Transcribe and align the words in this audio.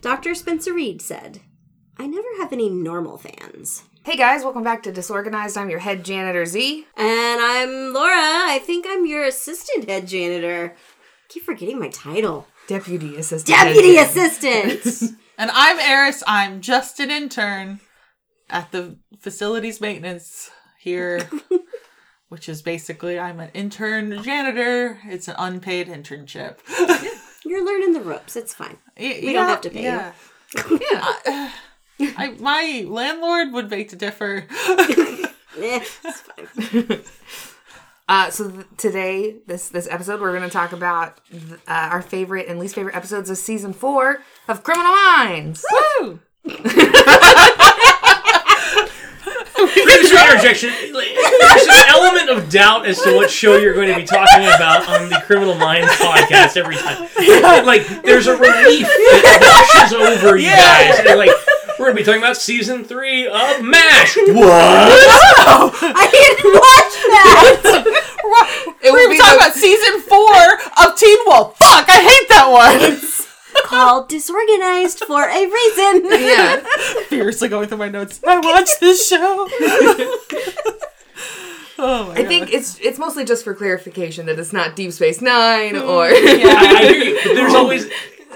Dr. 0.00 0.34
Spencer 0.34 0.72
Reid 0.72 1.02
said, 1.02 1.40
I 1.98 2.06
never 2.06 2.26
have 2.38 2.54
any 2.54 2.70
normal 2.70 3.18
fans. 3.18 3.82
Hey 4.02 4.16
guys, 4.16 4.42
welcome 4.42 4.62
back 4.62 4.82
to 4.84 4.92
Disorganized. 4.92 5.58
I'm 5.58 5.68
your 5.68 5.80
head 5.80 6.06
janitor 6.06 6.46
Z. 6.46 6.86
And 6.96 7.40
I'm 7.40 7.92
Laura. 7.92 8.14
I 8.14 8.62
think 8.64 8.86
I'm 8.88 9.04
your 9.04 9.24
assistant 9.24 9.90
head 9.90 10.08
janitor. 10.08 10.74
I 10.74 11.28
keep 11.28 11.42
forgetting 11.42 11.78
my 11.78 11.90
title. 11.90 12.46
Deputy 12.66 13.16
assistant. 13.16 13.58
Deputy 13.58 13.96
head 13.96 14.06
assistant. 14.06 15.18
And 15.40 15.50
I'm 15.54 15.78
Eris. 15.78 16.22
I'm 16.26 16.60
just 16.60 17.00
an 17.00 17.10
intern 17.10 17.80
at 18.50 18.72
the 18.72 18.98
facilities 19.20 19.80
maintenance 19.80 20.50
here, 20.78 21.26
which 22.28 22.46
is 22.46 22.60
basically 22.60 23.18
I'm 23.18 23.40
an 23.40 23.48
intern 23.54 24.22
janitor. 24.22 24.98
It's 25.06 25.28
an 25.28 25.36
unpaid 25.38 25.88
internship. 25.88 26.58
You're 27.50 27.64
learning 27.64 27.94
the 27.94 28.00
ropes. 28.00 28.36
It's 28.36 28.54
fine. 28.54 28.78
we 28.96 29.32
don't 29.32 29.48
have 29.48 29.60
to 29.62 29.70
pay 29.70 29.82
you. 29.82 29.88
yeah. 29.88 30.12
Yeah. 31.98 32.12
I, 32.16 32.28
my 32.38 32.84
landlord 32.86 33.52
would 33.52 33.68
beg 33.68 33.88
to 33.88 33.96
differ. 33.96 34.46
Eh, 35.58 35.80
it's 36.04 36.20
fine. 36.20 37.00
Uh, 38.08 38.28
so 38.30 38.50
th- 38.50 38.66
today, 38.76 39.36
this 39.46 39.68
this 39.68 39.86
episode, 39.90 40.20
we're 40.20 40.30
going 40.36 40.42
to 40.48 40.48
talk 40.50 40.72
about 40.72 41.20
th- 41.30 41.42
uh, 41.68 41.88
our 41.92 42.02
favorite 42.02 42.46
and 42.48 42.58
least 42.58 42.74
favorite 42.74 42.94
episodes 42.96 43.30
of 43.30 43.36
season 43.38 43.72
four 43.72 44.18
of 44.48 44.62
Criminal 44.64 44.92
Minds. 44.92 45.64
Woo! 46.00 46.18
Premature 49.72 50.18
interjection. 50.32 50.70
There's 50.92 51.66
an 51.66 51.84
element 51.88 52.30
of 52.30 52.50
doubt 52.50 52.86
as 52.86 53.00
to 53.02 53.14
what 53.14 53.30
show 53.30 53.56
you're 53.56 53.74
going 53.74 53.88
to 53.88 53.96
be 53.96 54.04
talking 54.04 54.44
about 54.44 54.88
on 54.88 55.08
the 55.08 55.22
Criminal 55.26 55.54
Minds 55.54 55.90
podcast 55.92 56.56
every 56.56 56.76
time. 56.76 57.08
Like, 57.66 57.86
there's 58.02 58.26
a 58.26 58.36
relief 58.36 58.86
that 58.86 59.40
washes 59.42 59.92
over 59.98 60.36
you 60.36 60.46
Yeah. 60.46 60.56
guys. 60.96 61.06
And 61.06 61.18
like, 61.18 61.30
we're 61.78 61.86
going 61.86 61.96
to 61.96 62.02
be 62.02 62.04
talking 62.04 62.20
about 62.22 62.36
season 62.36 62.84
three 62.84 63.26
of 63.26 63.62
MASH. 63.62 64.16
What? 64.30 65.72
I 65.82 66.08
didn't 66.10 66.54
watch 66.54 66.94
that. 67.10 68.06
It 68.82 68.92
We 68.92 69.00
will 69.02 69.08
were 69.08 69.12
be 69.14 69.18
talking 69.18 69.38
the- 69.38 69.44
about 69.46 69.54
season 69.54 70.00
four 70.00 70.54
of 70.86 70.96
Teen 70.96 71.18
Wolf. 71.26 71.56
Fuck, 71.58 71.84
I 71.88 72.00
hate 72.00 72.28
that 72.30 72.46
one. 72.48 73.00
Called 73.64 74.08
disorganized 74.08 75.04
for 75.04 75.24
a 75.24 75.46
reason. 75.46 76.04
yeah. 76.10 76.60
Furiously 77.08 77.48
going 77.48 77.68
through 77.68 77.78
my 77.78 77.88
notes. 77.88 78.20
I 78.26 78.38
watched 78.38 78.80
this 78.80 79.08
show. 79.08 79.48
oh 81.78 82.08
my 82.08 82.14
I 82.14 82.24
think 82.24 82.52
it's 82.52 82.78
it's 82.80 82.98
mostly 82.98 83.24
just 83.24 83.44
for 83.44 83.54
clarification 83.54 84.26
that 84.26 84.38
it's 84.38 84.52
not 84.52 84.76
Deep 84.76 84.92
Space 84.92 85.20
Nine 85.20 85.74
mm, 85.74 85.88
or 85.88 86.04
I, 86.04 86.10
I 86.10 86.92
hear 86.92 87.04
you, 87.04 87.34
there's 87.34 87.54
always 87.54 87.86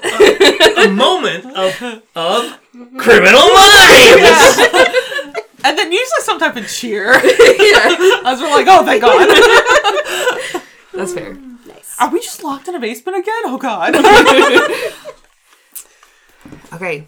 a, 0.02 0.84
a 0.86 0.88
moment 0.90 1.46
of, 1.46 2.02
of 2.14 2.58
Criminal 2.98 3.48
Minds. 3.54 5.34
And 5.66 5.78
then 5.78 5.90
usually 5.90 6.20
some 6.20 6.38
type 6.38 6.56
of 6.56 6.68
cheer. 6.68 7.14
yeah. 7.14 7.20
I 7.22 8.32
was 8.32 8.40
like, 8.42 8.66
oh, 8.68 8.84
thank 8.84 9.00
God. 9.00 10.62
That's 10.92 11.14
fair. 11.14 11.38
Nice. 11.98 12.08
Are 12.08 12.12
we 12.12 12.20
just 12.20 12.42
locked 12.44 12.68
in 12.68 12.74
a 12.74 12.80
basement 12.80 13.18
again? 13.18 13.42
Oh 13.46 13.58
God. 13.58 13.94
Okay, 16.72 17.06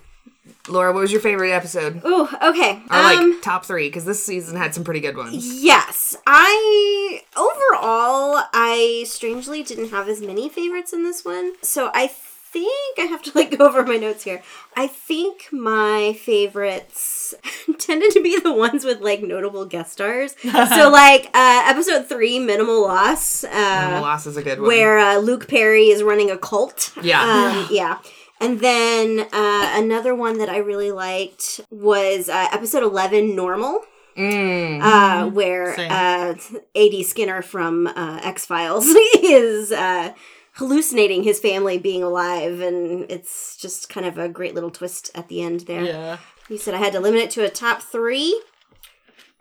Laura, 0.69 0.93
what 0.93 1.01
was 1.01 1.11
your 1.13 1.21
favorite 1.21 1.51
episode? 1.51 2.01
Ooh, 2.07 2.29
okay. 2.41 2.81
Or 2.89 3.03
like 3.03 3.19
Um, 3.19 3.41
top 3.43 3.65
three? 3.67 3.89
Because 3.89 4.05
this 4.05 4.25
season 4.25 4.57
had 4.57 4.75
some 4.75 4.85
pretty 4.85 5.01
good 5.01 5.17
ones. 5.17 5.63
yes. 5.63 6.17
I 6.27 7.21
overall 7.37 8.45
I 8.53 9.05
strangely 9.09 9.63
didn't 9.65 9.91
have 9.91 10.09
as 10.09 10.21
many 10.21 10.49
favorites 10.49 10.93
in 10.93 11.03
this 11.03 11.25
one. 11.25 11.55
So 11.63 11.91
I 11.93 12.07
think 12.57 12.99
I 12.99 13.07
have 13.11 13.23
to 13.25 13.33
like 13.35 13.51
go 13.59 13.67
over 13.67 13.85
my 13.85 13.97
notes 13.97 14.25
here. 14.25 14.43
I 14.77 14.87
think 14.87 15.49
my 15.53 16.15
favorites 16.23 17.35
tended 17.79 18.13
to 18.13 18.23
be 18.23 18.39
the 18.41 18.53
ones 18.53 18.85
with 18.85 19.01
like 19.01 19.23
notable 19.23 19.65
guest 19.65 19.93
stars. 19.93 20.35
so 20.43 20.91
like 21.03 21.27
uh 21.35 21.63
episode 21.67 22.07
3 22.09 22.39
Minimal 22.41 22.83
Loss 22.83 23.45
uh 23.45 23.81
Minimal 23.85 24.03
Loss 24.03 24.27
is 24.27 24.37
a 24.37 24.43
good 24.43 24.59
one. 24.61 24.69
where 24.69 24.99
uh, 24.99 25.17
Luke 25.19 25.49
Perry 25.49 25.89
is 25.89 26.03
running 26.03 26.31
a 26.31 26.39
cult. 26.39 26.93
Yeah. 27.03 27.23
Um, 27.23 27.69
yeah. 27.71 27.99
And 28.41 28.61
then 28.61 29.21
uh, 29.33 29.73
another 29.83 30.15
one 30.15 30.39
that 30.39 30.49
I 30.51 30.59
really 30.59 30.93
liked 30.93 31.61
was 31.71 32.29
uh, 32.29 32.49
episode 32.53 32.83
11, 32.83 33.35
Normal, 33.35 33.81
Mm. 34.17 34.81
uh, 34.83 35.29
where 35.31 35.79
uh, 35.79 36.35
A.D. 36.75 37.03
Skinner 37.03 37.43
from 37.43 37.87
uh, 37.87 38.19
X 38.23 38.47
Files 38.47 38.87
is 38.89 39.73
uh, 39.73 40.15
hallucinating 40.57 41.23
his 41.23 41.39
family 41.41 41.79
being 41.79 42.03
alive. 42.03 42.61
And 42.61 43.11
it's 43.11 43.57
just 43.57 43.89
kind 43.89 44.07
of 44.07 44.19
a 44.19 44.29
great 44.29 44.55
little 44.55 44.71
twist 44.71 45.11
at 45.15 45.29
the 45.29 45.43
end 45.43 45.61
there. 45.61 45.83
yeah. 45.85 46.19
You 46.49 46.59
said 46.59 46.75
I 46.75 46.79
had 46.79 46.93
to 46.93 47.01
limit 47.01 47.23
it 47.23 47.31
to 47.33 47.45
a 47.45 47.49
top 47.51 47.83
three. 47.83 48.41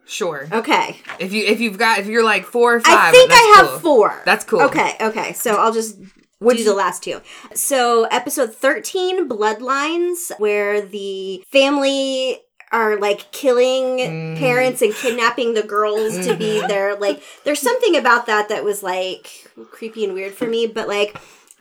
Sure. 0.08 0.48
Okay. 0.52 0.98
If 1.20 1.34
you 1.34 1.44
if 1.46 1.60
you've 1.60 1.78
got 1.78 2.00
if 2.00 2.06
you're 2.08 2.24
like 2.24 2.46
four 2.46 2.76
or 2.76 2.80
five, 2.80 2.94
I 2.96 3.12
think 3.12 3.32
I 3.32 3.54
have 3.58 3.68
cool. 3.70 3.80
four. 3.80 4.22
That's 4.26 4.46
cool. 4.46 4.62
Okay, 4.62 4.96
okay. 5.02 5.34
So 5.34 5.56
I'll 5.56 5.74
just 5.74 5.98
What'd 6.40 6.58
do 6.58 6.64
you- 6.64 6.70
the 6.70 6.76
last 6.76 7.02
two. 7.04 7.22
So 7.56 8.04
episode 8.12 8.54
13, 8.54 9.28
Bloodlines, 9.28 10.32
where 10.38 10.82
the 10.82 11.44
family 11.52 12.40
are 12.76 12.98
like 13.08 13.32
killing 13.32 13.86
Mm. 13.98 14.38
parents 14.38 14.82
and 14.82 14.94
kidnapping 14.94 15.54
the 15.54 15.64
girls 15.64 16.14
to 16.28 16.36
be 16.36 16.60
their 16.72 16.96
like 17.06 17.24
there's 17.44 17.62
something 17.62 17.96
about 17.96 18.26
that 18.26 18.50
that 18.50 18.64
was 18.64 18.84
like 18.84 19.24
creepy 19.72 20.04
and 20.06 20.14
weird 20.14 20.34
for 20.34 20.46
me, 20.48 20.68
but 20.68 20.88
like 20.88 21.16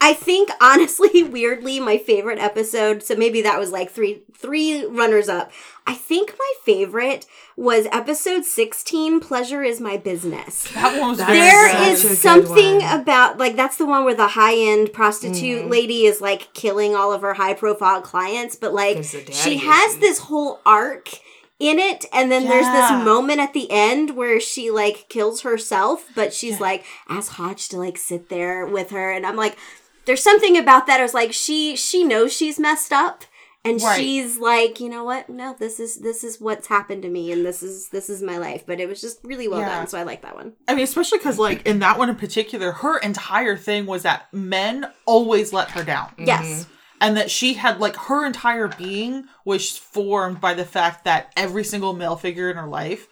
I 0.07 0.13
think 0.13 0.49
honestly 0.61 1.23
weirdly 1.23 1.79
my 1.79 1.97
favorite 1.97 2.39
episode 2.39 3.01
so 3.03 3.15
maybe 3.15 3.41
that 3.41 3.59
was 3.59 3.71
like 3.71 3.89
three 3.91 4.21
three 4.37 4.85
runners 4.85 5.27
up. 5.29 5.51
I 5.87 5.93
think 5.93 6.33
my 6.37 6.53
favorite 6.63 7.25
was 7.55 7.87
episode 7.91 8.43
16 8.43 9.19
Pleasure 9.19 9.63
is 9.63 9.79
my 9.79 9.97
business 9.97 10.71
That 10.73 10.99
one 10.99 11.09
was 11.11 11.17
That's 11.19 11.31
very 11.31 11.39
there 11.39 11.71
good. 11.85 11.87
is 11.93 12.05
a 12.05 12.07
good 12.09 12.17
something 12.17 12.75
one. 12.81 12.99
about 13.01 13.37
like 13.37 13.55
that's 13.55 13.77
the 13.77 13.85
one 13.85 14.03
where 14.05 14.15
the 14.15 14.29
high 14.29 14.55
end 14.55 14.93
prostitute 14.93 15.61
Mm-hmm. 15.61 15.69
lady 15.69 16.05
is 16.05 16.21
like 16.21 16.53
killing 16.53 16.95
all 16.95 17.11
of 17.13 17.21
her 17.21 17.33
high 17.35 17.53
profile 17.53 18.01
clients, 18.01 18.55
but 18.55 18.73
like 18.73 18.97
Gives 18.97 19.11
the 19.13 19.31
she 19.31 19.57
has 19.57 19.97
this 19.97 20.19
whole 20.19 20.59
arc 20.65 21.09
in 21.57 21.79
it 21.79 22.03
and 22.11 22.29
then 22.31 22.43
there's 22.45 22.65
this 22.65 22.91
moment 23.05 23.39
at 23.39 23.53
the 23.53 23.67
end 23.71 24.17
where 24.17 24.39
she 24.41 24.69
like 24.69 25.05
kills 25.07 25.41
herself 25.41 26.05
but 26.13 26.33
she's 26.33 26.59
like 26.59 26.83
asks 27.07 27.35
hotch 27.35 27.69
to 27.69 27.77
like 27.77 27.97
sit 27.97 28.27
there 28.27 28.65
with 28.65 28.89
her 28.89 29.09
and 29.09 29.25
i'm 29.25 29.37
like 29.37 29.57
there's 30.05 30.23
something 30.23 30.57
about 30.57 30.87
that 30.87 30.99
i 30.99 31.03
was 31.03 31.13
like 31.13 31.33
she 31.33 31.75
she 31.75 32.03
knows 32.03 32.33
she's 32.33 32.59
messed 32.59 32.91
up 32.91 33.23
and 33.63 33.81
Right. 33.81 33.99
she's 33.99 34.37
like 34.37 34.79
you 34.79 34.89
know 34.89 35.03
what 35.03 35.27
no 35.29 35.55
this 35.57 35.79
is 35.79 35.97
this 35.97 36.23
is 36.23 36.39
what's 36.39 36.67
happened 36.67 37.01
to 37.03 37.09
me 37.09 37.31
and 37.31 37.45
this 37.45 37.63
is 37.63 37.89
this 37.89 38.09
is 38.09 38.21
my 38.21 38.37
life 38.37 38.63
but 38.65 38.79
it 38.79 38.87
was 38.87 39.01
just 39.01 39.19
really 39.23 39.47
well 39.47 39.59
Yeah. 39.59 39.69
done 39.77 39.87
so 39.87 39.97
i 39.97 40.03
like 40.03 40.21
that 40.21 40.35
one 40.35 40.53
I 40.67 40.75
mean, 40.75 40.83
especially 40.83 41.17
because, 41.19 41.37
like, 41.39 41.65
in 41.67 41.79
that 41.79 41.97
one 41.97 42.09
in 42.09 42.15
particular, 42.15 42.71
her 42.71 42.97
entire 42.99 43.55
thing 43.57 43.85
was 43.85 44.03
that 44.03 44.31
men 44.33 44.85
always 45.05 45.53
let 45.53 45.71
her 45.71 45.83
down. 45.83 46.11
yes 46.17 46.45
mm-hmm. 46.45 46.71
And 47.01 47.17
that 47.17 47.29
she 47.29 47.55
had, 47.55 47.79
like, 47.81 47.95
her 47.97 48.25
entire 48.25 48.69
being 48.69 49.25
was 49.43 49.77
formed 49.77 50.39
by 50.39 50.53
the 50.53 50.63
fact 50.63 51.03
that 51.03 51.31
every 51.35 51.63
single 51.65 51.93
male 51.93 52.15
figure 52.15 52.49
in 52.49 52.55
her 52.55 52.67
life 52.67 53.07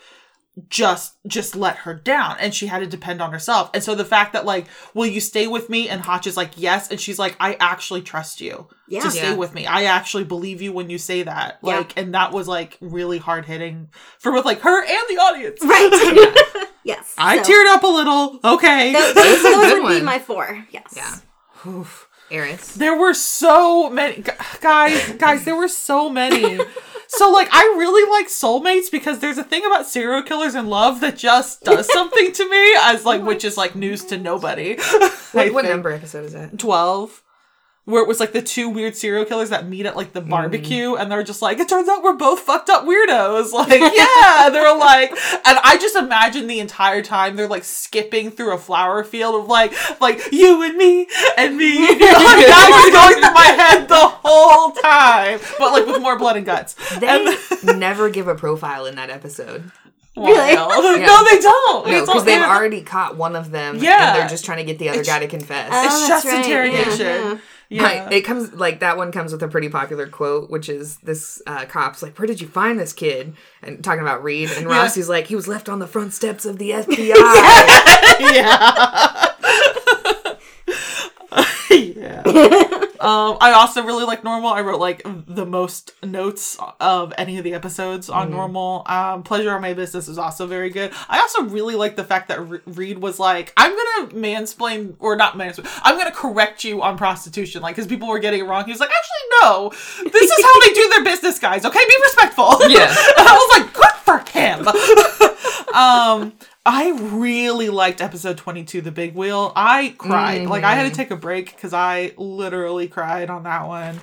just 0.69 1.15
just 1.25 1.55
let 1.55 1.77
her 1.77 1.95
down 1.95 2.35
and 2.39 2.53
she 2.53 2.67
had 2.67 2.77
to 2.79 2.85
depend 2.85 3.23
on 3.23 3.31
herself 3.31 3.71
and 3.73 3.83
so 3.83 3.95
the 3.95 4.05
fact 4.05 4.33
that 4.33 4.45
like 4.45 4.67
will 4.93 5.07
you 5.07 5.19
stay 5.19 5.47
with 5.47 5.67
me 5.67 5.89
and 5.89 6.01
hotch 6.01 6.27
is 6.27 6.37
like 6.37 6.51
yes 6.55 6.91
and 6.91 6.99
she's 7.01 7.17
like 7.17 7.35
i 7.39 7.55
actually 7.59 8.03
trust 8.03 8.39
you 8.39 8.67
Yeah. 8.87 9.01
to 9.01 9.09
stay 9.09 9.29
Yeah. 9.31 9.35
with 9.35 9.55
me 9.55 9.65
i 9.65 9.85
actually 9.85 10.25
believe 10.25 10.61
you 10.61 10.71
when 10.71 10.91
you 10.91 10.99
say 10.99 11.23
that 11.23 11.57
Yeah. 11.63 11.77
like 11.77 11.97
and 11.97 12.13
that 12.13 12.31
was 12.31 12.47
like 12.47 12.77
really 12.81 13.17
hard 13.17 13.45
hitting 13.45 13.89
for 14.19 14.31
both 14.31 14.45
like 14.45 14.59
her 14.61 14.79
and 14.83 15.03
the 15.09 15.17
audience 15.19 15.59
Right. 15.65 16.67
yes. 16.83 17.15
i 17.17 17.41
So, 17.41 17.51
teared 17.51 17.73
up 17.73 17.81
a 17.81 17.87
little 17.87 18.39
okay 18.43 18.93
Those, 18.93 19.13
That's 19.15 19.39
a 19.39 19.43
those 19.43 19.55
good 19.73 19.83
would 19.85 19.99
be 19.99 20.05
my 20.05 20.19
four. 20.19 20.67
Yes. 20.69 20.93
Yeah. 20.95 21.83
Eris. 22.29 22.75
There 22.75 22.95
were 22.97 23.13
so 23.13 23.89
many 23.89 24.23
guys, 24.61 25.13
guys, 25.13 25.45
there 25.45 25.55
were 25.55 25.67
so 25.67 26.09
many. 26.09 26.59
So 27.15 27.31
like 27.31 27.47
I 27.51 27.61
really 27.77 28.09
like 28.09 28.27
soulmates 28.27 28.91
because 28.91 29.19
there's 29.19 29.37
a 29.37 29.43
thing 29.43 29.65
about 29.65 29.87
serial 29.87 30.23
killers 30.23 30.55
and 30.55 30.69
love 30.69 30.99
that 31.01 31.15
just 31.17 31.63
does 31.63 31.91
something 31.93 32.31
to 32.31 32.49
me 32.49 32.75
as 32.81 33.05
like 33.05 33.21
oh 33.21 33.25
which 33.25 33.45
is 33.45 33.57
like 33.57 33.75
news 33.75 34.03
to 34.05 34.17
nobody. 34.17 34.77
What, 35.31 35.53
what 35.53 35.65
number 35.65 35.91
episode 35.91 36.25
is 36.25 36.33
it? 36.33 36.57
12 36.57 37.21
where 37.85 38.01
it 38.01 38.07
was 38.07 38.19
like 38.19 38.31
the 38.31 38.41
two 38.41 38.69
weird 38.69 38.95
serial 38.95 39.25
killers 39.25 39.49
that 39.49 39.67
meet 39.67 39.85
at 39.85 39.95
like 39.95 40.13
the 40.13 40.21
mm. 40.21 40.29
barbecue 40.29 40.95
and 40.95 41.11
they're 41.11 41.23
just 41.23 41.41
like 41.41 41.59
it 41.59 41.67
turns 41.67 41.89
out 41.89 42.01
we're 42.01 42.13
both 42.13 42.39
fucked 42.39 42.69
up 42.69 42.85
weirdos 42.85 43.51
like 43.53 43.69
yeah 43.69 44.49
they're 44.49 44.77
like 44.77 45.11
and 45.11 45.59
i 45.63 45.77
just 45.79 45.95
imagine 45.95 46.47
the 46.47 46.59
entire 46.59 47.01
time 47.01 47.35
they're 47.35 47.47
like 47.47 47.63
skipping 47.63 48.31
through 48.31 48.53
a 48.53 48.57
flower 48.57 49.03
field 49.03 49.35
of 49.35 49.47
like 49.47 49.73
like 49.99 50.31
you 50.31 50.63
and 50.63 50.77
me 50.77 51.07
and 51.37 51.57
me 51.57 51.79
like 51.89 51.99
that 51.99 52.69
was 52.71 52.93
going 52.93 53.21
through 53.21 53.33
my 53.33 53.47
head 53.47 53.87
the 53.87 53.95
whole 53.95 54.71
time 54.71 55.39
but 55.59 55.71
like 55.71 55.85
with 55.85 56.01
more 56.01 56.17
blood 56.17 56.37
and 56.37 56.45
guts 56.45 56.75
They 56.99 57.35
never 57.63 58.09
give 58.09 58.27
a 58.27 58.35
profile 58.35 58.85
in 58.85 58.95
that 58.95 59.09
episode. 59.09 59.71
Really? 60.15 60.53
Yeah. 60.53 60.67
no 60.67 61.23
they 61.23 61.39
don't 61.39 61.87
No, 61.87 62.01
because 62.01 62.25
they've 62.25 62.41
already 62.41 62.81
caught 62.81 63.17
one 63.17 63.35
of 63.35 63.51
them. 63.51 63.77
Yeah. 63.77 64.09
and 64.09 64.19
they're 64.19 64.29
just 64.29 64.45
trying 64.45 64.59
to 64.59 64.63
get 64.63 64.77
the 64.77 64.89
other 64.89 65.03
guy 65.03 65.19
to 65.19 65.27
confess. 65.27 65.69
Oh, 65.71 65.85
It's 65.85 66.07
that's 66.07 66.23
just 66.23 66.37
interrogation. 66.37 67.05
Yeah, 67.05 67.33
yeah. 67.33 67.37
Yeah. 67.73 68.09
it 68.11 68.21
comes 68.21 68.53
like 68.53 68.79
that 68.81 68.97
one 68.97 69.11
comes 69.11 69.31
with 69.31 69.41
a 69.43 69.47
pretty 69.47 69.69
popular 69.69 70.07
quote, 70.07 70.49
which 70.49 70.69
is 70.69 70.97
this 70.97 71.41
uh, 71.47 71.65
cop's 71.65 72.01
like, 72.03 72.17
"Where 72.17 72.27
did 72.27 72.41
you 72.41 72.47
find 72.47 72.79
this 72.79 72.93
kid?" 72.93 73.35
And 73.61 73.83
talking 73.83 74.01
about 74.01 74.23
Reid, 74.23 74.51
and 74.51 74.67
Rossi's 74.67 75.09
like, 75.09 75.27
"He 75.27 75.35
was 75.35 75.47
left 75.47 75.69
on 75.69 75.79
the 75.79 75.87
front 75.87 76.13
steps 76.13 76.45
of 76.45 76.57
the 76.57 76.69
FBI." 76.71 77.13
yeah. 78.35 79.29
yeah. 82.25 82.85
Um, 83.03 83.37
I 83.41 83.51
also 83.51 83.83
really 83.83 84.05
like 84.05 84.23
normal. 84.23 84.49
I 84.49 84.61
wrote 84.61 84.79
like 84.79 85.01
the 85.05 85.45
most 85.45 85.91
notes 86.03 86.57
of 86.79 87.13
any 87.17 87.37
of 87.37 87.43
the 87.43 87.53
episodes 87.53 88.09
on 88.09 88.31
normal. 88.31 88.83
Um, 88.85 89.23
Pleasure 89.23 89.51
on 89.51 89.61
My 89.61 89.73
Business 89.73 90.07
is 90.07 90.17
also 90.17 90.47
very 90.47 90.69
good. 90.69 90.93
I 91.09 91.19
also 91.19 91.43
really 91.43 91.75
like 91.75 91.97
the 91.97 92.05
fact 92.05 92.29
that 92.29 92.39
Re- 92.47 92.61
Reid 92.65 92.99
was 92.99 93.19
like, 93.19 93.51
"I'm 93.57 93.71
gonna 93.71 94.13
mansplain 94.13 94.95
or 94.99 95.17
not 95.17 95.33
mansplain. 95.37 95.69
I'm 95.83 95.97
gonna 95.97 96.11
correct 96.11 96.63
you 96.63 96.81
on 96.81 96.97
prostitution." 96.97 97.61
Like, 97.61 97.75
because 97.75 97.87
people 97.87 98.07
were 98.07 98.19
getting 98.19 98.39
it 98.39 98.43
wrong. 98.43 98.63
He 98.63 98.71
was 98.71 98.79
like, 98.79 98.89
"Actually, 98.89 99.41
no. 99.41 99.69
This 100.09 100.31
is 100.31 100.45
how 100.45 100.59
they 100.61 100.73
do 100.73 100.89
their 100.89 101.03
business, 101.03 101.39
guys. 101.39 101.65
Okay, 101.65 101.79
be 101.85 101.95
respectful." 102.03 102.57
Yeah. 102.69 102.87
and 103.17 103.27
I 103.27 103.33
was 103.33 103.59
like, 103.59 103.73
"Good 103.73 103.93
for 104.05 104.19
him." 104.31 104.67
um 105.75 106.33
I 106.65 106.91
really 106.91 107.69
liked 107.69 107.99
episode 108.01 108.37
22 108.37 108.81
The 108.81 108.91
Big 108.91 109.15
Wheel. 109.15 109.51
I 109.55 109.95
cried. 109.97 110.47
Like 110.47 110.63
I 110.63 110.75
had 110.75 110.83
to 110.83 110.89
mm-hmm. 110.89 110.95
take 110.95 111.11
a 111.11 111.17
break 111.17 111.57
cuz 111.59 111.73
I 111.73 112.13
literally 112.17 112.87
cried 112.87 113.29
on 113.29 113.43
that 113.43 113.67
one. 113.67 113.99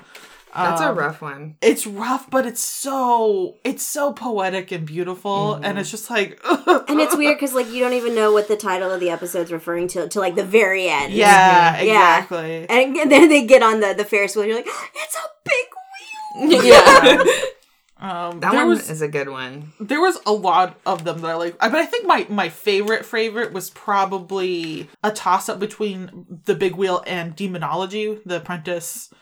That's 0.55 0.81
Um, 0.83 0.89
a 0.89 0.93
rough 0.93 1.23
one. 1.23 1.57
It's 1.63 1.87
rough, 1.87 2.29
but 2.29 2.45
it's 2.45 2.63
so 2.63 3.57
it's 3.65 3.83
so 3.85 4.13
poetic 4.13 4.73
and 4.73 4.85
beautiful 4.85 5.55
and 5.55 5.65
mm-hmm. 5.65 5.79
it's 5.79 5.91
just 5.91 6.11
like 6.11 6.39
And 6.89 7.01
it's 7.01 7.17
weird 7.17 7.37
because 7.39 7.55
like 7.55 7.71
you 7.71 7.81
don't 7.81 7.95
even 7.95 8.15
know 8.15 8.33
what 8.33 8.49
the 8.49 8.57
title 8.57 8.91
of 8.91 9.01
the 9.01 9.11
episode's 9.11 9.53
referring 9.53 9.89
to 9.89 10.09
to 10.09 10.21
like 10.21 10.35
the 10.35 10.45
very 10.45 10.89
end. 10.89 11.15
Yeah, 11.15 11.77
mm-hmm. 11.77 11.87
Yeah. 11.87 12.19
exactly. 12.19 12.67
And 12.69 12.97
then 13.11 13.29
they 13.31 13.47
get 13.47 13.63
on 13.63 13.81
the 13.81 13.95
the 13.95 14.05
Ferris 14.05 14.37
wheel. 14.37 14.45
You're 14.45 14.57
like, 14.57 14.69
it's 14.97 15.17
a 15.17 15.29
big 15.45 16.51
wheel. 16.51 16.65
Yeah, 16.65 17.25
Um 18.01 18.41
that 18.41 18.55
one 18.55 18.69
was 18.69 18.89
is 18.89 19.03
a 19.03 19.09
good 19.09 19.29
one. 19.29 19.73
there 19.79 20.01
was 20.01 20.19
a 20.25 20.33
lot 20.33 20.79
of 20.87 21.05
them 21.05 21.21
that 21.21 21.31
I 21.31 21.35
like. 21.35 21.57
I- 21.61 21.69
But 21.69 21.81
I 21.81 21.87
think 21.87 22.07
my 22.07 22.27
my 22.31 22.49
favorite 22.49 23.05
favorite 23.05 23.53
was 23.53 23.69
probably 23.71 24.89
a 25.05 25.11
toss 25.11 25.49
up 25.49 25.59
between 25.61 26.41
the 26.47 26.55
Big 26.55 26.77
Wheel 26.77 27.03
and 27.07 27.37
Demonology, 27.37 28.19
the 28.25 28.37
Apprentice 28.37 29.13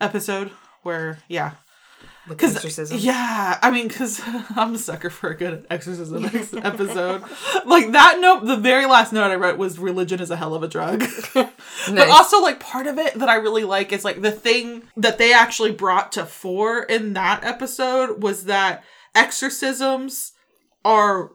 episode. 0.00 0.50
Where 0.82 1.18
yeah, 1.28 1.52
With 2.28 2.42
exorcism. 2.42 2.98
yeah, 2.98 3.58
I 3.62 3.70
mean, 3.70 3.88
cause 3.88 4.20
I'm 4.56 4.74
a 4.74 4.78
sucker 4.78 5.10
for 5.10 5.30
a 5.30 5.36
good 5.36 5.66
exorcism 5.70 6.24
episode. 6.62 7.22
like 7.64 7.92
that 7.92 8.18
note, 8.20 8.44
the 8.44 8.56
very 8.56 8.86
last 8.86 9.12
note 9.12 9.30
I 9.30 9.36
wrote 9.36 9.58
was 9.58 9.78
religion 9.78 10.20
is 10.20 10.30
a 10.30 10.36
hell 10.36 10.54
of 10.54 10.62
a 10.62 10.68
drug. 10.68 11.04
But 11.90 12.08
also, 12.10 12.42
like 12.42 12.60
part 12.60 12.86
of 12.86 12.98
it 12.98 13.14
that 13.14 13.28
I 13.30 13.36
really 13.36 13.64
like 13.64 13.92
is 13.92 14.04
like 14.04 14.20
the 14.20 14.32
thing 14.32 14.82
that 14.96 15.16
they 15.16 15.32
actually 15.32 15.72
brought 15.72 16.12
to 16.12 16.26
fore 16.26 16.82
in 16.82 17.14
that 17.14 17.44
episode 17.44 18.22
was 18.22 18.44
that 18.44 18.84
exorcisms 19.14 20.32
are 20.84 21.32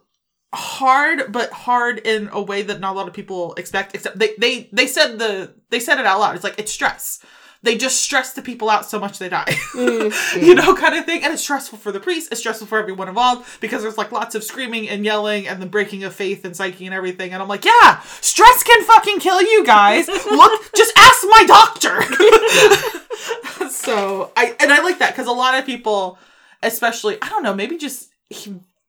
hard, 0.54 1.32
but 1.32 1.52
hard 1.52 2.00
in 2.00 2.30
a 2.32 2.42
way 2.42 2.62
that 2.62 2.80
not 2.80 2.94
a 2.94 2.98
lot 2.98 3.08
of 3.08 3.14
people 3.14 3.54
expect. 3.56 3.96
Except 3.96 4.20
they 4.20 4.36
they 4.38 4.70
they 4.72 4.86
said 4.86 5.18
the 5.18 5.56
they 5.70 5.80
said 5.80 6.00
it 6.00 6.06
out 6.06 6.20
loud. 6.20 6.36
It's 6.36 6.44
like 6.44 6.60
it's 6.60 6.72
stress. 6.72 7.20
They 7.64 7.78
just 7.78 8.02
stress 8.02 8.34
the 8.34 8.42
people 8.42 8.70
out 8.70 8.86
so 8.86 9.00
much 9.00 9.20
they 9.20 9.30
die. 9.30 9.56
Mm-hmm. 9.74 10.46
you 10.46 10.54
know, 10.54 10.76
kind 10.76 10.96
of 10.96 11.06
thing. 11.06 11.24
And 11.24 11.34
it's 11.34 11.42
stressful 11.42 11.80
for 11.80 11.92
the 11.92 12.00
priest. 12.00 12.32
It's 12.32 12.40
stressful 12.42 12.68
for 12.68 12.78
everyone 12.78 13.10
involved 13.10 13.60
because 13.60 13.82
there's 13.82 13.98
like 13.98 14.12
lots 14.12 14.36
of 14.36 14.44
screaming 14.44 14.88
and 14.88 15.04
yelling 15.04 15.48
and 15.48 15.62
the 15.62 15.66
breaking 15.66 16.04
of 16.04 16.14
faith 16.14 16.46
and 16.46 16.56
psyche 16.56 16.86
and 16.86 16.94
everything. 16.94 17.34
And 17.34 17.42
I'm 17.42 17.48
like, 17.48 17.66
yeah, 17.66 18.02
stress 18.22 18.64
can 18.64 18.84
fucking 18.84 19.20
kill 19.20 19.42
you 19.42 19.66
guys. 19.66 20.08
Look, 20.32 20.74
just 20.76 20.94
ask 20.96 21.24
my 21.24 21.44
doctor. 21.48 22.02
so 23.70 24.32
I 24.38 24.56
and 24.60 24.72
I 24.72 24.82
like 24.84 25.00
that 25.00 25.12
because 25.14 25.28
a 25.28 25.32
lot 25.32 25.58
of 25.58 25.66
people, 25.66 26.20
especially 26.62 27.18
I 27.22 27.30
don't 27.30 27.44
know, 27.44 27.56
maybe 27.56 27.78
just 27.78 28.10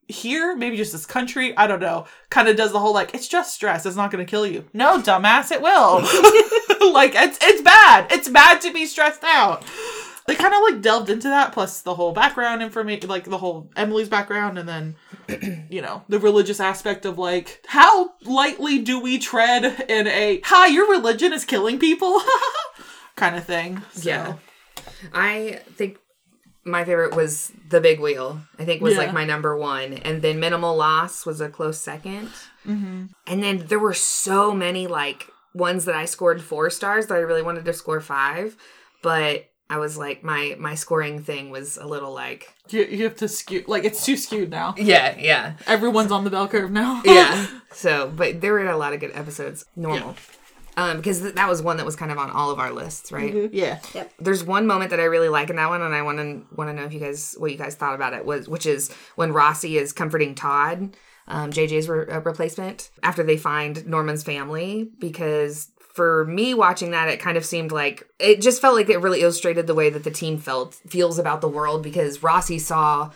here, 0.07 0.55
maybe 0.55 0.77
just 0.77 0.91
this 0.91 1.05
country, 1.05 1.55
I 1.57 1.67
don't 1.67 1.79
know, 1.81 2.05
kind 2.29 2.47
of 2.47 2.55
does 2.55 2.71
the 2.71 2.79
whole 2.79 2.93
like 2.93 3.13
it's 3.13 3.27
just 3.27 3.53
stress. 3.53 3.85
It's 3.85 3.95
not 3.95 4.11
going 4.11 4.25
to 4.25 4.29
kill 4.29 4.45
you. 4.45 4.65
No, 4.73 4.99
dumbass, 5.01 5.51
it 5.51 5.61
will. 5.61 6.01
like 6.93 7.13
it's 7.15 7.37
it's 7.41 7.61
bad. 7.61 8.11
It's 8.11 8.29
bad 8.29 8.61
to 8.61 8.71
be 8.73 8.85
stressed 8.85 9.23
out. 9.23 9.63
They 10.27 10.33
kind 10.35 10.55
of 10.55 10.61
like 10.61 10.81
delved 10.81 11.11
into 11.11 11.27
that, 11.27 11.51
plus 11.51 11.81
the 11.81 11.93
whole 11.93 12.11
background 12.11 12.63
information, 12.63 13.09
like 13.09 13.25
the 13.25 13.37
whole 13.37 13.69
Emily's 13.75 14.09
background, 14.09 14.57
and 14.57 14.67
then 14.67 14.95
you 15.69 15.81
know 15.81 16.03
the 16.09 16.19
religious 16.19 16.59
aspect 16.59 17.05
of 17.05 17.17
like 17.19 17.63
how 17.67 18.13
lightly 18.23 18.79
do 18.79 18.99
we 18.99 19.17
tread 19.19 19.85
in 19.87 20.07
a 20.07 20.41
hi 20.43 20.67
your 20.67 20.89
religion 20.89 21.31
is 21.31 21.45
killing 21.45 21.77
people 21.79 22.21
kind 23.15 23.35
of 23.35 23.43
thing. 23.43 23.81
So, 23.93 24.09
Yeah. 24.09 24.33
I 25.13 25.61
think 25.75 25.97
my 26.65 26.83
favorite 26.83 27.15
was 27.15 27.51
the 27.69 27.79
big 27.79 27.99
wheel. 27.99 28.41
I 28.59 28.65
think 28.65 28.81
was 28.81 28.93
Yeah. 28.93 28.99
like 29.01 29.13
my 29.13 29.23
number 29.25 29.55
one, 29.55 29.93
and 29.93 30.21
then 30.21 30.39
minimal 30.39 30.75
loss 30.75 31.25
was 31.25 31.39
a 31.41 31.49
close 31.49 31.79
2nd 31.83 32.29
Mm-hmm. 32.67 33.05
And 33.27 33.43
then 33.43 33.65
there 33.67 33.77
were 33.77 33.93
so 33.93 34.51
many 34.53 34.87
like 34.87 35.27
ones 35.53 35.85
that 35.85 35.93
I 35.95 36.05
scored 36.05 36.41
four 36.41 36.69
stars 36.71 37.05
that 37.07 37.15
I 37.15 37.19
really 37.19 37.43
wanted 37.43 37.63
to 37.65 37.73
score 37.73 38.01
five, 38.01 38.57
but 39.03 39.45
I 39.69 39.77
was 39.77 39.97
like 39.97 40.23
my 40.23 40.55
my 40.59 40.73
scoring 40.75 41.21
thing 41.23 41.49
was 41.51 41.77
a 41.77 41.85
little 41.85 42.11
like 42.13 42.53
you, 42.69 42.83
you 42.83 43.03
have 43.03 43.15
to 43.17 43.27
skew 43.27 43.63
like 43.67 43.83
it's 43.83 44.03
too 44.05 44.17
skewed 44.17 44.49
now. 44.49 44.73
yeah 44.77 45.15
yeah 45.17 45.53
Everyone's 45.67 46.11
on 46.11 46.23
the 46.23 46.29
bell 46.31 46.47
curve 46.47 46.71
now. 46.71 47.01
yeah. 47.05 47.45
So, 47.71 48.09
but 48.15 48.39
there 48.41 48.53
were 48.53 48.65
a 48.67 48.77
lot 48.77 48.93
of 48.93 48.99
good 49.01 49.11
episodes. 49.13 49.65
Normal. 49.75 50.09
Um, 50.09 50.15
because 50.75 51.21
th- 51.21 51.35
that 51.35 51.49
was 51.49 51.61
one 51.61 51.77
that 51.77 51.85
was 51.85 51.95
kind 51.95 52.11
of 52.11 52.17
on 52.17 52.29
all 52.31 52.51
of 52.51 52.59
our 52.59 52.71
lists, 52.71 53.11
right? 53.11 53.33
yeah. 53.93 54.05
there's 54.19 54.43
one 54.43 54.67
moment 54.67 54.89
that 54.91 54.99
I 54.99 55.05
really 55.05 55.29
like 55.29 55.49
in 55.49 55.55
that 55.55 55.69
one, 55.69 55.81
and 55.81 55.95
I 55.95 56.01
want 56.01 56.17
to 56.17 56.45
want 56.55 56.69
to 56.69 56.73
know 56.73 56.83
if 56.83 56.93
you 56.93 56.99
guys 56.99 57.35
what 57.37 57.51
you 57.51 57.57
guys 57.57 57.75
thought 57.75 57.95
about 57.95 58.13
it 58.13 58.25
was, 58.25 58.47
which 58.47 58.65
is 58.65 58.91
when 59.15 59.31
Rossi 59.33 59.77
is 59.77 59.93
comforting 59.93 60.35
Todd, 60.35 60.95
um, 61.27 61.51
JJ's 61.51 61.87
re- 61.87 62.07
uh, 62.07 62.19
replacement, 62.21 62.89
after 63.03 63.23
they 63.23 63.37
find 63.37 63.85
Norman's 63.87 64.23
family, 64.23 64.89
because 64.99 65.71
for 65.93 66.25
me 66.25 66.53
watching 66.53 66.91
that, 66.91 67.07
it 67.07 67.21
kind 67.21 67.37
of 67.37 67.45
seemed 67.45 67.71
like 67.71 68.05
it 68.19 68.41
just 68.41 68.61
felt 68.61 68.75
like 68.75 68.89
it 68.89 68.97
really 68.97 69.21
illustrated 69.21 69.65
the 69.65 69.75
way 69.75 69.89
that 69.89 70.03
the 70.03 70.11
team 70.11 70.37
felt 70.37 70.75
feels 70.75 71.17
about 71.17 71.39
the 71.39 71.47
world 71.47 71.83
because 71.83 72.21
Rossi 72.21 72.59
saw 72.59 73.11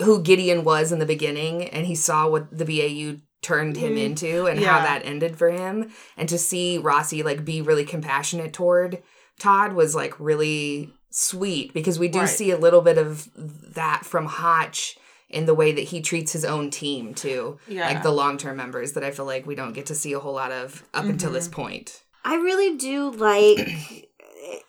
who 0.00 0.22
Gideon 0.22 0.64
was 0.64 0.92
in 0.92 0.98
the 0.98 1.06
beginning, 1.06 1.64
and 1.64 1.86
he 1.86 1.94
saw 1.94 2.28
what 2.28 2.56
the 2.56 2.64
BAU 2.64 3.20
turned 3.42 3.76
him 3.76 3.90
mm-hmm. 3.90 3.98
into 3.98 4.46
and 4.46 4.58
how 4.60 4.80
that 4.80 5.04
ended 5.04 5.36
for 5.36 5.50
him 5.50 5.90
and 6.16 6.28
to 6.28 6.36
see 6.38 6.76
Rossi 6.76 7.22
like 7.22 7.44
be 7.44 7.62
really 7.62 7.84
compassionate 7.84 8.52
toward 8.52 9.02
Todd 9.38 9.74
was 9.74 9.94
like 9.94 10.18
really 10.18 10.92
sweet 11.10 11.72
because 11.72 11.98
we 11.98 12.08
do 12.08 12.20
Right. 12.20 12.28
see 12.28 12.50
a 12.50 12.58
little 12.58 12.80
bit 12.80 12.98
of 12.98 13.28
that 13.36 14.04
from 14.04 14.26
Hotch 14.26 14.98
in 15.28 15.46
the 15.46 15.54
way 15.54 15.72
that 15.72 15.82
he 15.82 16.00
treats 16.00 16.32
his 16.32 16.44
own 16.44 16.70
team 16.70 17.14
too. 17.14 17.58
Yeah. 17.68 17.86
Like 17.86 18.02
the 18.02 18.10
long-term 18.10 18.56
members 18.56 18.92
that 18.92 19.04
I 19.04 19.10
feel 19.10 19.26
like 19.26 19.46
we 19.46 19.54
don't 19.54 19.74
get 19.74 19.86
to 19.86 19.94
see 19.94 20.12
a 20.12 20.20
whole 20.20 20.34
lot 20.34 20.52
of 20.52 20.84
up 20.94 21.04
until 21.04 21.30
this 21.30 21.48
mm-hmm. 21.48 21.62
point. 21.62 22.02
I 22.24 22.34
really 22.36 22.76
do 22.76 23.10
like, 23.10 23.58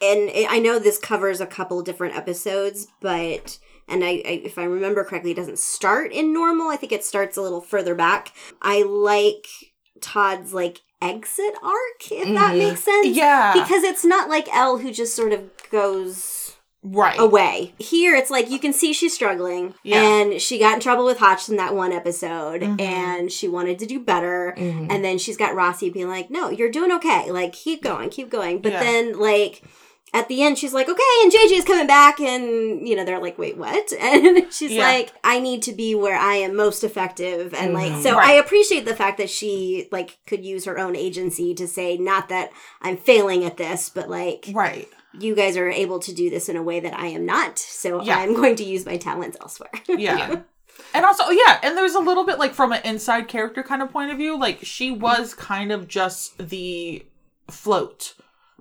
and 0.02 0.30
I 0.50 0.60
know 0.60 0.80
this 0.80 0.98
covers 1.00 1.42
a 1.42 1.46
couple 1.46 1.82
different 1.82 2.16
episodes, 2.16 2.88
but 3.02 3.58
and 3.90 4.04
I, 4.04 4.10
I 4.26 4.42
if 4.44 4.58
I 4.58 4.64
remember 4.64 5.04
correctly, 5.04 5.32
it 5.32 5.36
doesn't 5.38 5.60
start 5.60 6.12
in 6.12 6.34
normal. 6.34 6.68
I 6.70 6.76
think 6.76 6.92
it 6.92 7.04
starts 7.04 7.38
a 7.38 7.42
little 7.42 7.62
further 7.62 7.96
back. 7.96 8.34
I 8.62 8.84
like 8.84 9.46
Todd's 10.02 10.54
like 10.54 10.80
exit 11.02 11.54
arc, 11.64 12.12
if 12.12 12.28
that 12.36 12.54
Mhm. 12.54 12.58
makes 12.58 12.84
sense. 12.84 13.08
Yeah. 13.16 13.54
because 13.54 13.84
it's 13.84 14.04
not 14.06 14.30
like 14.30 14.54
Elle 14.54 14.78
who 14.80 14.92
just 14.92 15.16
sort 15.16 15.32
of 15.34 15.50
goes 15.72 16.56
right. 16.84 17.18
away. 17.20 17.74
Here, 17.80 18.16
it's 18.16 18.30
like 18.30 18.50
you 18.50 18.60
can 18.60 18.74
see 18.74 18.92
she's 18.94 19.14
struggling, 19.14 19.76
Yeah. 19.84 20.02
and 20.04 20.42
she 20.42 20.58
got 20.60 20.76
in 20.76 20.80
trouble 20.80 21.06
with 21.06 21.20
Hotch 21.20 21.48
in 21.50 21.56
that 21.58 21.76
one 21.76 21.92
episode, 21.92 22.62
Mhm. 22.62 22.82
and 22.82 23.32
she 23.32 23.48
wanted 23.48 23.80
to 23.80 23.86
do 23.86 24.00
better. 24.00 24.54
Mhm. 24.58 24.88
And 24.90 25.04
then 25.04 25.18
she's 25.18 25.38
got 25.38 25.56
Rossi 25.56 25.90
being 25.90 26.08
like, 26.10 26.30
"No, 26.30 26.50
you're 26.50 26.70
doing 26.72 26.92
okay. 26.94 27.32
Like, 27.32 27.54
keep 27.54 27.82
going, 27.84 28.10
keep 28.10 28.30
going." 28.30 28.60
But 28.62 28.74
Yeah. 28.74 28.84
then, 28.84 29.20
like. 29.20 29.62
At 30.14 30.28
the 30.28 30.42
end, 30.42 30.58
she's 30.58 30.74
like, 30.74 30.90
okay, 30.90 31.04
and 31.24 31.32
JJ's 31.32 31.66
coming 31.66 31.86
back, 31.86 32.20
and 32.20 32.88
you 32.88 32.96
know, 32.96 33.06
they're 33.06 33.22
like, 33.22 33.38
wait, 33.38 33.58
what? 33.58 33.92
And 34.02 34.52
she's 34.52 34.72
Yeah. 34.72 34.88
like, 34.88 35.14
I 35.24 35.40
need 35.40 35.62
to 35.64 35.72
be 35.74 35.94
where 35.94 36.18
I 36.18 36.36
am 36.36 36.56
most 36.56 36.84
effective. 36.84 37.54
And 37.54 37.76
mm-hmm. 37.76 37.94
like, 37.94 38.04
so 38.04 38.16
Right. 38.16 38.30
I 38.32 38.34
appreciate 38.34 38.86
the 38.86 38.96
fact 38.96 39.18
that 39.20 39.30
she 39.30 39.88
like 39.92 40.18
could 40.26 40.44
use 40.44 40.66
her 40.66 40.80
own 40.80 40.96
agency 40.96 41.54
to 41.56 41.68
say, 41.68 41.98
not 41.98 42.30
that 42.30 42.50
I'm 42.82 42.98
failing 42.98 43.44
at 43.46 43.58
this, 43.58 43.90
but 43.90 44.10
like, 44.10 44.50
Right. 44.52 44.88
you 45.20 45.36
guys 45.36 45.56
are 45.58 45.70
able 45.70 46.00
to 46.00 46.14
do 46.14 46.30
this 46.32 46.50
in 46.50 46.56
a 46.56 46.64
way 46.64 46.80
that 46.80 46.94
I 46.94 47.08
am 47.08 47.26
not. 47.26 47.60
So 47.60 48.02
Yeah. 48.02 48.18
I'm 48.18 48.34
going 48.34 48.56
to 48.56 48.64
use 48.64 48.86
my 48.86 48.98
talents 48.98 49.38
elsewhere. 49.40 49.72
Yeah. 49.88 50.18
Yeah. 50.18 50.42
And 50.94 51.06
also, 51.06 51.24
oh, 51.28 51.32
yeah, 51.32 51.60
and 51.62 51.78
there's 51.78 51.94
a 51.94 52.00
little 52.00 52.26
bit 52.26 52.40
like 52.40 52.54
from 52.54 52.72
an 52.72 52.82
inside 52.84 53.28
character 53.28 53.62
kind 53.62 53.82
of 53.82 53.92
point 53.92 54.12
of 54.12 54.18
view, 54.18 54.40
like 54.40 54.60
she 54.64 54.90
was 54.92 55.34
kind 55.34 55.72
of 55.72 55.88
just 55.88 56.38
the 56.50 57.06
float. 57.52 58.16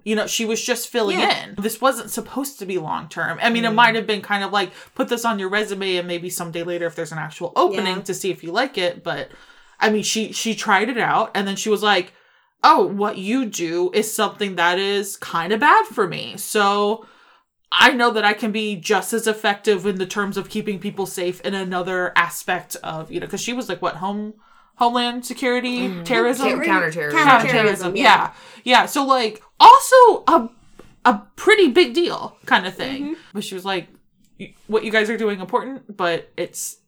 You 0.08 0.16
know, 0.16 0.26
she 0.26 0.44
was 0.44 0.64
just 0.64 0.88
filling 0.88 1.18
Yeah. 1.18 1.44
in. 1.44 1.54
This 1.58 1.80
wasn't 1.80 2.10
supposed 2.10 2.58
to 2.58 2.66
be 2.66 2.78
long 2.78 3.08
term. 3.08 3.38
I 3.42 3.50
mean, 3.50 3.64
it 3.64 3.72
mm. 3.72 3.74
might 3.74 3.94
have 3.94 4.06
been 4.06 4.22
kind 4.22 4.42
of 4.42 4.52
like 4.52 4.70
put 4.94 5.08
this 5.08 5.24
on 5.24 5.38
your 5.38 5.50
resume 5.50 5.96
and 5.96 6.08
maybe 6.08 6.30
someday 6.30 6.62
later 6.62 6.86
if 6.86 6.94
there's 6.94 7.12
an 7.12 7.18
actual 7.18 7.52
opening 7.56 7.96
Yeah. 7.96 8.02
to 8.02 8.14
see 8.14 8.30
if 8.30 8.42
you 8.42 8.50
like 8.52 8.78
it, 8.78 9.04
but 9.04 9.30
I 9.78 9.90
mean, 9.90 10.02
she 10.02 10.32
she 10.32 10.54
tried 10.54 10.88
it 10.88 10.98
out 10.98 11.30
and 11.34 11.46
then 11.46 11.56
she 11.56 11.68
was 11.68 11.82
like 11.82 12.12
oh, 12.64 12.84
what 12.86 13.18
you 13.18 13.46
do 13.46 13.90
is 13.94 14.12
something 14.12 14.56
that 14.56 14.78
is 14.78 15.16
kind 15.16 15.52
of 15.52 15.60
bad 15.60 15.86
for 15.86 16.08
me. 16.08 16.36
So 16.36 17.06
I 17.70 17.92
know 17.92 18.10
that 18.12 18.24
I 18.24 18.32
can 18.32 18.52
be 18.52 18.76
just 18.76 19.12
as 19.12 19.26
effective 19.26 19.86
in 19.86 19.96
the 19.96 20.06
terms 20.06 20.36
of 20.36 20.48
keeping 20.48 20.78
people 20.78 21.06
safe 21.06 21.40
in 21.42 21.54
another 21.54 22.12
aspect 22.16 22.76
of, 22.82 23.12
you 23.12 23.20
know, 23.20 23.26
because 23.26 23.42
she 23.42 23.52
was 23.52 23.68
like, 23.68 23.82
what, 23.82 23.96
home, 23.96 24.34
homeland 24.78 25.26
security, 25.26 26.02
terrorism? 26.04 26.48
Counter- 26.48 26.64
counterterrorism. 26.64 27.20
Counterterrorism, 27.20 27.96
yeah. 27.96 28.02
yeah. 28.02 28.32
Yeah. 28.64 28.86
So, 28.86 29.04
like, 29.04 29.42
also 29.60 30.24
a, 30.26 30.48
a 31.04 31.22
pretty 31.36 31.68
big 31.68 31.94
deal 31.94 32.36
kind 32.46 32.66
of 32.66 32.74
thing. 32.74 33.16
But 33.32 33.44
she 33.44 33.54
was 33.54 33.64
like, 33.64 33.88
what 34.66 34.84
you 34.84 34.90
guys 34.90 35.10
are 35.10 35.16
doing 35.16 35.40
important, 35.40 35.96
but 35.96 36.30
it's 36.36 36.78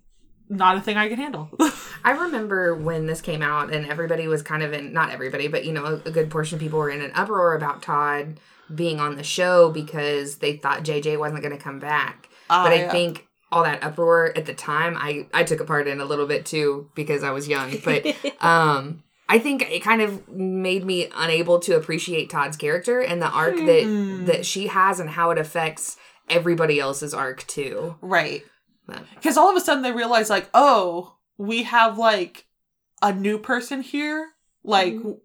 not 0.49 0.77
a 0.77 0.81
thing 0.81 0.97
I 0.97 1.09
can 1.09 1.17
handle. 1.17 1.51
I 2.05 2.13
remember 2.13 2.75
when 2.75 3.07
this 3.07 3.21
came 3.21 3.43
out 3.43 3.73
and 3.73 3.87
everybody 3.87 4.27
was 4.29 4.43
kind 4.43 4.63
of 4.63 4.73
in, 4.73 4.93
not 4.93 5.11
everybody, 5.11 5.49
but 5.49 5.65
you 5.65 5.73
know, 5.73 5.85
a, 5.85 5.95
a 6.09 6.11
good 6.11 6.31
portion 6.31 6.57
of 6.57 6.61
people 6.61 6.79
were 6.79 6.91
in 6.91 7.01
an 7.01 7.13
uproar 7.15 7.55
about 7.55 7.83
Todd 7.83 8.39
being 8.75 9.01
on 9.01 9.17
the 9.17 9.23
show 9.23 9.71
because 9.71 10.37
they 10.37 10.57
thought 10.57 10.85
JJ 10.85 11.19
wasn't 11.19 11.43
going 11.43 11.57
to 11.57 11.63
come 11.63 11.79
back. 11.79 12.29
Ah, 12.49 12.65
but 12.65 12.73
I 12.73 12.77
yeah. 12.77 12.93
think 12.93 13.27
all 13.53 13.65
that 13.65 13.83
uproar 13.83 14.33
at 14.37 14.47
the 14.47 14.55
time, 14.55 14.97
I, 14.97 15.27
I 15.35 15.43
took 15.45 15.61
a 15.61 15.65
part 15.65 15.89
in 15.89 16.01
a 16.01 16.05
little 16.05 16.27
bit 16.27 16.47
too 16.47 16.91
because 16.95 17.23
I 17.25 17.31
was 17.31 17.49
young. 17.49 17.77
But 17.85 18.07
um, 18.45 19.03
I 19.29 19.39
think 19.39 19.63
it 19.71 19.81
kind 19.83 20.03
of 20.03 20.29
made 20.29 20.85
me 20.85 21.09
unable 21.17 21.59
to 21.61 21.77
appreciate 21.77 22.31
Todd's 22.31 22.57
character 22.57 23.01
and 23.01 23.21
the 23.21 23.29
arc 23.29 23.57
Hmm. 23.59 23.67
that 23.67 24.23
that 24.27 24.47
she 24.47 24.69
has 24.69 25.01
and 25.01 25.11
how 25.11 25.31
it 25.31 25.39
affects 25.39 25.97
everybody 26.29 26.79
else's 26.79 27.13
arc 27.15 27.47
too. 27.47 27.97
right. 28.01 28.45
Because 29.15 29.37
all 29.37 29.49
of 29.51 29.57
a 29.57 29.61
sudden 29.61 29.83
they 29.85 29.93
realize, 29.93 30.29
like, 30.31 30.49
oh, 30.53 31.15
we 31.39 31.63
have 31.63 31.97
like 31.97 32.47
a 33.03 33.13
new 33.13 33.39
person 33.39 33.83
here. 33.83 34.31
Like, 34.65 34.95
w- 34.97 35.21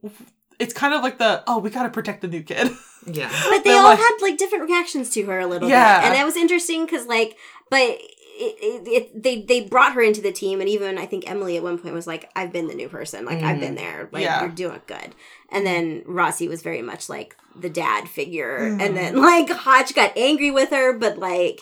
it's 0.60 0.74
kind 0.74 0.94
of 0.94 1.01
like 1.01 1.17
the 1.17 1.44
oh, 1.48 1.58
we 1.60 1.70
got 1.72 1.84
to 1.84 1.89
protect 1.89 2.22
the 2.22 2.27
new 2.27 2.44
kid. 2.44 2.70
Yeah. 3.08 3.29
But 3.50 3.63
they 3.63 3.72
all 3.74 3.86
like- 3.86 3.98
had 4.00 4.17
like 4.22 4.38
different 4.38 4.65
reactions 4.70 5.10
to 5.12 5.24
her 5.25 5.39
a 5.39 5.48
little 5.48 5.67
Yeah. 5.67 6.00
bit, 6.01 6.08
and 6.08 6.15
that 6.15 6.25
was 6.25 6.36
interesting 6.36 6.86
because 6.86 7.08
like, 7.08 7.38
but 7.72 8.00
it, 8.38 9.24
they 9.24 9.42
they 9.42 9.62
brought 9.62 9.94
her 9.94 10.01
into 10.01 10.22
the 10.22 10.32
team, 10.32 10.60
and 10.60 10.70
even 10.70 10.98
I 10.98 11.06
think 11.06 11.30
Emily 11.30 11.58
at 11.58 11.63
one 11.63 11.77
point 11.77 11.94
was 11.94 12.08
like, 12.08 12.30
"I've 12.36 12.51
been 12.51 12.68
the 12.68 12.74
new 12.75 12.89
person, 12.89 13.25
like 13.25 13.42
I've 13.42 13.60
been 13.60 13.75
there, 13.75 14.10
like 14.12 14.24
Yeah. 14.24 14.42
you're 14.42 14.50
doing 14.51 14.82
good." 14.88 15.15
And 15.51 15.65
then 15.65 16.04
Rossi 16.06 16.48
was 16.48 16.62
very 16.62 16.82
much 16.82 17.08
like 17.10 17.36
the 17.56 17.70
dad 17.70 18.10
figure, 18.10 18.60
Mhm. 18.72 18.82
and 18.82 18.98
then 18.98 19.15
like 19.22 19.50
Hotch 19.50 19.96
got 19.96 20.15
angry 20.18 20.51
with 20.51 20.70
her, 20.72 20.94
but 20.98 21.18
like. 21.18 21.62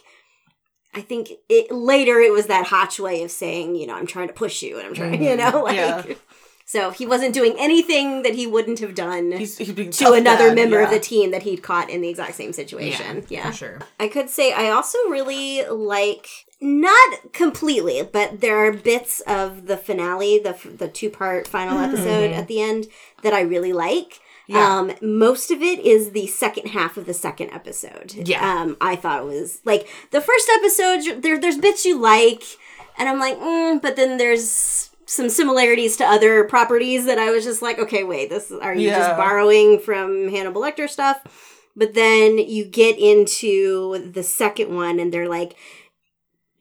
I 0.96 1.01
think 1.01 1.32
it 1.50 1.72
later 1.72 2.20
it 2.20 2.32
was 2.32 2.46
that 2.46 2.68
Hotch 2.68 3.00
way 3.00 3.24
of 3.24 3.32
saying, 3.32 3.74
you 3.75 3.88
know, 3.88 3.96
I'm 3.96 4.06
trying 4.06 4.27
to 4.27 4.34
push 4.36 4.62
you 4.62 4.77
and 4.77 4.86
I'm 4.86 4.94
trying, 4.94 5.24
you 5.27 5.36
know, 5.36 5.63
like 5.63 5.75
Yeah. 5.75 6.03
So 6.65 6.91
he 6.91 7.05
wasn't 7.05 7.34
doing 7.34 7.55
anything 7.58 8.24
that 8.24 8.36
he 8.36 8.48
wouldn't 8.48 8.79
have 8.79 8.96
done 8.96 9.32
He's, 9.32 9.58
he's 9.58 9.98
to 9.98 10.13
another 10.13 10.48
dad, 10.50 10.55
member 10.55 10.82
of 10.82 10.89
the 10.89 11.00
team 11.00 11.32
that 11.32 11.43
he'd 11.43 11.62
caught 11.62 11.89
in 11.89 12.01
the 12.01 12.10
exact 12.10 12.36
same 12.36 12.53
situation. 12.53 13.25
Yeah. 13.29 13.51
For 13.51 13.55
sure. 13.55 13.79
I 14.00 14.08
could 14.08 14.29
say 14.29 14.53
I 14.53 14.70
also 14.70 14.98
really 15.10 15.65
like 15.65 16.27
not 16.62 17.34
completely, 17.34 18.01
but 18.03 18.39
there 18.39 18.58
are 18.58 18.72
bits 18.72 19.20
of 19.22 19.67
the 19.67 19.77
finale, 19.77 20.39
the 20.39 20.58
the 20.77 20.88
two 20.88 21.10
part 21.10 21.48
final 21.48 21.79
episode 21.79 22.32
at 22.32 22.48
the 22.48 22.62
end 22.62 22.88
that 23.22 23.34
I 23.34 23.41
really 23.41 23.74
like. 23.74 24.22
Yeah. 24.48 24.77
Um, 24.77 24.91
most 25.01 25.51
of 25.51 25.62
it 25.62 25.79
is 25.79 26.12
the 26.12 26.27
second 26.27 26.67
half 26.70 26.98
of 26.98 27.05
the 27.05 27.13
second 27.13 27.51
episode. 27.51 28.13
Yeah. 28.13 28.62
Um, 28.62 28.77
I 28.82 28.96
thought 28.96 29.22
it 29.22 29.25
was 29.25 29.62
like 29.65 29.88
the 30.12 30.22
first 30.22 30.50
episode. 30.58 31.22
There, 31.22 31.39
there's 31.39 31.58
bits 31.58 31.86
you 31.86 32.00
like, 32.00 32.43
and 32.98 33.08
I'm 33.08 33.20
like, 33.20 33.38
mm, 33.38 33.82
but 33.82 33.96
then 33.96 34.17
there's 34.17 34.89
some 35.13 35.29
similarities 35.29 35.98
to 35.98 36.05
other 36.05 36.43
properties 36.46 37.05
that 37.05 37.17
I 37.20 37.32
was 37.32 37.43
just 37.43 37.62
like, 37.62 37.79
okay, 37.79 38.03
wait, 38.03 38.29
this 38.29 38.51
are 38.51 38.74
you 38.75 38.88
Yeah. 38.88 39.00
just 39.00 39.17
borrowing 39.17 39.79
from 39.79 40.29
Hannibal 40.29 40.62
Lecter 40.62 40.89
stuff? 40.89 41.22
But 41.75 41.93
then 41.96 42.38
you 42.38 42.65
get 42.65 43.00
into 43.00 44.12
the 44.12 44.24
second 44.24 44.75
one, 44.75 45.00
and 45.00 45.12
they're 45.13 45.27
like, 45.29 45.55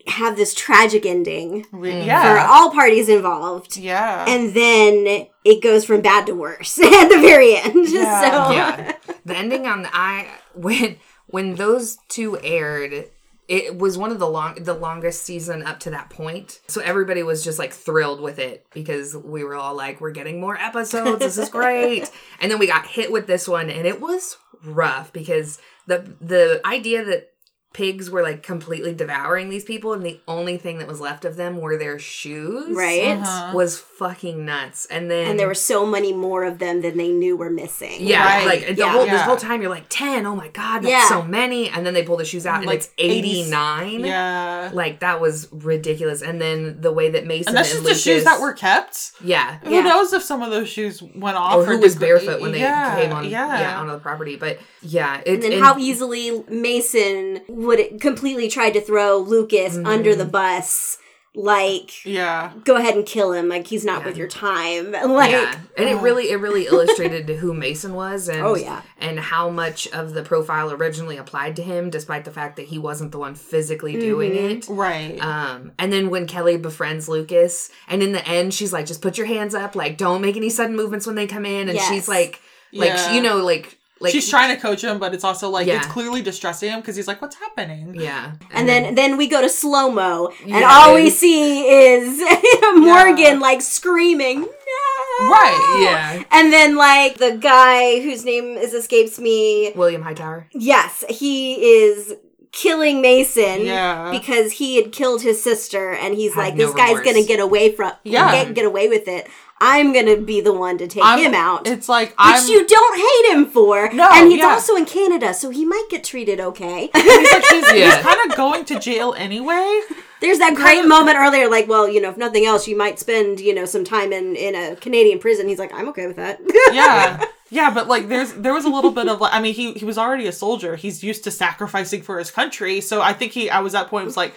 have 0.06 0.36
this 0.36 0.52
tragic 0.54 1.06
ending 1.06 1.64
Re- 1.70 1.92
mm. 1.92 2.22
for 2.22 2.38
all 2.40 2.70
parties 2.72 3.08
involved. 3.08 3.76
yeah. 3.76 4.24
And 4.28 4.52
then 4.52 5.26
it 5.44 5.62
goes 5.62 5.84
from 5.84 6.00
bad 6.00 6.26
to 6.26 6.34
worse 6.34 6.78
at 6.82 7.08
the 7.08 7.18
very 7.20 7.56
end. 7.56 7.88
Yeah. 7.88 8.20
so 8.20 8.52
yeah 8.52 8.92
the 9.24 9.36
ending 9.36 9.66
on 9.68 9.82
the 9.82 9.90
i 9.92 10.26
when 10.54 10.96
when 11.26 11.54
those 11.54 11.98
two 12.08 12.36
aired 12.42 13.10
it 13.48 13.76
was 13.76 13.98
one 13.98 14.12
of 14.12 14.18
the 14.18 14.28
long 14.28 14.54
the 14.62 14.74
longest 14.74 15.22
season 15.24 15.62
up 15.62 15.80
to 15.80 15.90
that 15.90 16.10
point. 16.10 16.60
So 16.68 16.80
everybody 16.80 17.22
was 17.22 17.44
just 17.44 17.58
like 17.58 17.72
thrilled 17.72 18.20
with 18.20 18.38
it 18.38 18.66
because 18.72 19.16
we 19.16 19.44
were 19.44 19.56
all 19.56 19.74
like 19.74 20.00
we're 20.00 20.12
getting 20.12 20.40
more 20.40 20.56
episodes. 20.56 21.18
This 21.18 21.38
is 21.38 21.48
great. 21.48 22.10
And 22.40 22.50
then 22.50 22.58
we 22.58 22.66
got 22.66 22.86
hit 22.86 23.12
with 23.12 23.26
this 23.28 23.46
one 23.46 23.70
and 23.70 23.86
it 23.86 24.00
was 24.00 24.36
rough 24.64 25.12
because 25.12 25.60
the 25.86 26.14
the 26.20 26.60
idea 26.64 27.04
that 27.04 27.31
pigs 27.72 28.10
were 28.10 28.22
like 28.22 28.42
completely 28.42 28.94
devouring 28.94 29.48
these 29.50 29.64
people 29.64 29.92
and 29.92 30.04
the 30.04 30.20
only 30.28 30.56
thing 30.56 30.78
that 30.78 30.86
was 30.86 31.00
left 31.00 31.24
of 31.24 31.36
them 31.36 31.58
were 31.58 31.76
their 31.76 31.98
shoes 31.98 32.76
right. 32.76 33.16
Uh-huh. 33.18 33.52
was 33.54 33.78
fucking 33.78 34.44
nuts 34.44 34.86
and 34.86 35.10
then 35.10 35.28
And 35.30 35.38
there 35.40 35.46
were 35.46 35.54
so 35.54 35.86
many 35.86 36.12
more 36.12 36.44
of 36.44 36.58
them 36.58 36.82
than 36.82 36.96
they 36.96 37.08
knew 37.08 37.36
were 37.36 37.50
missing. 37.50 37.96
yeah, 38.00 38.24
Right. 38.24 38.46
like 38.46 38.66
the 38.68 38.74
Yeah. 38.74 38.92
whole 38.92 39.06
this 39.06 39.20
whole 39.22 39.36
time 39.36 39.60
you're 39.62 39.70
like 39.70 39.86
ten. 39.88 40.26
Oh 40.26 40.34
my 40.36 40.48
god, 40.48 40.82
that's 40.82 40.90
Yeah. 40.90 41.08
so 41.08 41.22
many. 41.22 41.68
And 41.68 41.86
then 41.86 41.94
they 41.94 42.02
pull 42.02 42.16
the 42.16 42.24
shoes 42.24 42.46
out 42.46 42.56
and 42.58 42.66
Like 42.66 42.78
it's 42.80 42.90
eighty 42.98 43.48
nine. 43.48 44.00
yeah. 44.04 44.70
Like 44.72 45.00
that 45.00 45.20
was 45.20 45.48
ridiculous. 45.52 46.22
And 46.22 46.40
then 46.40 46.80
the 46.80 46.92
way 46.92 47.10
that 47.10 47.26
Mason 47.26 47.48
And 47.48 47.56
that's 47.56 47.74
and 47.74 47.84
just 47.84 48.04
the 48.04 48.10
shoes 48.10 48.24
that 48.24 48.40
were 48.40 48.52
kept. 48.52 49.12
yeah, 49.22 49.58
Yeah. 49.64 49.82
Who 49.82 49.88
knows 49.88 50.12
if 50.12 50.22
some 50.22 50.42
of 50.42 50.50
those 50.50 50.68
shoes 50.68 51.02
went 51.14 51.36
off 51.36 51.56
or 51.56 51.64
who 51.64 51.78
was 51.78 51.96
barefoot 51.96 52.40
when 52.40 52.52
they 52.52 52.60
Yeah, 52.60 52.96
came 53.00 53.12
on 53.12 53.24
Yeah. 53.28 53.60
yeah. 53.60 53.78
onto 53.80 53.92
the 53.92 53.98
property. 53.98 54.36
But 54.36 54.58
yeah, 54.82 55.20
it, 55.24 55.34
And 55.34 55.42
then 55.42 55.52
and- 55.52 55.62
how 55.62 55.78
easily 55.78 56.42
Mason 56.48 57.40
would 57.66 58.00
completely 58.00 58.48
try 58.48 58.70
to 58.70 58.80
throw 58.80 59.18
Lucas 59.18 59.74
Mm-hmm. 59.76 59.86
under 59.86 60.14
the 60.14 60.24
bus. 60.24 60.98
Like, 61.34 62.04
Yeah. 62.04 62.52
go 62.64 62.76
ahead 62.76 62.94
and 62.94 63.06
kill 63.06 63.32
him. 63.32 63.48
Like 63.48 63.66
he's 63.66 63.86
not 63.86 64.02
Yeah. 64.02 64.06
with 64.08 64.16
your 64.18 64.28
time. 64.28 64.92
Like, 65.12 65.30
yeah, 65.30 65.54
and 65.78 65.88
it 65.88 65.96
really 66.02 66.30
it 66.30 66.36
really 66.36 66.66
illustrated 66.66 67.26
who 67.30 67.54
Mason 67.54 67.94
was 67.94 68.28
and 68.28 68.42
Oh, 68.42 68.54
yeah. 68.54 68.82
and 68.98 69.18
how 69.18 69.48
much 69.48 69.88
of 69.88 70.12
the 70.12 70.22
profile 70.22 70.70
originally 70.70 71.16
applied 71.16 71.56
to 71.56 71.62
him, 71.62 71.88
despite 71.88 72.26
the 72.26 72.30
fact 72.30 72.56
that 72.56 72.66
he 72.66 72.78
wasn't 72.78 73.12
the 73.12 73.18
one 73.18 73.34
physically 73.34 73.98
doing 73.98 74.32
Mm-hmm. 74.32 74.58
it. 74.58 74.66
Right. 74.68 75.18
Um, 75.22 75.72
and 75.78 75.90
then 75.90 76.10
when 76.10 76.26
Kelly 76.26 76.58
befriends 76.58 77.08
Lucas, 77.08 77.70
and 77.88 78.02
in 78.02 78.12
the 78.12 78.26
end, 78.28 78.52
she's 78.52 78.72
like, 78.74 78.84
"Just 78.84 79.00
put 79.00 79.16
your 79.16 79.26
hands 79.26 79.54
up, 79.54 79.74
like 79.74 79.96
don't 79.96 80.20
make 80.20 80.36
any 80.36 80.50
sudden 80.50 80.76
movements 80.76 81.06
when 81.06 81.16
they 81.16 81.26
come 81.26 81.46
in." 81.46 81.68
And 81.70 81.76
Yes. 81.78 81.88
she's 81.88 82.08
like, 82.08 82.42
like 82.74 82.88
Yeah. 82.90 83.14
you 83.14 83.22
know, 83.22 83.38
like 83.38 83.78
like 84.02 84.12
She's 84.12 84.28
trying 84.28 84.54
to 84.54 84.60
coach 84.60 84.82
him, 84.82 84.98
but 84.98 85.14
it's 85.14 85.24
also 85.24 85.48
like 85.48 85.66
Yeah. 85.66 85.76
it's 85.78 85.86
clearly 85.86 86.22
distressing 86.22 86.70
him 86.70 86.80
because 86.80 86.96
he's 86.96 87.06
like, 87.08 87.22
"What's 87.22 87.36
happening?" 87.36 87.94
yeah, 87.94 88.32
And 88.52 88.68
then 88.68 88.94
then 88.94 89.16
we 89.16 89.26
go 89.28 89.40
to 89.40 89.48
slow 89.48 89.90
mo, 89.90 90.32
and 90.46 90.64
all 90.64 90.94
we 90.94 91.08
see 91.10 91.66
is 91.68 92.20
Morgan 92.76 93.40
like 93.40 93.60
screaming, 93.62 94.40
no! 94.40 95.26
Right. 95.28 95.78
yeah, 95.82 96.22
And 96.30 96.52
then 96.52 96.76
like 96.76 97.18
the 97.18 97.36
guy 97.36 98.00
whose 98.00 98.24
name 98.24 98.56
is 98.56 98.74
escapes 98.74 99.18
me. 99.18 99.72
William 99.74 100.02
Hightower. 100.02 100.46
Yes, 100.52 101.04
he 101.08 101.54
is 101.82 102.14
killing 102.52 103.00
Mason 103.00 103.64
Yeah. 103.64 104.10
because 104.10 104.52
he 104.52 104.76
had 104.76 104.92
killed 104.92 105.22
his 105.22 105.42
sister, 105.42 105.92
and 105.92 106.14
he's 106.14 106.34
Had 106.34 106.40
like, 106.40 106.54
no 106.56 106.66
this 106.66 106.74
guy's 106.74 107.00
gonna 107.00 107.24
get 107.24 107.40
away 107.40 107.72
from 107.72 107.92
Yeah. 108.04 108.44
get, 108.44 108.54
get 108.54 108.64
away 108.66 108.88
with 108.88 109.08
it. 109.08 109.26
I'm 109.64 109.92
gonna 109.92 110.16
be 110.16 110.40
the 110.40 110.52
one 110.52 110.76
to 110.78 110.88
take 110.88 111.04
I'm- 111.04 111.20
him 111.20 111.34
out. 111.34 111.66
It's 111.68 111.88
like 111.88 112.08
which 112.10 112.16
I'm. 112.18 112.48
you 112.48 112.66
don't 112.66 112.96
hate 112.98 113.32
him 113.34 113.46
for. 113.46 113.92
No, 113.92 114.08
and 114.12 114.28
he's 114.30 114.40
yeah. 114.40 114.48
also 114.48 114.74
in 114.74 114.84
Canada, 114.86 115.32
so 115.32 115.50
he 115.50 115.64
might 115.64 115.86
get 115.88 116.02
treated 116.02 116.40
okay. 116.40 116.90
He's 116.94 117.32
like 117.32 117.44
he's, 117.50 117.72
Yeah. 117.72 117.94
he's 117.94 118.02
kind 118.04 118.30
of 118.30 118.36
going 118.36 118.64
to 118.66 118.78
jail 118.80 119.14
anyway. 119.16 119.80
There's 120.20 120.38
that 120.38 120.54
great 120.54 120.86
moment 120.86 121.16
earlier, 121.16 121.48
like, 121.48 121.68
well, 121.68 121.88
you 121.88 122.00
know, 122.00 122.10
if 122.10 122.16
nothing 122.16 122.44
else, 122.44 122.68
you 122.68 122.76
might 122.76 122.98
spend, 122.98 123.40
you 123.40 123.52
know, 123.54 123.64
some 123.64 123.84
time 123.84 124.12
in 124.12 124.34
in 124.36 124.54
a 124.54 124.76
Canadian 124.76 125.18
prison. 125.20 125.46
He's 125.48 125.58
like, 125.58 125.72
I'm 125.72 125.88
okay 125.90 126.06
with 126.08 126.16
that. 126.16 126.40
Yeah. 126.72 127.24
Yeah, 127.54 127.68
but 127.74 127.86
like 127.86 128.08
there's 128.08 128.32
there 128.32 128.54
was 128.54 128.64
a 128.64 128.70
little 128.70 128.92
bit 128.92 129.08
of 129.08 129.20
like 129.20 129.34
I 129.34 129.38
mean 129.42 129.52
he 129.52 129.74
he 129.74 129.84
was 129.84 129.98
already 129.98 130.26
a 130.26 130.32
soldier. 130.32 130.74
He's 130.74 131.04
used 131.04 131.22
to 131.24 131.30
sacrificing 131.30 132.00
for 132.00 132.18
his 132.18 132.30
country. 132.30 132.80
So 132.80 133.02
I 133.02 133.12
think 133.12 133.32
he 133.32 133.50
I 133.50 133.60
was 133.60 133.74
at 133.74 133.82
that 133.82 133.90
point 133.90 134.06
was 134.06 134.16
like 134.16 134.32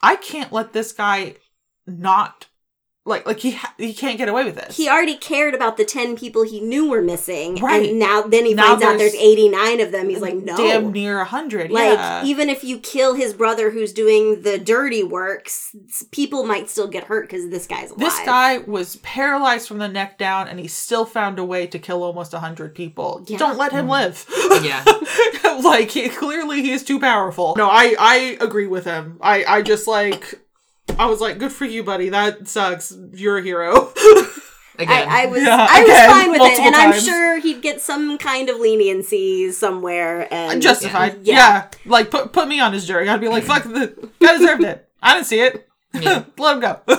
I 0.00 0.14
can't 0.14 0.52
let 0.52 0.72
this 0.72 0.92
guy 0.92 1.34
not 1.88 2.46
like 3.04 3.26
like 3.26 3.40
he 3.40 3.52
ha- 3.52 3.74
he 3.78 3.92
can't 3.92 4.16
get 4.16 4.28
away 4.28 4.44
with 4.44 4.54
this. 4.54 4.76
he 4.76 4.88
already 4.88 5.16
cared 5.16 5.54
about 5.54 5.76
the 5.76 5.84
ten 5.84 6.16
people 6.16 6.44
he 6.44 6.60
knew 6.60 6.88
were 6.88 7.02
missing, 7.02 7.56
Right. 7.56 7.90
and 7.90 7.98
now 7.98 8.22
then 8.22 8.46
he 8.46 8.54
Now 8.54 8.68
finds 8.68 8.84
out 8.84 8.98
there's 8.98 9.12
there's 9.12 9.22
89 9.22 9.80
of 9.80 9.92
them. 9.92 10.08
He's 10.08 10.20
like, 10.20 10.36
no, 10.36 10.56
damn 10.56 10.92
near 10.92 11.20
a 11.20 11.24
hundred. 11.24 11.72
like 11.72 11.98
yeah. 11.98 12.24
even 12.24 12.48
if 12.48 12.62
you 12.62 12.78
kill 12.78 13.14
his 13.14 13.34
brother 13.34 13.70
who's 13.70 13.92
doing 13.92 14.42
the 14.42 14.56
dirty 14.56 15.02
works, 15.02 15.74
people 16.12 16.44
might 16.44 16.70
still 16.70 16.86
get 16.86 17.04
hurt 17.04 17.28
because 17.28 17.50
this 17.50 17.66
guy's 17.66 17.90
alive. 17.90 17.98
this 17.98 18.18
guy 18.20 18.58
was 18.58 18.96
paralyzed 18.96 19.66
from 19.66 19.78
the 19.78 19.88
neck 19.88 20.16
down, 20.16 20.46
and 20.46 20.60
he 20.60 20.68
still 20.68 21.04
found 21.04 21.40
a 21.40 21.44
way 21.44 21.66
to 21.66 21.80
kill 21.80 22.04
almost 22.04 22.32
a 22.34 22.38
hundred 22.38 22.74
people. 22.74 23.24
Yeah. 23.26 23.38
Don't 23.38 23.58
let 23.58 23.72
him 23.72 23.86
mm. 23.86 23.90
live. 23.90 24.24
Yeah, 24.62 24.84
like 25.64 25.90
he, 25.90 26.08
clearly 26.08 26.62
he 26.62 26.70
is 26.70 26.84
too 26.84 27.00
powerful. 27.00 27.54
No, 27.56 27.68
I 27.68 27.96
I 27.98 28.36
agree 28.40 28.68
with 28.68 28.84
him. 28.84 29.18
I 29.20 29.44
I 29.44 29.62
just 29.62 29.88
like 29.88 30.38
I 30.98 31.06
was 31.06 31.20
like, 31.20 31.38
good 31.38 31.52
for 31.52 31.64
you, 31.64 31.82
buddy. 31.82 32.08
That 32.10 32.48
sucks. 32.48 32.96
You're 33.12 33.38
a 33.38 33.42
hero. 33.42 33.92
Again. 34.78 35.06
I, 35.08 35.24
I 35.24 35.26
was 35.26 35.42
Yeah, 35.42 35.66
I 35.68 35.82
was 35.82 36.12
fine 36.12 36.30
with 36.30 36.36
it, 36.36 36.44
multiple 36.44 36.66
and 36.66 36.74
I'm 36.76 36.98
sure 36.98 37.38
he'd 37.40 37.60
get 37.60 37.80
some 37.82 38.16
kind 38.16 38.48
of 38.48 38.58
leniency 38.58 39.52
somewhere. 39.52 40.32
And 40.32 40.62
Justified. 40.62 41.26
Yeah. 41.26 41.34
Yeah. 41.34 41.68
Like 41.84 42.10
put 42.10 42.32
put 42.32 42.48
me 42.48 42.58
on 42.58 42.72
his 42.72 42.86
jury. 42.86 43.06
I'd 43.08 43.20
be 43.20 43.28
like, 43.28 43.44
fuck 43.44 43.64
the 43.64 44.10
guy 44.18 44.38
deserved 44.38 44.64
it. 44.64 44.88
I 45.02 45.14
didn't 45.14 45.26
see 45.26 45.40
it. 45.40 45.68
Yeah. 45.92 46.24
Let 46.38 46.54
him 46.54 46.60
go. 46.60 46.80
And 46.86 46.96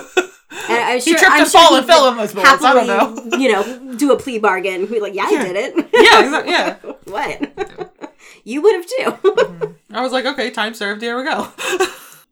I'm 0.70 1.00
He 1.00 1.10
sure, 1.10 1.18
tripped 1.18 1.32
I'm 1.32 1.42
and 1.42 1.50
sure 1.50 1.60
fall 1.60 1.76
and 1.76 1.86
fell 1.86 2.04
would 2.04 2.12
in 2.12 2.18
those 2.18 2.32
bullets. 2.32 2.62
I 2.64 2.72
don't 2.74 2.86
know. 2.86 3.38
You 3.38 3.52
know, 3.52 3.96
do 3.96 4.12
a 4.12 4.16
plea 4.18 4.38
bargain. 4.38 4.86
Be 4.86 5.00
like, 5.00 5.14
yeah, 5.14 5.28
Yeah. 5.30 5.40
I 5.40 5.42
did 5.42 5.56
it. 5.56 5.88
yeah, 5.92 6.24
exactly. 6.24 6.52
Yeah. 6.52 6.76
what? 7.12 8.10
you 8.44 8.62
would 8.62 8.74
have 8.76 8.86
too. 8.86 9.74
I 9.90 10.00
was 10.00 10.12
like, 10.12 10.26
okay, 10.26 10.50
time 10.50 10.74
served. 10.74 11.02
Here 11.02 11.16
we 11.18 11.24
go. 11.24 11.48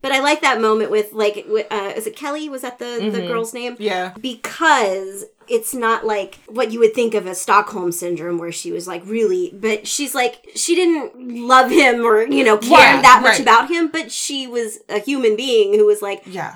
But 0.03 0.11
I 0.11 0.19
like 0.19 0.41
that 0.41 0.61
moment 0.61 0.91
with 0.91 1.11
like, 1.13 1.47
uh, 1.71 1.93
is 1.95 2.05
it 2.05 2.15
Kelly? 2.15 2.47
Was 2.49 2.61
that 2.61 2.77
the 2.77 3.09
the 3.11 3.21
Mhm. 3.21 3.27
girl's 3.27 3.53
name? 3.55 3.75
yeah. 3.79 4.13
because 4.21 5.25
it's 5.47 5.73
not 5.73 6.05
like 6.05 6.39
what 6.47 6.71
you 6.71 6.79
would 6.79 6.93
think 6.93 7.13
of 7.15 7.25
as 7.27 7.41
Stockholm 7.41 7.91
syndrome, 7.91 8.37
where 8.37 8.51
she 8.51 8.71
was 8.71 8.87
like 8.87 9.01
really, 9.05 9.49
but 9.53 9.87
she's 9.87 10.13
like 10.13 10.35
she 10.55 10.75
didn't 10.75 11.47
love 11.47 11.71
him 11.71 12.05
or 12.05 12.21
you 12.27 12.43
know 12.43 12.57
care 12.57 12.93
Right, 12.95 13.01
that 13.01 13.21
much 13.23 13.31
right. 13.33 13.41
about 13.41 13.69
him, 13.69 13.87
but 13.87 14.11
she 14.11 14.45
was 14.47 14.79
a 14.87 14.99
human 14.99 15.35
being 15.35 15.73
who 15.73 15.85
was 15.85 16.01
like, 16.01 16.21
Yeah. 16.27 16.55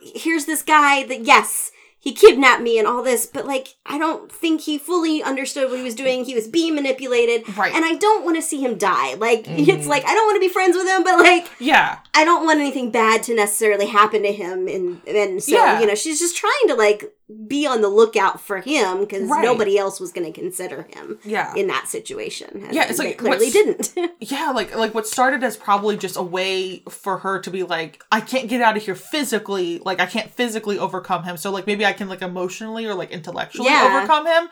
here's 0.00 0.44
this 0.44 0.62
guy 0.62 1.04
that 1.04 1.22
yes. 1.24 1.70
He 2.08 2.14
kidnapped 2.14 2.62
me 2.62 2.78
and 2.78 2.88
all 2.88 3.02
this, 3.02 3.26
but 3.26 3.44
like, 3.44 3.76
I 3.84 3.98
don't 3.98 4.32
think 4.32 4.62
he 4.62 4.78
fully 4.78 5.22
understood 5.22 5.68
what 5.68 5.76
he 5.76 5.84
was 5.84 5.94
doing. 5.94 6.24
He 6.24 6.34
was 6.34 6.48
being 6.48 6.74
manipulated. 6.74 7.54
Right. 7.54 7.74
And 7.74 7.84
I 7.84 7.96
don't 7.96 8.24
want 8.24 8.36
to 8.36 8.40
see 8.42 8.64
him 8.64 8.78
die. 8.78 9.12
Like, 9.12 9.40
it's 9.46 9.84
mm. 9.84 9.88
like, 9.90 10.06
I 10.06 10.14
don't 10.14 10.26
want 10.26 10.36
to 10.36 10.40
be 10.40 10.48
friends 10.48 10.74
with 10.74 10.88
him, 10.88 11.04
but 11.04 11.18
like, 11.18 11.50
Yeah. 11.60 11.98
I 12.14 12.24
don't 12.24 12.46
want 12.46 12.60
anything 12.60 12.90
bad 12.90 13.22
to 13.24 13.34
necessarily 13.34 13.86
happen 13.86 14.22
to 14.22 14.32
him, 14.32 14.66
and 14.66 15.00
and 15.06 15.42
so 15.42 15.52
Yeah. 15.52 15.80
you 15.80 15.86
know 15.86 15.94
she's 15.94 16.18
just 16.18 16.36
trying 16.36 16.66
to 16.68 16.74
like 16.74 17.12
be 17.46 17.66
on 17.66 17.82
the 17.82 17.88
lookout 17.88 18.40
for 18.40 18.58
him 18.60 19.00
because 19.00 19.28
Right. 19.28 19.44
nobody 19.44 19.76
else 19.78 20.00
was 20.00 20.12
going 20.12 20.32
to 20.32 20.40
consider 20.40 20.86
him 20.94 21.18
Yeah. 21.24 21.52
in 21.54 21.66
that 21.66 21.86
situation. 21.86 22.62
And 22.64 22.74
Yeah, 22.74 22.88
it's 22.88 22.98
like, 22.98 23.18
clearly 23.18 23.50
didn't. 23.50 23.94
Yeah, 24.20 24.50
like 24.50 24.74
like 24.74 24.94
what 24.94 25.06
started 25.06 25.44
as 25.44 25.56
probably 25.56 25.96
just 25.96 26.16
a 26.16 26.22
way 26.22 26.82
for 26.88 27.18
her 27.18 27.38
to 27.40 27.50
be 27.50 27.62
like, 27.62 28.02
I 28.10 28.20
can't 28.20 28.48
get 28.48 28.62
out 28.62 28.76
of 28.76 28.82
here 28.82 28.94
physically, 28.94 29.78
like 29.84 30.00
I 30.00 30.06
can't 30.06 30.30
physically 30.30 30.78
overcome 30.78 31.22
him. 31.24 31.36
So 31.36 31.50
like 31.50 31.66
maybe 31.66 31.84
I 31.86 31.92
can 31.98 32.08
like 32.08 32.22
emotionally 32.22 32.86
or 32.86 32.94
like 32.94 33.10
intellectually 33.10 33.68
Yeah. 33.68 33.98
overcome 33.98 34.26
him. 34.26 34.48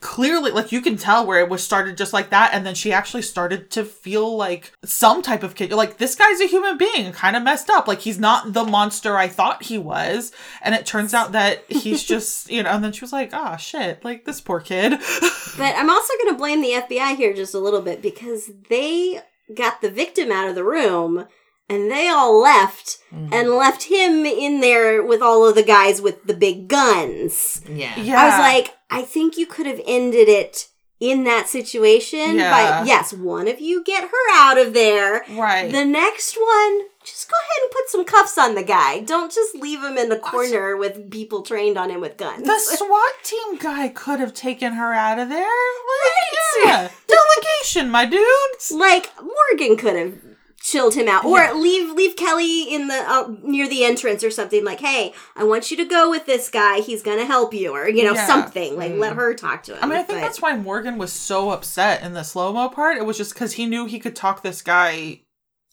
Clearly, 0.00 0.50
like 0.50 0.72
you 0.72 0.80
can 0.80 0.96
tell 0.96 1.24
where 1.26 1.38
it 1.40 1.48
was 1.50 1.62
started 1.62 1.96
just 1.98 2.12
like 2.14 2.30
that, 2.30 2.54
and 2.54 2.66
then 2.66 2.74
she 2.74 2.92
actually 2.92 3.22
started 3.22 3.70
to 3.72 3.84
feel 3.84 4.36
like 4.36 4.72
some 4.84 5.22
type 5.22 5.42
of 5.44 5.54
kid. 5.54 5.70
Like 5.70 5.98
this 5.98 6.16
guy's 6.16 6.40
a 6.40 6.46
human 6.46 6.76
being, 6.78 7.12
kind 7.12 7.36
of 7.36 7.42
messed 7.42 7.68
up. 7.70 7.86
Like 7.86 8.00
he's 8.00 8.18
not 8.18 8.52
the 8.54 8.64
monster 8.64 9.16
I 9.18 9.28
thought 9.28 9.64
he 9.64 9.76
was, 9.78 10.32
and 10.62 10.74
it 10.74 10.86
turns 10.86 11.12
out 11.14 11.32
that 11.32 11.64
he's 11.68 12.02
just 12.14 12.50
you 12.50 12.62
know. 12.62 12.70
And 12.70 12.82
then 12.82 12.92
she 12.92 13.02
was 13.04 13.12
like, 13.12 13.30
"Ah, 13.34 13.56
shit! 13.56 14.02
Like 14.02 14.24
this 14.24 14.40
poor 14.40 14.60
kid." 14.60 14.92
but 15.58 15.76
I'm 15.76 15.90
also 15.90 16.12
going 16.22 16.34
to 16.34 16.38
blame 16.38 16.62
the 16.62 16.70
FBI 16.72 17.14
here 17.16 17.34
just 17.34 17.54
a 17.54 17.60
little 17.60 17.82
bit 17.82 18.00
because 18.02 18.50
they 18.70 19.20
got 19.54 19.82
the 19.82 19.90
victim 19.90 20.32
out 20.32 20.48
of 20.48 20.54
the 20.56 20.64
room. 20.64 21.28
And 21.68 21.90
they 21.90 22.08
all 22.08 22.40
left 22.40 22.98
Mm-hmm. 23.12 23.34
and 23.34 23.50
left 23.50 23.82
him 23.84 24.24
in 24.24 24.60
there 24.62 25.02
with 25.02 25.20
all 25.20 25.46
of 25.46 25.54
the 25.54 25.62
guys 25.62 26.00
with 26.00 26.24
the 26.24 26.32
big 26.32 26.66
guns. 26.66 27.60
yeah. 27.68 27.94
yeah, 28.00 28.18
I 28.18 28.24
was 28.26 28.38
like, 28.38 28.74
I 28.90 29.02
think 29.02 29.36
you 29.36 29.44
could 29.44 29.66
have 29.66 29.82
ended 29.86 30.30
it 30.30 30.68
in 30.98 31.24
that 31.24 31.46
situation 31.46 32.36
Yeah. 32.36 32.50
by 32.80 32.86
yes, 32.86 33.12
one 33.12 33.48
of 33.48 33.60
you 33.60 33.84
get 33.84 34.04
her 34.04 34.30
out 34.32 34.56
of 34.56 34.72
there. 34.72 35.24
right. 35.32 35.70
The 35.70 35.84
next 35.84 36.36
one, 36.40 36.80
just 37.04 37.28
go 37.30 37.34
ahead 37.36 37.62
and 37.64 37.70
put 37.70 37.88
some 37.90 38.04
cuffs 38.06 38.38
on 38.38 38.54
the 38.54 38.62
guy. 38.62 39.00
Don't 39.00 39.30
just 39.30 39.54
leave 39.56 39.82
him 39.82 39.98
in 39.98 40.08
the 40.08 40.18
corner 40.18 40.74
with 40.74 41.10
people 41.10 41.42
trained 41.42 41.76
on 41.76 41.90
him 41.90 42.00
with 42.00 42.16
guns. 42.16 42.46
The 42.46 42.58
SWAT 42.76 43.12
team 43.24 43.58
guy 43.58 43.88
could 43.88 44.20
have 44.20 44.32
taken 44.32 44.72
her 44.72 44.94
out 44.94 45.18
of 45.18 45.28
there. 45.28 45.42
Like, 45.42 46.64
yeah. 46.64 46.88
Delegation, 47.06 47.90
my 47.90 48.06
dudes. 48.06 48.70
like 48.72 49.10
Morgan 49.20 49.76
could 49.76 49.96
have 49.96 50.14
chilled 50.62 50.94
him 50.94 51.08
out, 51.08 51.24
or 51.24 51.52
leave 51.54 51.90
leave 51.90 52.16
Kelly 52.16 52.62
in 52.72 52.88
the 52.88 52.94
uh, 52.94 53.34
near 53.42 53.68
the 53.68 53.84
entrance 53.84 54.22
or 54.24 54.30
something. 54.30 54.64
Like, 54.64 54.80
hey, 54.80 55.12
I 55.36 55.44
want 55.44 55.70
you 55.70 55.76
to 55.78 55.84
go 55.84 56.08
with 56.10 56.26
this 56.26 56.48
guy. 56.48 56.80
He's 56.80 57.02
gonna 57.02 57.24
help 57.26 57.52
you, 57.52 57.72
or 57.72 57.88
you 57.88 58.04
know 58.04 58.14
Yeah. 58.14 58.26
something. 58.26 58.76
Like, 58.76 58.94
let 58.94 59.14
her 59.14 59.34
talk 59.34 59.62
to 59.64 59.72
him. 59.72 59.78
I 59.82 59.86
mean, 59.86 59.98
I 59.98 60.02
think 60.02 60.20
But- 60.20 60.26
that's 60.26 60.40
why 60.40 60.56
Morgan 60.56 60.98
was 60.98 61.12
so 61.12 61.50
upset 61.50 62.02
in 62.02 62.14
the 62.14 62.22
slow 62.22 62.52
mo 62.52 62.68
part. 62.68 62.96
It 62.96 63.04
was 63.06 63.16
just 63.18 63.34
because 63.34 63.54
he 63.54 63.66
knew 63.66 63.86
he 63.86 63.98
could 63.98 64.14
talk 64.16 64.42
this 64.42 64.62
guy 64.62 65.20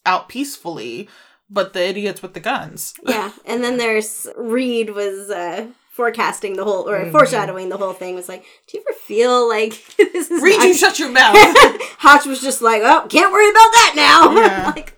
out 0.06 0.28
peacefully, 0.30 1.08
but 1.50 1.74
the 1.74 1.84
idiots 1.86 2.22
with 2.22 2.34
the 2.34 2.40
guns. 2.40 2.94
yeah 3.06 3.32
and 3.46 3.64
then 3.64 3.78
there's 3.82 4.28
reid 4.38 4.92
was 4.92 5.30
uh 5.30 5.68
forecasting 6.00 6.56
the 6.56 6.64
whole 6.64 6.86
Mm-hmm. 6.86 7.08
or 7.10 7.12
foreshadowing 7.12 7.68
the 7.70 7.78
whole 7.78 7.94
thing 8.02 8.16
was 8.16 8.30
like 8.30 8.44
do 8.68 8.78
you 8.78 8.84
ever 8.88 8.98
feel 9.12 9.48
like 9.50 9.74
this 9.98 10.32
is 10.32 10.42
Reid, 10.42 10.58
not- 10.60 10.68
you 10.68 10.74
shut 10.74 10.98
your 11.00 11.12
mouth. 11.12 11.36
Hotch 12.06 12.26
was 12.26 12.40
just 12.42 12.62
like 12.62 12.82
oh 12.84 13.06
can't 13.10 13.32
worry 13.34 13.50
about 13.50 13.72
that 13.78 13.94
now 13.96 14.20
Yeah. 14.42 14.72
like 14.76 14.96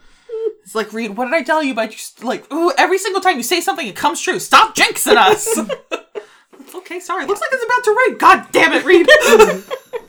it's 0.63 0.75
like, 0.75 0.93
Reid, 0.93 1.17
what 1.17 1.25
did 1.25 1.33
I 1.33 1.43
tell 1.43 1.61
you 1.63 1.73
about 1.73 1.91
just 1.91 2.23
like, 2.23 2.43
ooh, 2.53 2.71
every 2.77 2.97
single 2.97 3.19
time 3.21 3.35
you 3.35 3.43
say 3.43 3.59
something, 3.61 3.85
it 3.85 3.95
comes 3.95 4.21
true. 4.21 4.39
Stop 4.39 4.73
jinxing 4.75 5.17
us. 5.17 5.45
okay, 6.75 6.99
sorry. 7.01 7.25
Looks 7.25 7.41
like 7.41 7.49
it's 7.51 7.65
about 7.65 7.83
to 7.83 7.91
rain. 8.07 8.17
God 8.17 8.47
damn 8.53 8.71
it, 8.71 8.85
Reid. 8.85 9.07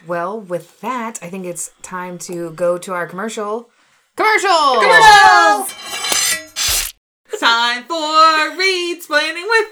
Well, 0.07 0.40
with 0.40 0.81
that, 0.83 1.18
I 1.20 1.28
think 1.31 1.46
it's 1.46 1.72
time 1.83 2.16
to 2.28 2.50
go 2.52 2.78
to 2.78 2.92
our 2.92 3.07
commercial. 3.09 3.70
Commercial! 4.14 4.74
Commercials! 4.83 5.72
Time 7.40 7.83
for 7.85 8.57
Reid 8.57 8.98
explaining 8.98 9.46
with 9.48 9.71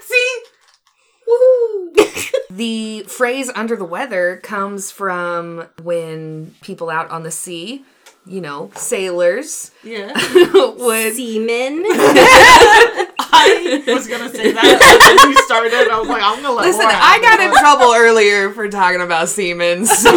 The 2.61 3.01
phrase 3.07 3.49
under 3.55 3.75
the 3.75 3.85
weather 3.85 4.39
comes 4.43 4.91
from 4.91 5.67
when 5.81 6.53
people 6.61 6.91
out 6.91 7.09
on 7.09 7.23
the 7.23 7.31
sea, 7.31 7.83
you 8.23 8.39
know, 8.39 8.69
sailors, 8.75 9.71
Yeah. 9.83 10.11
would. 10.53 11.15
seaman 11.15 11.81
I 13.33 13.83
was 13.87 14.07
gonna 14.07 14.29
say 14.29 14.51
that 14.51 15.17
when 15.23 15.31
you 15.31 15.37
started. 15.45 15.73
I 15.89 15.99
was 15.99 16.07
like, 16.07 16.21
I'm 16.21 16.39
gonna 16.43 16.53
let 16.53 16.67
Listen, 16.67 16.81
Laura 16.83 16.95
I 17.01 17.19
got 17.19 17.39
it. 17.39 17.45
in 17.49 17.53
trouble 17.57 17.93
earlier 17.95 18.51
for 18.51 18.69
talking 18.69 19.01
about 19.01 19.27
semen, 19.29 19.85
so 19.87 20.11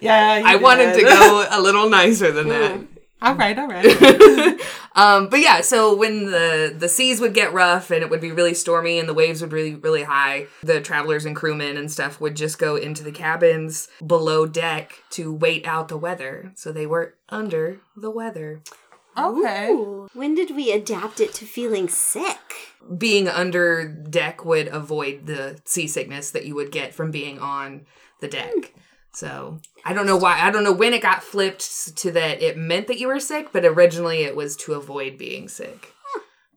Yeah, 0.00 0.38
you 0.38 0.46
I 0.46 0.56
wanted 0.62 0.94
to 0.94 1.02
go 1.02 1.44
a 1.50 1.60
little 1.60 1.88
nicer 1.88 2.30
than 2.30 2.48
that. 2.50 2.80
All 3.20 3.34
right, 3.34 3.58
all 3.58 3.66
right. 3.66 4.60
Um, 4.94 5.28
but 5.28 5.40
yeah, 5.40 5.60
so 5.62 5.94
when 5.96 6.26
the 6.26 6.74
the 6.76 6.88
seas 6.88 7.20
would 7.20 7.34
get 7.34 7.52
rough 7.52 7.90
and 7.90 8.02
it 8.02 8.10
would 8.10 8.20
be 8.20 8.32
really 8.32 8.54
stormy 8.54 8.98
and 8.98 9.08
the 9.08 9.14
waves 9.14 9.40
would 9.40 9.52
really 9.52 9.74
really 9.74 10.02
high, 10.02 10.46
the 10.62 10.80
travelers 10.80 11.24
and 11.24 11.34
crewmen 11.36 11.76
and 11.76 11.90
stuff 11.90 12.20
would 12.20 12.36
just 12.36 12.58
go 12.58 12.76
into 12.76 13.02
the 13.02 13.12
cabins 13.12 13.88
below 14.06 14.46
deck 14.46 15.02
to 15.10 15.32
wait 15.32 15.66
out 15.66 15.88
the 15.88 15.96
weather. 15.96 16.52
So 16.56 16.72
they 16.72 16.86
were 16.86 17.14
under 17.28 17.80
the 17.96 18.10
weather. 18.10 18.62
Okay. 19.16 19.68
Ooh. 19.68 20.08
when 20.14 20.34
did 20.34 20.56
we 20.56 20.72
adapt 20.72 21.20
it 21.20 21.34
to 21.34 21.44
feeling 21.44 21.86
sick 21.86 22.38
Being 22.96 23.28
under 23.28 23.86
deck 23.86 24.42
would 24.44 24.68
avoid 24.68 25.26
the 25.26 25.60
seasickness 25.66 26.30
that 26.30 26.46
you 26.46 26.54
would 26.54 26.72
get 26.72 26.94
from 26.94 27.10
being 27.10 27.38
on 27.38 27.84
the 28.20 28.28
deck. 28.28 28.72
So 29.14 29.60
I 29.84 29.92
don't 29.92 30.06
know 30.06 30.16
why. 30.16 30.40
I 30.40 30.50
don't 30.50 30.64
know 30.64 30.72
when 30.72 30.94
it 30.94 31.02
got 31.02 31.22
flipped 31.22 31.96
to 31.98 32.10
that 32.12 32.42
it 32.42 32.56
meant 32.56 32.86
that 32.86 32.98
you 32.98 33.08
were 33.08 33.20
sick, 33.20 33.48
but 33.52 33.64
originally 33.64 34.22
it 34.22 34.34
was 34.34 34.56
to 34.58 34.74
avoid 34.74 35.18
being 35.18 35.48
sick. 35.48 35.92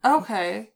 Okay. 0.04 0.70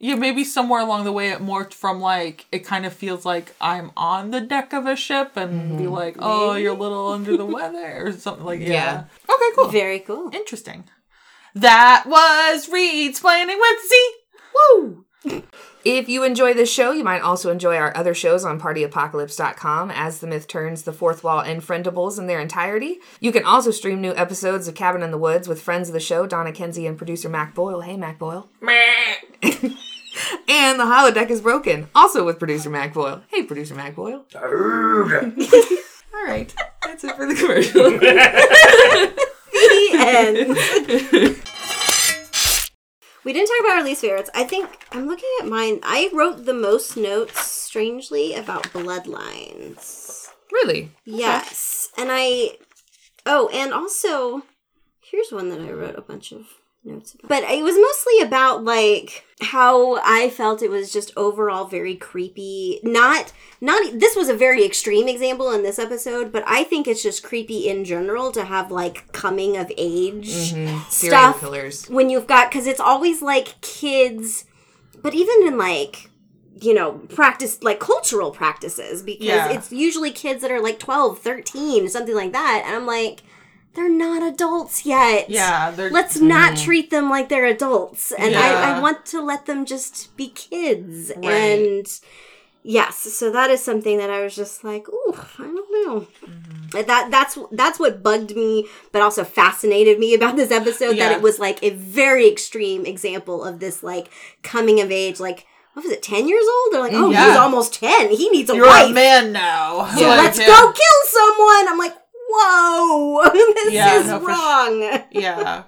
Yeah, 0.00 0.16
maybe 0.16 0.42
somewhere 0.42 0.80
along 0.80 1.04
the 1.04 1.12
way 1.12 1.30
it 1.30 1.38
morphed 1.38 1.72
from 1.72 2.00
like 2.00 2.46
it 2.50 2.60
kind 2.60 2.84
of 2.84 2.92
feels 2.92 3.24
like 3.24 3.54
I'm 3.60 3.92
on 3.96 4.32
the 4.32 4.40
deck 4.40 4.72
of 4.72 4.86
a 4.86 4.96
ship 4.96 5.36
and 5.36 5.78
be 5.78 5.84
mm-hmm. 5.84 5.92
like, 5.92 6.16
oh, 6.18 6.54
you're 6.54 6.74
a 6.74 6.78
little 6.78 7.08
under 7.08 7.36
the 7.36 7.46
weather 7.46 8.06
or 8.06 8.12
something 8.12 8.44
like 8.44 8.60
yeah. 8.60 8.66
Yeah. 8.68 9.04
Okay, 9.32 9.50
cool. 9.54 9.68
very 9.68 10.00
cool 10.00 10.30
Interesting. 10.32 10.84
That 11.54 12.04
was 12.06 12.68
Reid 12.68 13.10
explaining 13.10 13.58
with 13.58 13.78
Z. 13.88 14.12
Woo! 14.54 15.04
If 15.84 16.08
you 16.08 16.24
enjoy 16.24 16.54
this 16.54 16.72
show, 16.72 16.92
you 16.92 17.04
might 17.04 17.20
also 17.20 17.50
enjoy 17.50 17.76
our 17.76 17.94
other 17.94 18.14
shows 18.14 18.42
on 18.42 18.58
partyapocalypse.com 18.58 19.90
as 19.90 20.18
the 20.18 20.26
myth 20.26 20.48
turns 20.48 20.84
the 20.84 20.94
fourth 20.94 21.22
wall 21.22 21.40
and 21.40 21.60
friendables 21.60 22.18
in 22.18 22.26
their 22.26 22.40
entirety. 22.40 23.00
You 23.20 23.32
can 23.32 23.44
also 23.44 23.70
stream 23.70 24.00
new 24.00 24.14
episodes 24.16 24.66
of 24.66 24.74
Cabin 24.74 25.02
in 25.02 25.10
the 25.10 25.18
Woods 25.18 25.46
with 25.46 25.60
friends 25.60 25.90
of 25.90 25.92
the 25.92 26.00
show, 26.00 26.26
Donna 26.26 26.52
Kenzie 26.52 26.86
and 26.86 26.96
producer 26.96 27.28
Mac 27.28 27.54
Boyle. 27.54 27.82
Hey, 27.82 27.98
Mac 27.98 28.18
Boyle. 28.18 28.48
and 30.48 30.80
The 30.80 30.84
Holodeck 30.84 31.28
is 31.28 31.42
Broken, 31.42 31.88
also 31.94 32.24
with 32.24 32.38
producer 32.38 32.70
Mac 32.70 32.94
Boyle. 32.94 33.22
Hey, 33.28 33.42
producer 33.42 33.74
Mac 33.74 33.94
Boyle. 33.94 34.24
All 34.34 36.24
right, 36.24 36.54
that's 36.82 37.04
it 37.04 37.14
for 37.14 37.26
the 37.26 37.34
commercial. 37.34 37.90
the 39.52 39.90
end. 41.36 41.50
We 43.24 43.32
didn't 43.32 43.48
talk 43.48 43.60
about 43.60 43.78
our 43.78 43.84
least 43.84 44.02
favorites. 44.02 44.30
I 44.34 44.44
think 44.44 44.86
I'm 44.92 45.06
looking 45.06 45.28
at 45.40 45.48
mine. 45.48 45.80
I 45.82 46.10
wrote 46.12 46.44
the 46.44 46.54
most 46.54 46.96
notes, 46.96 47.40
strangely, 47.40 48.34
about 48.34 48.64
bloodlines. 48.64 50.28
really? 50.52 50.90
Yes, 51.04 51.88
and 51.96 52.10
I. 52.12 52.58
Oh, 53.26 53.48
and 53.52 53.72
also, 53.72 54.42
here's 55.00 55.32
one 55.32 55.48
that 55.48 55.60
I 55.60 55.72
wrote 55.72 55.96
a 55.96 56.02
bunch 56.02 56.32
of 56.32 56.46
notes. 56.84 57.16
But 57.26 57.44
it 57.44 57.62
was 57.62 57.76
mostly 57.76 58.20
about 58.20 58.64
like 58.64 59.24
how 59.40 59.96
I 59.96 60.30
felt 60.30 60.62
it 60.62 60.70
was 60.70 60.92
just 60.92 61.12
overall 61.16 61.66
very 61.66 61.94
creepy. 61.96 62.80
Not 62.82 63.32
not 63.60 63.98
this 63.98 64.16
was 64.16 64.28
a 64.28 64.34
very 64.34 64.64
extreme 64.64 65.08
example 65.08 65.50
in 65.52 65.62
this 65.62 65.78
episode, 65.78 66.32
but 66.32 66.44
I 66.46 66.64
think 66.64 66.86
it's 66.86 67.02
just 67.02 67.22
creepy 67.22 67.68
in 67.68 67.84
general 67.84 68.32
to 68.32 68.44
have 68.44 68.70
like 68.70 69.10
coming 69.12 69.56
of 69.56 69.70
age 69.76 70.28
mm-hmm. 70.28 70.78
Serial 70.90 71.20
stuff 71.20 71.40
killers. 71.40 71.88
when 71.88 72.10
you've 72.10 72.26
got 72.26 72.50
cuz 72.50 72.66
it's 72.66 72.80
always 72.80 73.22
like 73.22 73.60
kids 73.60 74.44
but 75.02 75.14
even 75.14 75.46
in 75.46 75.58
like 75.58 76.10
you 76.60 76.72
know 76.72 76.92
practice 77.08 77.62
like 77.62 77.80
cultural 77.80 78.30
practices 78.30 79.02
because 79.02 79.26
Yeah. 79.26 79.50
it's 79.52 79.72
usually 79.72 80.12
kids 80.12 80.40
that 80.42 80.50
are 80.52 80.60
like 80.60 80.78
12 80.78 81.18
13 81.18 81.88
something 81.88 82.14
like 82.14 82.32
that 82.32 82.62
and 82.64 82.74
i'm 82.76 82.86
like 82.86 83.22
they're 83.74 83.88
not 83.90 84.22
adults 84.22 84.86
yet. 84.86 85.28
Yeah, 85.28 85.70
they're 85.70 85.90
let's 85.90 86.20
not 86.20 86.56
treat 86.56 86.90
them 86.90 87.10
like 87.10 87.28
they're 87.28 87.46
adults. 87.46 88.12
And 88.12 88.34
I, 88.34 88.50
Yeah. 88.50 88.76
I 88.76 88.80
want 88.80 89.04
to 89.06 89.20
let 89.20 89.46
them 89.46 89.64
just 89.66 90.16
be 90.16 90.28
kids. 90.28 91.12
Right. 91.16 91.24
and 91.24 92.00
yes 92.66 92.96
so 92.96 93.30
that 93.30 93.50
is 93.50 93.62
something 93.62 93.98
that 93.98 94.08
i 94.08 94.22
was 94.24 94.34
just 94.34 94.64
like 94.64 94.88
ooh 94.88 95.12
i 95.38 95.42
don't 95.42 95.86
know. 95.86 96.06
Mm-hmm. 96.26 96.86
that 96.88 97.10
that's 97.10 97.36
that's 97.52 97.78
what 97.78 98.02
bugged 98.02 98.34
me 98.34 98.66
but 98.90 99.02
also 99.02 99.22
fascinated 99.22 99.98
me 99.98 100.14
about 100.14 100.36
this 100.36 100.50
episode 100.50 100.96
that 100.96 101.12
it 101.12 101.20
was 101.20 101.38
like 101.38 101.62
a 101.62 101.68
very 101.70 102.26
extreme 102.26 102.86
example 102.86 103.44
of 103.44 103.60
this 103.60 103.82
like 103.82 104.08
coming 104.42 104.80
of 104.80 104.90
age 104.90 105.20
like 105.20 105.46
what 105.74 105.82
was 105.84 105.92
it 105.92 106.04
10 106.04 106.28
years 106.28 106.44
old? 106.44 106.72
They're 106.72 106.80
like 106.80 106.92
oh 106.94 107.10
he's 107.10 107.36
almost 107.36 107.74
10 107.74 108.10
he 108.12 108.30
needs 108.30 108.48
a 108.48 108.54
you're 108.54 108.64
wife. 108.66 108.90
a 108.90 108.94
man 108.94 109.32
now. 109.32 109.84
so 109.94 110.00
let's 110.06 110.38
yeah. 110.38 110.46
go 110.46 110.72
kill 110.72 111.00
someone. 111.08 111.68
I'm 111.68 111.78
like 111.78 111.94
whoa 112.34 113.30
this 113.54 113.72
Yeah, 113.72 113.98
is 114.00 114.06
no, 114.06 114.20
for 114.20 114.26
wrong. 114.26 115.02
Yeah. 115.10 115.64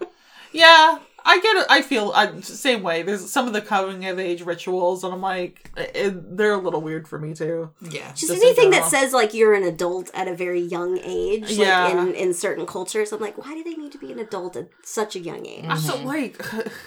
Yeah 0.52 0.98
i 1.29 1.40
get 1.40 1.57
it 1.57 1.66
i 1.68 1.83
feel 1.83 2.12
I, 2.14 2.40
same 2.40 2.83
way 2.83 3.02
there's 3.02 3.29
some 3.31 3.46
of 3.48 3.52
the 3.52 3.61
coming 3.61 4.07
of 4.07 4.18
age 4.18 4.42
rituals 4.42 5.02
and 5.05 5.12
i'm 5.12 5.20
like 5.20 5.70
it, 5.76 6.37
they're 6.37 6.55
a 6.55 6.59
little 6.59 6.81
weird 6.81 7.07
for 7.09 7.18
me 7.18 7.35
too. 7.35 7.70
Yeah. 7.83 8.12
just, 8.12 8.29
Just 8.29 8.42
anything 8.42 8.70
that 8.70 8.85
says 8.85 9.12
like 9.12 9.35
you're 9.35 9.52
an 9.55 9.64
adult 9.64 10.11
at 10.14 10.29
a 10.29 10.35
very 10.35 10.61
young 10.61 10.98
age 11.02 11.50
like 11.50 11.59
Yeah. 11.59 11.90
in, 12.00 12.14
in 12.14 12.33
certain 12.33 12.64
cultures 12.64 13.12
i'm 13.12 13.20
like 13.20 13.37
why 13.37 13.55
do 13.55 13.64
they 13.64 13.74
need 13.74 13.92
to 13.92 13.98
be 13.98 14.12
an 14.12 14.18
adult 14.20 14.57
at 14.57 14.68
such 14.85 15.16
a 15.16 15.18
young 15.18 15.44
age? 15.44 15.64
So 15.81 15.94
mm-hmm. 15.94 16.07
like 16.07 16.40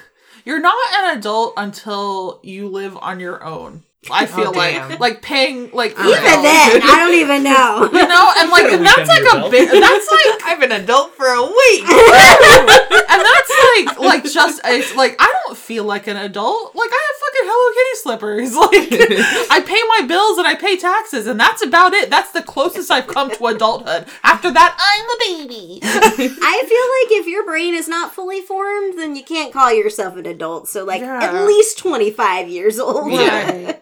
you're 0.45 0.61
not 0.61 0.77
an 0.93 1.17
adult 1.17 1.53
until 1.57 2.39
you 2.41 2.69
live 2.69 2.97
on 3.01 3.19
your 3.19 3.43
own 3.43 3.83
i 4.09 4.23
oh, 4.23 4.27
feel 4.27 4.53
like 4.53 4.75
damn. 4.75 4.99
like 4.99 5.21
paying 5.21 5.69
like 5.71 5.91
even 5.91 6.07
know, 6.07 6.15
then 6.15 6.81
i 6.81 6.95
don't 7.03 7.13
even 7.19 7.43
know 7.43 7.83
you 7.91 8.07
know 8.07 8.31
and 8.37 8.49
like 8.49 8.71
and 8.71 8.85
that's 8.85 9.09
like 9.09 9.21
a 9.21 9.35
belt. 9.35 9.51
big 9.51 9.69
that's 9.69 10.09
like 10.09 10.29
I've 10.49 10.59
been 10.59 10.71
adult 10.71 11.15
for 11.15 11.27
a 11.27 11.43
week. 11.43 11.81
and 11.87 13.21
that's 13.21 13.51
like 13.75 13.99
like 13.99 14.23
just 14.23 14.61
it's 14.65 14.95
like 14.95 15.15
I 15.19 15.31
don't 15.45 15.57
feel 15.57 15.83
like 15.83 16.07
an 16.07 16.17
adult. 16.17 16.75
Like 16.75 16.89
I 16.91 17.07
have 17.07 17.19
fucking 17.19 17.45
Hello 17.45 17.73
Kitty 17.75 17.95
slippers. 18.01 18.55
Like 18.69 19.51
I 19.51 19.61
pay 19.61 19.79
my 19.87 20.07
bills 20.07 20.37
and 20.37 20.45
I 20.47 20.55
pay 20.55 20.75
taxes, 20.77 21.27
and 21.27 21.39
that's 21.39 21.63
about 21.63 21.93
it. 21.93 22.09
That's 22.09 22.31
the 22.31 22.41
closest 22.41 22.91
I've 22.91 23.07
come 23.07 23.31
to 23.31 23.45
adulthood. 23.47 24.05
After 24.23 24.51
that, 24.51 24.75
I'm 24.77 25.05
a 25.05 25.47
baby. 25.47 25.79
I 25.83 26.63
feel 26.67 27.15
like 27.15 27.21
if 27.21 27.27
your 27.27 27.45
brain 27.45 27.73
is 27.73 27.87
not 27.87 28.13
fully 28.13 28.41
formed, 28.41 28.97
then 28.97 29.15
you 29.15 29.23
can't 29.23 29.53
call 29.53 29.71
yourself 29.73 30.17
an 30.17 30.25
adult. 30.25 30.67
So, 30.67 30.83
like, 30.83 31.01
Yeah. 31.01 31.23
at 31.23 31.45
least 31.45 31.77
25 31.77 32.49
years 32.49 32.79
old. 32.79 33.11
Yeah. 33.11 33.77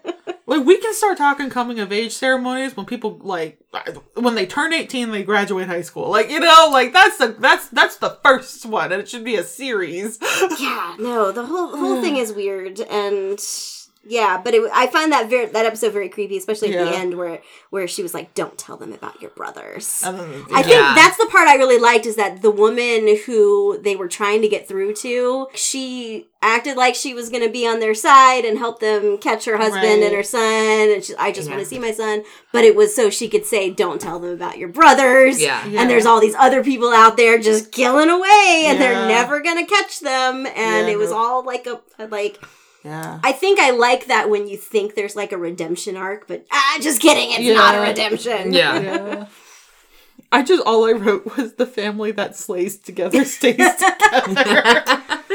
Like 0.48 0.66
we 0.66 0.80
can 0.80 0.94
start 0.94 1.18
talking 1.18 1.50
coming 1.50 1.80
of 1.80 1.92
age 1.92 2.14
ceremonies 2.14 2.76
when 2.78 2.86
people 2.86 3.20
like 3.22 3.60
when 4.16 4.36
they 4.36 4.46
turn 4.46 4.74
18 4.74 5.12
they 5.12 5.24
graduate 5.24 5.68
high 5.68 5.82
school. 5.82 6.10
Like 6.10 6.30
you 6.30 6.40
know, 6.40 6.70
like 6.72 6.94
that's 6.94 7.18
the 7.18 7.36
that's 7.38 7.68
that's 7.68 7.98
the 7.98 8.18
first 8.24 8.66
one 8.66 8.94
and 8.94 9.02
it 9.02 9.10
should 9.10 9.26
be 9.26 9.36
a 9.36 9.44
series. 9.44 10.18
Yeah, 10.58 10.96
no, 10.98 11.32
the 11.34 11.46
whole 11.46 11.76
whole 11.78 12.02
thing 12.02 12.16
is 12.16 12.32
weird, 12.32 12.80
and 12.80 13.38
yeah, 14.08 14.40
but 14.44 14.54
it, 14.54 14.70
I 14.74 14.88
find 14.88 15.12
that 15.12 15.30
very 15.30 15.46
that 15.48 15.66
episode 15.66 15.94
very 15.94 16.10
creepy, 16.10 16.38
especially 16.38 16.76
at 16.76 16.86
the 16.86 16.96
end 16.96 17.18
where 17.18 17.42
where 17.70 17.88
she 17.88 18.02
was 18.04 18.14
like, 18.14 18.34
"Don't 18.34 18.58
tell 18.58 18.78
them 18.78 18.94
about 18.94 19.22
your 19.22 19.32
brothers." 19.32 20.02
And 20.06 20.18
then, 20.20 20.44
I 20.54 20.62
think 20.64 20.76
Yeah. 20.76 20.94
that's 20.96 21.18
the 21.18 21.28
part 21.28 21.48
I 21.48 21.56
really 21.56 21.80
liked 21.80 22.06
is 22.06 22.16
that 22.16 22.42
the 22.42 22.52
woman 22.52 23.18
who 23.26 23.80
they 23.82 23.96
were 23.96 24.08
trying 24.08 24.42
to 24.42 24.48
get 24.48 24.68
through 24.68 24.96
to, 24.96 25.48
she 25.54 26.28
acted 26.42 26.78
like 26.78 26.94
she 26.94 27.14
was 27.16 27.30
going 27.30 27.44
to 27.44 27.50
be 27.50 27.68
on 27.68 27.80
their 27.80 27.96
side 27.96 28.46
and 28.46 28.60
help 28.60 28.80
them 28.80 29.18
catch 29.18 29.46
her 29.46 29.58
husband 29.58 29.84
Right. 29.84 30.04
and 30.04 30.14
her 30.16 30.22
son. 30.24 30.92
And 30.94 31.04
she, 31.04 31.16
I 31.16 31.32
just 31.32 31.50
want 31.50 31.60
to 31.62 31.66
see 31.66 31.80
my 31.80 31.92
son. 31.92 32.24
But 32.54 32.64
it 32.64 32.76
was 32.76 32.96
so 32.96 33.10
she 33.10 33.28
could 33.28 33.44
say, 33.46 33.72
don't 33.72 34.00
tell 34.00 34.20
them 34.20 34.32
about 34.34 34.60
your 34.60 34.70
brothers. 34.70 35.42
Yeah. 35.42 35.66
Yeah. 35.66 35.82
And 35.82 35.90
there's 35.90 36.06
all 36.06 36.22
these 36.22 36.36
other 36.36 36.64
people 36.64 36.94
out 36.94 37.18
there 37.18 37.40
just 37.40 37.72
killing 37.72 38.10
away 38.10 38.66
and 38.68 38.80
they're 38.80 39.08
never 39.08 39.42
going 39.42 39.58
to 39.58 39.70
catch 39.70 40.00
them. 40.00 40.46
And 40.46 40.88
Yeah, 40.88 40.94
it 40.94 40.98
was 41.00 41.10
no. 41.10 41.18
all 41.18 41.44
like 41.46 41.66
a, 41.66 41.82
like, 42.06 42.40
yeah. 42.88 43.20
I 43.24 43.32
think 43.32 43.60
I 43.60 43.72
like 43.72 44.08
that 44.08 44.30
when 44.30 44.48
you 44.48 44.58
think 44.58 44.96
there's 44.96 45.16
like 45.16 45.32
a 45.32 45.38
redemption 45.38 45.98
arc, 45.98 46.28
but 46.28 46.46
ah, 46.52 46.78
just 46.82 47.02
kidding. 47.02 47.32
It's 47.32 47.42
Yeah. 47.42 47.54
not 47.56 47.76
a 47.76 47.82
redemption. 47.82 48.54
Yeah. 48.54 48.80
Yeah. 48.80 49.26
I 50.32 50.44
just 50.44 50.64
all 50.66 50.86
I 50.86 50.92
wrote 50.92 51.38
was 51.38 51.54
the 51.54 51.66
family 51.66 52.12
that 52.12 52.36
slays 52.36 52.78
together 52.78 53.24
stays 53.38 53.56
together. 53.56 54.62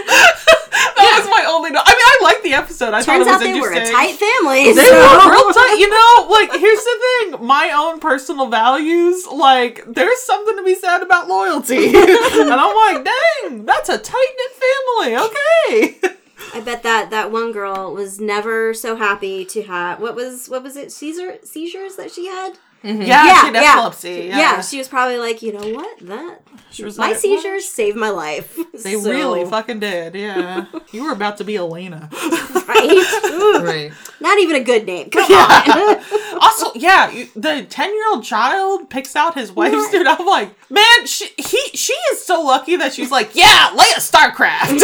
that 1.02 1.18
was 1.18 1.28
my 1.30 1.44
only 1.48 1.70
note. 1.70 1.82
I 1.86 1.92
mean, 1.92 2.08
I 2.12 2.18
liked 2.24 2.42
the 2.42 2.52
episode. 2.54 2.92
I 2.94 3.02
Turns 3.02 3.26
thought 3.26 3.40
it 3.42 3.54
was 3.54 3.54
they 3.54 3.60
were 3.60 3.72
a 3.72 3.90
tight 3.90 4.16
family. 4.16 4.64
They 4.72 4.84
so- 4.84 4.92
were 4.92 5.30
real 5.30 5.52
tight. 5.52 5.76
You 5.78 5.88
know, 5.88 6.28
like 6.30 6.50
here's 6.58 6.84
the 6.84 6.98
thing: 7.06 7.46
my 7.46 7.70
own 7.74 8.00
personal 8.00 8.46
values. 8.48 9.26
Like, 9.26 9.84
there's 9.86 10.20
something 10.22 10.56
to 10.56 10.62
be 10.64 10.74
said 10.74 11.02
about 11.02 11.28
loyalty, 11.28 11.86
and 11.86 12.50
I'm 12.52 12.76
like, 12.94 13.04
dang, 13.04 13.64
that's 13.64 13.88
a 13.88 13.98
tight 13.98 14.32
knit 14.36 14.52
family. 14.62 15.16
Okay. 15.16 16.16
I 16.54 16.60
bet 16.60 16.82
that 16.82 17.10
that 17.10 17.30
one 17.32 17.52
girl 17.52 17.92
was 17.94 18.20
never 18.20 18.74
so 18.74 18.96
happy 18.96 19.44
to 19.46 19.62
have 19.62 20.00
what 20.00 20.14
was 20.14 20.48
what 20.48 20.62
was 20.62 20.76
it 20.76 20.92
Caesar 20.92 21.38
seizures 21.44 21.96
that 21.96 22.10
she 22.10 22.26
had. 22.26 22.54
Yeah, 22.84 22.92
Yeah, 22.94 23.22
she 23.40 23.46
had 23.46 23.54
yeah. 23.54 23.72
epilepsy. 23.74 24.10
Yeah. 24.28 24.38
Yeah, 24.38 24.60
she 24.60 24.76
was 24.78 24.88
probably 24.88 25.16
like, 25.16 25.40
you 25.40 25.52
know 25.52 25.68
what, 25.72 26.00
that 26.00 26.40
she 26.72 26.82
was 26.84 26.98
my 26.98 27.08
like, 27.10 27.16
seizures 27.16 27.68
saved 27.68 27.96
my 27.96 28.10
life. 28.10 28.58
They 28.82 28.94
So- 28.98 29.08
really 29.10 29.44
fucking 29.44 29.78
did. 29.78 30.14
Yeah, 30.16 30.64
you 30.90 31.04
were 31.04 31.12
about 31.12 31.36
to 31.36 31.44
be 31.44 31.56
Elena. 31.56 32.08
right. 32.66 33.60
Right. 33.62 33.92
Not 34.20 34.38
even 34.40 34.56
a 34.56 34.64
good 34.64 34.84
name. 34.86 35.10
Come 35.10 35.30
on. 35.30 36.02
Also, 36.42 36.72
yeah, 36.74 37.08
the 37.36 37.64
ten-year-old 37.70 38.24
child 38.24 38.90
picks 38.90 39.14
out 39.14 39.34
his 39.34 39.52
wife's 39.52 39.90
dude. 39.92 40.06
I'm 40.08 40.26
like, 40.26 40.50
man, 40.70 41.06
she 41.06 41.28
he 41.38 41.58
she 41.76 41.92
is 42.12 42.24
so 42.26 42.40
lucky 42.42 42.74
that 42.76 42.92
she's 42.92 43.12
like, 43.12 43.36
yeah, 43.36 43.70
Leia 43.76 44.00
Starcraft. 44.00 44.80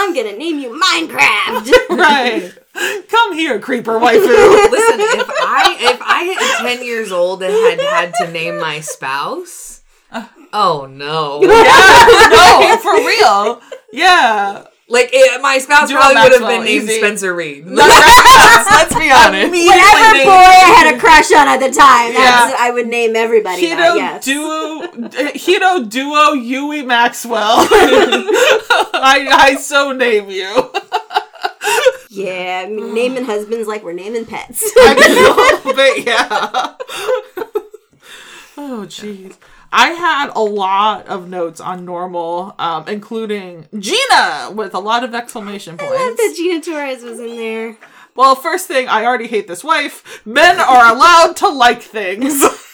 I'm 0.00 0.14
gonna 0.14 0.32
name 0.32 0.58
you 0.58 0.70
Minecraft. 0.70 1.88
right. 1.90 2.52
Come 3.08 3.34
here, 3.34 3.60
creeper 3.60 4.00
waifu. 4.00 4.16
Listen, 4.70 5.00
if 5.00 5.28
I 5.28 5.76
if 5.78 6.00
I 6.00 6.24
hit 6.24 6.76
ten 6.76 6.86
years 6.86 7.12
old 7.12 7.42
and 7.42 7.52
had 7.52 7.80
had 7.80 8.14
to 8.14 8.32
name 8.32 8.58
my 8.58 8.80
spouse, 8.80 9.82
uh. 10.10 10.26
oh 10.54 10.86
no! 10.86 11.42
yeah, 11.42 12.28
no, 12.30 12.76
for 12.78 12.96
real. 13.06 13.60
Yeah. 13.92 14.64
Like 14.90 15.10
it, 15.12 15.40
my 15.40 15.58
spouse 15.58 15.88
Do 15.88 15.94
probably 15.94 16.16
would 16.20 16.32
have 16.32 16.40
been 16.40 16.64
named 16.64 16.82
easy. 16.90 16.98
Spencer 16.98 17.32
Reid. 17.32 17.64
Let's 17.64 18.92
be 18.98 19.08
honest. 19.08 19.52
Whatever 19.52 20.24
boy 20.24 20.50
I 20.50 20.74
had 20.82 20.94
a 20.96 20.98
crush 20.98 21.30
on 21.32 21.46
at 21.46 21.58
the 21.58 21.70
time, 21.70 22.12
that's 22.12 22.50
Yeah. 22.50 22.56
I 22.58 22.72
would 22.72 22.88
name 22.88 23.14
everybody 23.14 23.68
that. 23.70 23.78
Heero 23.78 23.96
Yes. 23.96 24.24
duo, 24.24 24.80
Heero 25.38 25.88
duo 25.88 26.34
Yuy 26.34 26.84
Maxwell. 26.84 27.40
I 27.70 29.28
I 29.30 29.54
so 29.60 29.92
name 29.92 30.28
you. 30.28 30.70
yeah, 32.10 32.64
I 32.66 32.68
mean, 32.68 32.92
naming 32.92 33.24
husbands 33.26 33.68
like 33.68 33.84
we're 33.84 33.92
naming 33.92 34.26
pets. 34.26 34.64
I 34.76 34.94
know, 35.64 35.72
but 35.72 36.04
yeah. 36.04 36.74
oh 38.56 38.84
jeez. 38.88 39.36
I 39.72 39.90
had 39.90 40.30
a 40.34 40.40
lot 40.40 41.06
of 41.06 41.28
notes 41.28 41.60
on 41.60 41.84
normal, 41.84 42.54
um, 42.58 42.88
including 42.88 43.68
Gina 43.78 44.50
with 44.54 44.74
a 44.74 44.80
lot 44.80 45.04
of 45.04 45.14
exclamation 45.14 45.76
I 45.78 45.84
love 45.84 46.16
that 46.16 46.16
points. 46.18 46.38
Gina 46.38 46.60
Torres 46.60 47.02
was 47.02 47.20
in 47.20 47.36
there. 47.36 47.76
Well, 48.16 48.34
first 48.34 48.66
thing, 48.66 48.88
I 48.88 49.04
already 49.04 49.28
hate 49.28 49.46
this 49.46 49.62
wife. 49.62 50.22
Men 50.26 50.58
are 50.58 50.92
allowed 50.92 51.36
to 51.38 51.48
like 51.48 51.82
things. 51.82 52.42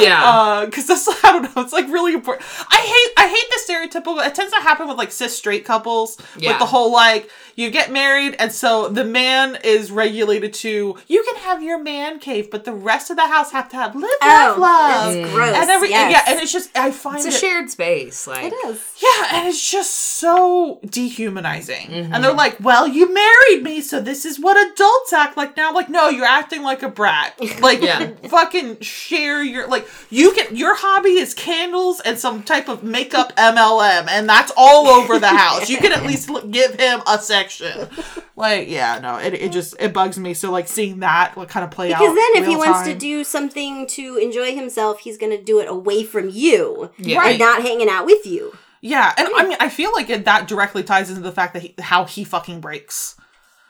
Yeah. 0.00 0.64
because 0.66 0.86
that's 0.86 1.08
I 1.24 1.32
don't 1.32 1.42
know. 1.54 1.62
It's 1.62 1.72
like 1.72 1.86
really 1.88 2.14
important. 2.14 2.46
I 2.68 2.76
hate 2.76 3.24
I 3.24 3.28
hate 3.28 3.50
the 3.50 3.54
typical. 3.94 4.18
It 4.20 4.34
tends 4.34 4.52
to 4.52 4.60
happen 4.60 4.88
with 4.88 4.98
like 4.98 5.12
cis 5.12 5.36
straight 5.36 5.64
couples. 5.64 6.16
Yeah. 6.38 6.50
With 6.50 6.58
the 6.60 6.66
whole 6.66 6.92
like 6.92 7.30
you 7.56 7.70
get 7.70 7.92
married, 7.92 8.34
and 8.38 8.50
so 8.52 8.88
the 8.88 9.04
man 9.04 9.58
is 9.62 9.90
regulated 9.90 10.52
to 10.54 10.98
you 11.06 11.22
can 11.24 11.36
have 11.36 11.62
your 11.62 11.78
man 11.82 12.18
cave, 12.18 12.50
but 12.50 12.64
the 12.64 12.72
rest 12.72 13.10
of 13.10 13.16
the 13.16 13.26
house 13.26 13.52
have 13.52 13.68
to 13.70 13.76
have 13.76 13.94
live, 13.94 14.10
Oh, 14.22 14.56
love, 14.58 15.14
it's 15.14 15.30
gross. 15.32 15.54
and 15.56 15.70
every 15.70 15.90
yes. 15.90 16.10
yeah, 16.10 16.32
and 16.32 16.42
it's 16.42 16.52
just 16.52 16.76
I 16.76 16.90
find 16.90 17.16
It's 17.18 17.26
a 17.26 17.28
it 17.28 17.34
shared 17.34 17.70
space. 17.70 18.26
Like 18.26 18.52
it 18.52 18.54
is. 18.66 18.82
yeah, 19.00 19.36
and 19.38 19.48
it's 19.48 19.70
just 19.70 19.94
so 19.94 20.80
dehumanizing. 20.84 21.86
Mm-hmm. 21.86 22.12
And 22.14 22.24
they're 22.24 22.32
like, 22.32 22.56
"Well, 22.60 22.88
you 22.88 23.12
married 23.12 23.62
me, 23.62 23.80
so 23.80 24.00
this 24.00 24.24
is 24.24 24.40
what 24.40 24.56
adults 24.72 25.12
act 25.12 25.36
like 25.36 25.56
now." 25.56 25.68
I'm 25.68 25.74
like, 25.74 25.88
no, 25.88 26.08
you're 26.08 26.24
acting 26.26 26.62
like 26.62 26.82
a 26.82 26.88
brat. 26.88 27.38
Like, 27.60 27.80
Yeah. 27.82 28.10
fucking 28.28 28.80
share 28.80 29.42
your 29.44 29.66
like. 29.68 29.86
You 30.10 30.32
can 30.32 30.54
your 30.56 30.74
hobby 30.76 31.10
is 31.10 31.34
candles 31.34 32.00
and 32.00 32.18
some 32.18 32.42
type 32.42 32.68
of 32.68 32.82
makeup 32.82 33.32
MLM, 33.36 34.08
and 34.08 34.28
that's 34.28 34.52
all 34.56 34.86
over 34.88 35.18
the 35.18 35.28
house. 35.28 35.68
You 35.70 35.78
can 35.78 35.92
at 35.92 36.04
least 36.04 36.30
give 36.50 36.74
him 36.78 37.00
a 37.06 37.18
section. 37.18 37.88
Like, 38.36 38.68
yeah, 38.68 38.98
no, 38.98 39.18
it, 39.18 39.34
it 39.34 39.52
just 39.52 39.76
it 39.78 39.92
bugs 39.92 40.18
me. 40.18 40.34
So 40.34 40.50
like 40.50 40.66
seeing 40.68 41.00
that 41.00 41.36
like 41.36 41.48
kind 41.48 41.64
of 41.64 41.70
play 41.70 41.92
out 41.92 42.00
Because 42.00 42.14
then, 42.16 42.42
if 42.42 42.48
he 42.48 42.56
wants 42.56 42.86
to 42.88 42.94
do 42.94 43.22
something 43.24 43.86
to 43.88 44.16
enjoy 44.16 44.54
himself, 44.54 45.00
he's 45.00 45.16
going 45.18 45.30
to 45.36 45.42
do 45.42 45.60
it 45.60 45.68
away 45.68 46.02
from 46.04 46.28
you 46.30 46.90
Yeah. 46.98 47.18
Right. 47.18 47.30
and 47.30 47.38
not 47.38 47.62
hanging 47.62 47.88
out 47.88 48.06
with 48.06 48.26
you. 48.26 48.56
yeah, 48.80 49.14
and 49.16 49.28
I 49.36 49.46
mean, 49.46 49.56
I 49.60 49.68
feel 49.68 49.92
like 49.92 50.10
it, 50.10 50.24
that 50.24 50.48
directly 50.48 50.82
ties 50.82 51.10
into 51.10 51.22
the 51.22 51.32
fact 51.32 51.54
that 51.54 51.62
he, 51.62 51.74
how 51.78 52.04
he 52.06 52.24
fucking 52.24 52.60
breaks. 52.60 53.16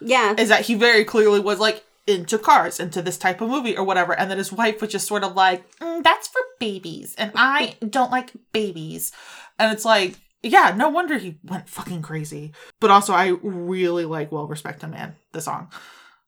Yeah. 0.01 0.35
is 0.39 0.49
that 0.49 0.63
he 0.63 0.75
very 0.75 1.05
clearly 1.05 1.41
was 1.41 1.59
like 1.61 1.85
into 2.07 2.39
cars, 2.39 2.79
into 2.79 3.01
this 3.03 3.19
type 3.19 3.41
of 3.41 3.49
movie 3.49 3.77
or 3.77 3.85
whatever, 3.85 4.13
and 4.19 4.31
then 4.31 4.39
his 4.39 4.53
wife 4.53 4.81
was 4.81 4.93
just 4.93 5.07
sort 5.07 5.25
of 5.25 5.35
like, 5.35 5.69
"Mm, 5.79 6.03
"That's 6.03 6.29
for 6.29 6.41
babies, 6.61 7.15
and 7.17 7.33
I 7.35 7.77
don't 7.89 8.11
like 8.11 8.33
babies," 8.53 9.13
and 9.59 9.73
it's 9.73 9.85
like, 9.85 10.17
yeah, 10.43 10.75
no 10.77 10.91
wonder 10.91 11.17
he 11.19 11.39
went 11.43 11.69
fucking 11.69 12.03
crazy. 12.03 12.53
But 12.81 12.91
also, 12.91 13.15
I 13.15 13.29
really 13.43 14.05
like 14.05 14.31
"Well 14.31 14.47
Respect 14.47 14.83
a 14.83 14.89
Man" 14.89 15.17
the 15.33 15.41
song. 15.41 15.71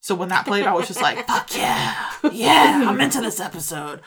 So 0.00 0.14
when 0.14 0.28
that 0.30 0.46
played, 0.46 0.66
I 0.66 0.72
was 0.72 0.86
just 0.86 1.02
like, 1.02 1.26
"Fuck 1.26 1.54
yeah, 1.56 2.10
yeah, 2.32 2.84
I'm 2.86 3.00
into 3.00 3.20
this 3.20 3.40
episode." 3.40 4.00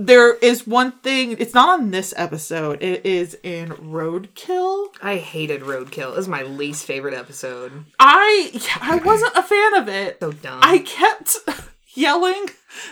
There 0.00 0.34
is 0.34 0.64
one 0.64 0.92
thing. 0.92 1.32
It's 1.40 1.54
not 1.54 1.80
on 1.80 1.90
this 1.90 2.14
episode. 2.16 2.80
It 2.80 3.04
is 3.04 3.36
in 3.42 3.70
Roadkill. 3.70 4.90
I 5.02 5.16
hated 5.16 5.62
Roadkill. 5.62 6.12
It 6.12 6.16
was 6.16 6.28
my 6.28 6.44
least 6.44 6.86
favorite 6.86 7.14
episode. 7.14 7.84
I 7.98 8.62
I 8.80 8.98
wasn't 8.98 9.34
a 9.34 9.42
fan 9.42 9.74
of 9.74 9.88
it. 9.88 10.18
So 10.20 10.30
dumb. 10.30 10.60
I 10.62 10.78
kept 10.78 11.38
yelling 11.94 12.46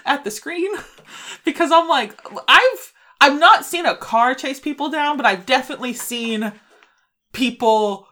at 0.05 0.25
the 0.25 0.33
screen 0.33 0.73
because 1.45 1.71
I'm 1.71 1.87
like, 1.87 2.21
I've 2.49 2.93
I've 3.21 3.39
not 3.39 3.65
seen 3.65 3.87
a 3.87 3.95
car 3.95 4.35
chase 4.35 4.59
people 4.59 4.91
down, 4.91 5.17
but 5.17 5.27
I've 5.27 5.47
definitely 5.47 5.93
seen 5.93 6.55
people 7.33 8.09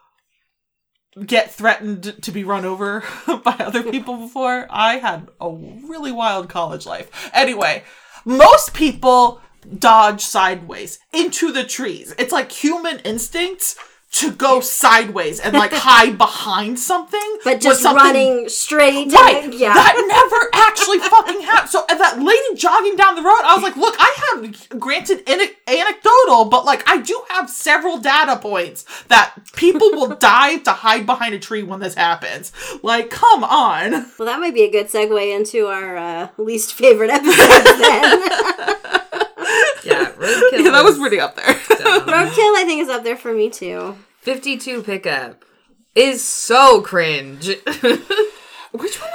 get 1.26 1.52
threatened 1.52 2.22
to 2.22 2.30
be 2.30 2.44
run 2.44 2.64
over 2.64 3.02
by 3.42 3.56
other 3.58 3.82
people 3.82 4.18
before. 4.18 4.68
I 4.70 4.98
had 4.98 5.30
a 5.40 5.50
really 5.50 6.12
wild 6.12 6.48
college 6.48 6.86
life. 6.86 7.30
Anyway, 7.34 7.82
most 8.24 8.74
people 8.74 9.40
dodge 9.78 10.20
sideways 10.22 10.98
into 11.12 11.52
the 11.52 11.64
trees. 11.64 12.14
It's 12.18 12.32
like 12.32 12.52
human 12.52 12.98
instincts 13.00 13.76
to 14.12 14.30
go 14.30 14.60
sideways 14.60 15.40
and 15.40 15.54
like 15.54 15.72
hide 15.74 16.16
behind 16.16 16.78
something. 16.78 17.38
But 17.42 17.60
just 17.60 17.82
something- 17.82 18.04
running 18.04 18.48
straight. 18.48 19.10
Right. 19.12 19.50
the- 19.50 19.56
yeah. 19.56 19.74
That 19.74 19.96
never 20.06 20.50
actually 20.54 20.98
fucking 21.00 21.40
happened. 21.42 21.70
So 21.70 21.84
that 21.88 22.20
lady 22.22 22.54
jogging 22.56 22.94
down 22.96 23.16
the 23.16 23.22
road, 23.22 23.40
I 23.42 23.54
was 23.54 23.62
like, 23.64 23.76
look, 23.76 23.96
I 23.98 24.14
have 24.30 24.78
granted 24.78 25.28
ane- 25.28 25.56
anecdotal, 25.66 26.13
but 26.44 26.64
like 26.64 26.88
I 26.88 27.00
do 27.00 27.22
have 27.30 27.50
several 27.50 27.98
data 27.98 28.36
points 28.36 28.84
that 29.08 29.34
people 29.54 29.90
will 29.92 30.16
dive 30.16 30.64
to 30.64 30.72
hide 30.72 31.06
behind 31.06 31.34
a 31.34 31.38
tree 31.38 31.62
when 31.62 31.80
this 31.80 31.94
happens. 31.94 32.52
Like, 32.82 33.10
come 33.10 33.44
on. 33.44 33.92
well, 34.18 34.26
that 34.26 34.40
might 34.40 34.54
be 34.54 34.62
a 34.62 34.70
good 34.70 34.86
segue 34.88 35.34
into 35.36 35.66
our 35.66 35.96
uh, 35.96 36.28
least 36.38 36.74
favorite 36.74 37.10
episode 37.10 37.36
then. 37.36 38.22
yeah, 39.84 40.12
Roadkill. 40.12 40.64
Yeah, 40.64 40.70
that 40.70 40.82
was 40.84 40.98
pretty 40.98 41.20
up 41.20 41.36
there. 41.36 41.46
dumb. 41.78 42.06
Roadkill, 42.08 42.56
I 42.56 42.64
think, 42.66 42.82
is 42.82 42.88
up 42.88 43.04
there 43.04 43.16
for 43.16 43.32
me 43.32 43.50
too. 43.50 43.96
52 44.20 44.82
pickup 44.82 45.44
is 45.94 46.24
so 46.24 46.80
cringe. 46.80 47.46
Which 47.46 47.62
one 47.80 48.00
was 48.72 48.90
that 48.90 49.00
one? 49.02 49.13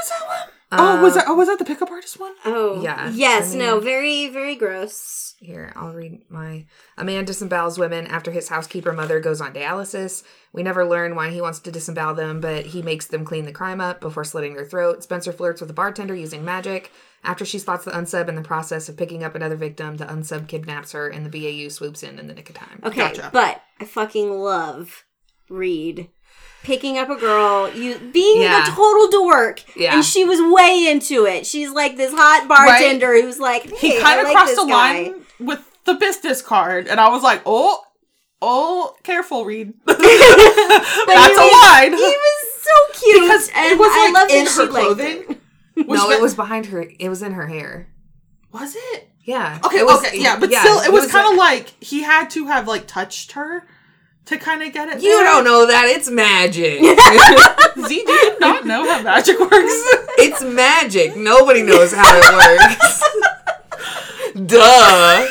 Oh, 0.72 1.02
was 1.02 1.14
uh, 1.14 1.20
that 1.20 1.26
oh 1.28 1.36
was 1.36 1.48
that 1.48 1.58
the 1.58 1.66
pickup 1.66 1.90
artist 1.90 2.20
one? 2.20 2.34
Oh, 2.46 2.82
Yeah, 2.82 3.10
Yes, 3.12 3.56
I 3.56 3.58
no, 3.58 3.80
very, 3.80 4.30
very 4.30 4.56
gross. 4.56 5.36
Here, 5.40 5.72
I'll 5.76 5.94
read 5.94 6.22
my. 6.30 6.66
A 6.98 7.04
man 7.04 7.26
disembowels 7.26 7.80
women 7.80 8.06
after 8.08 8.30
his 8.30 8.50
housekeeper 8.50 8.92
mother 8.94 9.20
goes 9.20 9.42
on 9.42 9.54
dialysis. 9.54 10.24
We 10.54 10.62
never 10.62 10.86
learn 10.86 11.16
why 11.16 11.30
he 11.30 11.42
wants 11.42 11.60
to 11.62 11.72
disembowel 11.72 12.14
them, 12.14 12.40
but 12.42 12.68
he 12.68 12.82
makes 12.82 13.08
them 13.08 13.26
clean 13.26 13.46
the 13.46 13.52
crime 13.52 13.82
up 13.82 14.00
before 14.02 14.24
slitting 14.24 14.56
their 14.56 14.66
throat. 14.66 15.02
Spencer 15.02 15.32
flirts 15.32 15.62
with 15.62 15.70
a 15.70 15.74
bartender 15.74 16.14
using 16.14 16.44
magic. 16.46 16.92
After 17.24 17.46
she 17.46 17.58
spots 17.58 17.86
the 17.86 17.92
unsub 17.92 18.28
in 18.30 18.36
the 18.36 18.42
process 18.42 18.90
of 18.90 18.98
picking 18.98 19.24
up 19.24 19.34
another 19.34 19.56
victim, 19.56 19.98
the 19.98 20.06
unsub 20.06 20.48
kidnaps 20.48 20.92
her, 20.92 21.08
and 21.08 21.26
the 21.26 21.30
BAU 21.30 21.70
swoops 21.70 22.04
in 22.04 22.20
in 22.20 22.28
the 22.28 22.34
nick 22.34 22.50
of 22.50 22.56
time. 22.56 22.82
Okay, 22.84 23.00
Gotcha. 23.14 23.30
but 23.34 23.62
I 23.80 23.86
fucking 23.86 24.32
love 24.40 25.06
Reid 25.50 26.10
picking 26.63 26.98
up 26.98 27.10
a 27.10 27.15
girl, 27.15 27.72
you 27.74 27.98
being 27.98 28.41
Yeah. 28.41 28.63
a 28.63 28.69
total 28.76 29.10
dork, 29.10 29.63
Yeah. 29.76 29.95
and 29.95 30.04
she 30.06 30.24
was 30.26 30.39
way 30.54 30.88
into 30.88 31.26
it. 31.26 31.45
She's 31.45 31.72
like 31.72 31.98
this 31.98 32.13
hot 32.13 32.48
bartender 32.48 33.22
who's 33.22 33.39
like, 33.39 33.63
hey, 33.78 33.95
He 33.98 34.00
kind 34.02 34.19
of 34.19 34.26
like 34.26 34.36
crossed 34.36 34.56
the 34.56 34.65
guy. 34.65 35.04
line 35.04 35.15
with 35.39 35.60
the 35.86 35.93
business 35.95 36.41
card, 36.41 36.88
and 36.88 37.00
I 37.00 37.10
was 37.10 37.24
like, 37.24 37.41
oh, 37.45 37.82
oh, 38.41 38.95
careful, 39.04 39.45
Reid. 39.45 39.74
That's 39.86 40.00
a 40.00 41.50
line. 41.52 41.93
He 41.93 41.98
was 41.98 42.54
so 42.62 43.00
cute, 43.00 43.22
because 43.24 43.50
and 43.56 43.65
it 43.72 43.78
was 43.80 43.89
I 43.91 44.12
like 44.13 44.32
in 44.32 44.45
her 44.45 44.67
clothing. 44.67 45.24
it. 45.76 45.88
No, 45.88 46.12
it 46.12 46.22
was 46.22 46.36
behind 46.36 46.67
her. 46.67 46.86
It 47.00 47.10
was 47.10 47.22
in 47.22 47.32
her 47.34 47.48
hair. 47.48 47.88
Was 48.52 48.76
it? 48.76 49.08
Yeah. 49.24 49.60
Okay, 49.63 49.78
It 49.80 49.86
was- 49.86 50.06
okay, 50.06 50.19
yeah, 50.19 50.38
but 50.39 50.50
yeah, 50.52 50.62
still, 50.62 50.80
it 50.80 50.91
was, 50.91 51.10
kind 51.12 51.32
of 51.32 51.38
like- 51.38 51.65
like, 51.65 51.74
he 51.84 52.02
had 52.04 52.30
to 52.32 52.48
have 52.48 52.67
like 52.67 52.86
touched 52.88 53.32
her 53.34 53.65
to 54.30 54.38
kind 54.38 54.62
of 54.62 54.72
get 54.72 54.88
it. 54.89 55.02
You 55.02 55.18
there. 55.18 55.24
don't 55.26 55.44
know 55.44 55.65
that. 55.65 55.86
It's 55.88 56.08
magic. 56.08 56.82
Z, 57.88 58.04
do 58.06 58.12
you 58.12 58.39
not 58.39 58.63
know 58.63 58.88
how 58.88 59.02
magic 59.02 59.39
works? 59.39 59.52
it's 60.20 60.44
magic. 60.44 61.15
Nobody 61.15 61.63
knows 61.63 61.92
how 61.92 62.15
it 62.15 62.34
works. 62.34 63.04
Duh. 64.45 65.25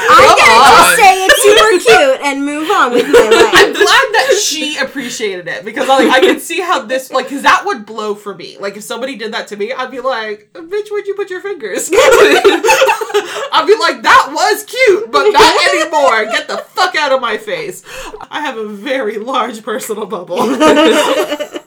I'm 0.00 0.36
gonna 0.36 0.52
on. 0.52 0.66
just 0.66 0.96
say 0.96 1.24
it's 1.26 1.42
super 1.42 1.78
cute 1.90 2.20
and 2.26 2.44
move 2.44 2.70
on 2.70 2.92
with 2.92 3.06
my 3.06 3.12
life. 3.28 3.54
I'm 3.54 3.72
glad 3.72 3.84
that 3.84 4.40
she 4.42 4.76
appreciated 4.78 5.48
it 5.48 5.64
because 5.64 5.88
like 5.88 6.08
I 6.08 6.20
can 6.20 6.40
see 6.40 6.60
how 6.60 6.82
this 6.84 7.10
like 7.10 7.26
because 7.26 7.42
that 7.42 7.64
would 7.66 7.84
blow 7.86 8.14
for 8.14 8.34
me. 8.34 8.56
Like 8.58 8.76
if 8.76 8.82
somebody 8.84 9.16
did 9.16 9.32
that 9.34 9.48
to 9.48 9.56
me, 9.56 9.72
I'd 9.72 9.90
be 9.90 10.00
like, 10.00 10.50
"Bitch, 10.54 10.90
where'd 10.90 11.06
you 11.06 11.14
put 11.14 11.30
your 11.30 11.40
fingers?" 11.40 11.90
I'd 11.92 13.64
be 13.66 13.76
like, 13.78 14.02
"That 14.02 14.30
was 14.32 14.64
cute, 14.64 15.10
but 15.10 15.30
not 15.30 15.74
anymore. 15.74 16.24
Get 16.32 16.48
the 16.48 16.58
fuck 16.58 16.94
out 16.96 17.12
of 17.12 17.20
my 17.20 17.36
face." 17.38 17.82
I 18.30 18.40
have 18.40 18.56
a 18.56 18.68
very 18.68 19.18
large 19.18 19.62
personal 19.62 20.06
bubble. 20.06 20.38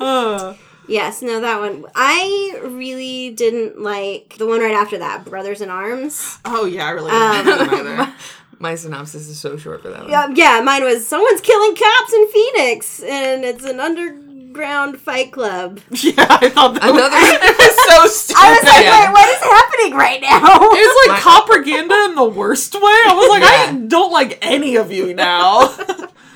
Uh, 0.00 0.54
Yes, 0.90 1.22
no, 1.22 1.40
that 1.40 1.60
one. 1.60 1.84
I 1.94 2.58
really 2.64 3.30
didn't 3.30 3.80
like 3.80 4.34
the 4.38 4.46
one 4.46 4.60
right 4.60 4.74
after 4.74 4.98
that, 4.98 5.24
Brothers 5.24 5.60
in 5.60 5.70
Arms. 5.70 6.38
oh 6.44 6.64
yeah, 6.64 6.86
I 6.86 6.90
really 6.90 7.10
um, 7.12 7.44
didn't 7.44 7.58
like 7.60 7.70
that 7.70 7.86
either. 7.86 8.12
My 8.58 8.74
synopsis 8.74 9.28
is 9.28 9.38
so 9.40 9.56
short 9.56 9.80
for 9.82 9.88
that 9.90 10.00
one. 10.02 10.10
Yeah, 10.10 10.28
yeah, 10.34 10.60
mine 10.62 10.84
was 10.84 11.06
someone's 11.06 11.40
killing 11.40 11.74
cops 11.76 12.12
in 12.12 12.28
Phoenix, 12.28 13.02
and 13.02 13.42
it's 13.44 13.64
an 13.64 13.80
underground 13.80 15.00
fight 15.00 15.32
club. 15.32 15.80
Yeah, 15.90 16.26
I 16.28 16.48
thought 16.50 16.74
that 16.74 16.82
Another- 16.82 17.54
was, 17.56 17.76
so 17.88 18.06
stupid. 18.06 18.38
I 18.42 18.50
was 18.50 18.64
like, 18.64 18.84
Yeah. 18.84 19.06
wait, 19.06 19.12
what 19.12 19.28
is 19.30 19.42
happening 19.42 19.94
right 19.96 20.20
now? 20.20 20.56
It 20.56 20.70
was 20.70 21.08
like 21.08 21.16
My- 21.16 21.20
propaganda 21.22 21.94
in 22.10 22.14
the 22.16 22.24
worst 22.28 22.74
way. 22.74 22.80
I 22.82 23.14
was 23.14 23.28
like, 23.30 23.42
I 23.44 23.86
don't 23.86 24.12
like 24.12 24.38
any 24.42 24.76
of 24.76 24.92
you 24.92 25.14
now. 25.14 25.68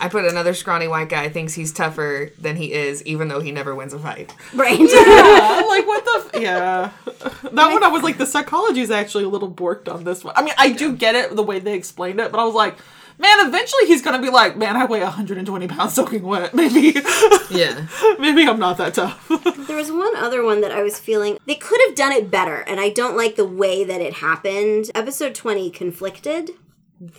I 0.04 0.08
put 0.08 0.26
another 0.26 0.52
scrawny 0.52 0.86
white 0.86 1.08
guy 1.08 1.30
thinks 1.30 1.54
he's 1.54 1.72
tougher 1.72 2.30
than 2.38 2.56
he 2.56 2.74
is, 2.74 3.02
even 3.04 3.28
though 3.28 3.40
he 3.40 3.52
never 3.52 3.74
wins 3.74 3.94
a 3.94 3.98
fight. 3.98 4.34
right. 4.54 4.78
yeah, 4.78 5.62
like 5.66 5.86
what 5.86 6.04
the? 6.04 6.22
F- 6.34 6.42
yeah, 6.42 6.90
that 7.52 7.72
one 7.72 7.82
I 7.82 7.88
was 7.88 8.02
like, 8.02 8.18
the 8.18 8.26
psychology 8.26 8.82
is 8.82 8.90
actually 8.90 9.24
a 9.24 9.28
little 9.28 9.50
borked 9.50 9.92
on 9.92 10.04
this 10.04 10.22
one. 10.22 10.34
I 10.36 10.42
mean, 10.42 10.54
I 10.58 10.72
do 10.72 10.94
get 10.94 11.14
it 11.14 11.34
the 11.34 11.42
way 11.42 11.58
they 11.58 11.72
explained 11.74 12.20
it, 12.20 12.30
but 12.30 12.38
I 12.38 12.44
was 12.44 12.54
like, 12.54 12.76
man, 13.18 13.46
eventually 13.46 13.86
he's 13.86 14.02
gonna 14.02 14.20
be 14.20 14.28
like, 14.28 14.56
man, 14.58 14.76
I 14.76 14.84
weigh 14.84 15.00
120 15.02 15.68
pounds 15.68 15.94
soaking 15.94 16.22
wet. 16.22 16.52
Maybe, 16.54 16.98
Yeah. 17.50 17.86
maybe 18.18 18.46
I'm 18.46 18.58
not 18.58 18.76
that 18.76 18.92
tough. 18.94 19.26
There 19.66 19.76
was 19.76 19.90
one 19.90 20.14
other 20.16 20.42
one 20.44 20.60
that 20.60 20.72
I 20.72 20.82
was 20.82 20.98
feeling 20.98 21.38
they 21.46 21.54
could 21.54 21.80
have 21.86 21.96
done 21.96 22.12
it 22.12 22.30
better, 22.30 22.56
and 22.56 22.78
I 22.78 22.90
don't 22.90 23.16
like 23.16 23.36
the 23.36 23.46
way 23.46 23.84
that 23.84 24.02
it 24.02 24.14
happened. 24.14 24.90
Episode 24.94 25.34
twenty, 25.34 25.70
conflicted. 25.70 26.50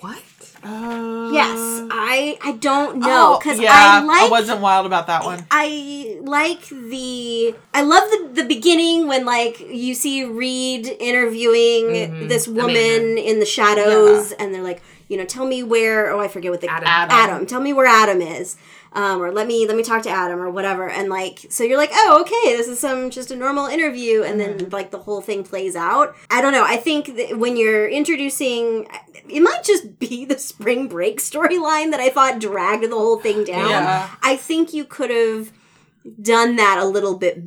What? 0.01 0.21
Uh, 0.65 1.29
Yes, 1.31 1.59
I 1.91 2.37
I 2.41 2.53
don't 2.53 2.97
know 2.97 3.37
because 3.39 3.59
Oh, 3.59 3.63
yeah, 3.63 4.01
I 4.01 4.03
like 4.03 4.31
wasn't 4.31 4.61
wild 4.61 4.85
about 4.85 5.07
that 5.07 5.23
one. 5.23 5.45
I 5.51 6.17
like 6.21 6.67
the 6.69 7.55
I 7.73 7.81
love 7.81 8.03
the 8.09 8.41
the 8.41 8.47
beginning 8.47 9.07
when 9.07 9.25
like 9.25 9.59
you 9.59 9.93
see 9.93 10.23
Reid 10.25 10.87
interviewing 10.99 12.27
this 12.27 12.47
woman 12.47 13.17
in 13.17 13.39
the 13.39 13.45
shadows 13.45 14.31
and 14.33 14.53
they're 14.53 14.63
like 14.63 14.81
you 15.07 15.17
know, 15.17 15.25
tell 15.25 15.45
me 15.45 15.61
where. 15.61 16.11
Oh, 16.11 16.19
I 16.19 16.27
forget 16.27 16.49
what 16.51 16.61
the 16.61 16.67
Adam. 16.67 16.87
Adam. 16.87 17.45
Tell 17.45 17.61
me 17.61 17.73
where 17.73 17.85
Adam 17.85 18.21
is. 18.21 18.57
Um, 18.95 19.21
or 19.21 19.29
let 19.31 19.45
me 19.45 19.67
let 19.67 19.75
me 19.75 19.83
talk 19.83 20.03
to 20.03 20.09
Adam 20.09 20.39
or 20.39 20.49
whatever, 20.49 20.89
and 20.89 21.09
like 21.09 21.45
so 21.49 21.65
you're 21.65 21.77
like, 21.77 21.91
oh 21.93 22.21
okay, 22.21 22.55
this 22.55 22.69
is 22.69 22.79
some 22.79 23.09
just 23.09 23.29
a 23.29 23.35
normal 23.35 23.65
interview, 23.67 24.23
and 24.23 24.39
then 24.39 24.57
Mm-hmm. 24.57 24.69
like 24.71 24.91
the 24.91 24.99
whole 24.99 25.19
thing 25.21 25.43
plays 25.43 25.75
out. 25.75 26.15
I 26.29 26.41
don't 26.41 26.53
know. 26.53 26.63
I 26.63 26.77
think 26.77 27.17
that 27.17 27.37
when 27.37 27.57
you're 27.57 27.89
introducing, 27.89 28.87
it 29.29 29.41
might 29.41 29.63
just 29.65 29.99
be 29.99 30.23
the 30.31 30.39
spring 30.39 30.87
break 30.87 31.19
storyline 31.19 31.91
that 31.91 31.99
I 31.99 32.09
thought 32.09 32.39
dragged 32.39 32.83
the 32.85 32.95
whole 32.95 33.17
thing 33.19 33.43
down. 33.43 33.69
Yeah. 33.69 34.09
I 34.23 34.37
think 34.37 34.73
you 34.73 34.85
could 34.85 35.09
have 35.09 35.51
done 36.21 36.55
that 36.55 36.77
a 36.79 36.85
little 36.85 37.17
bit 37.17 37.43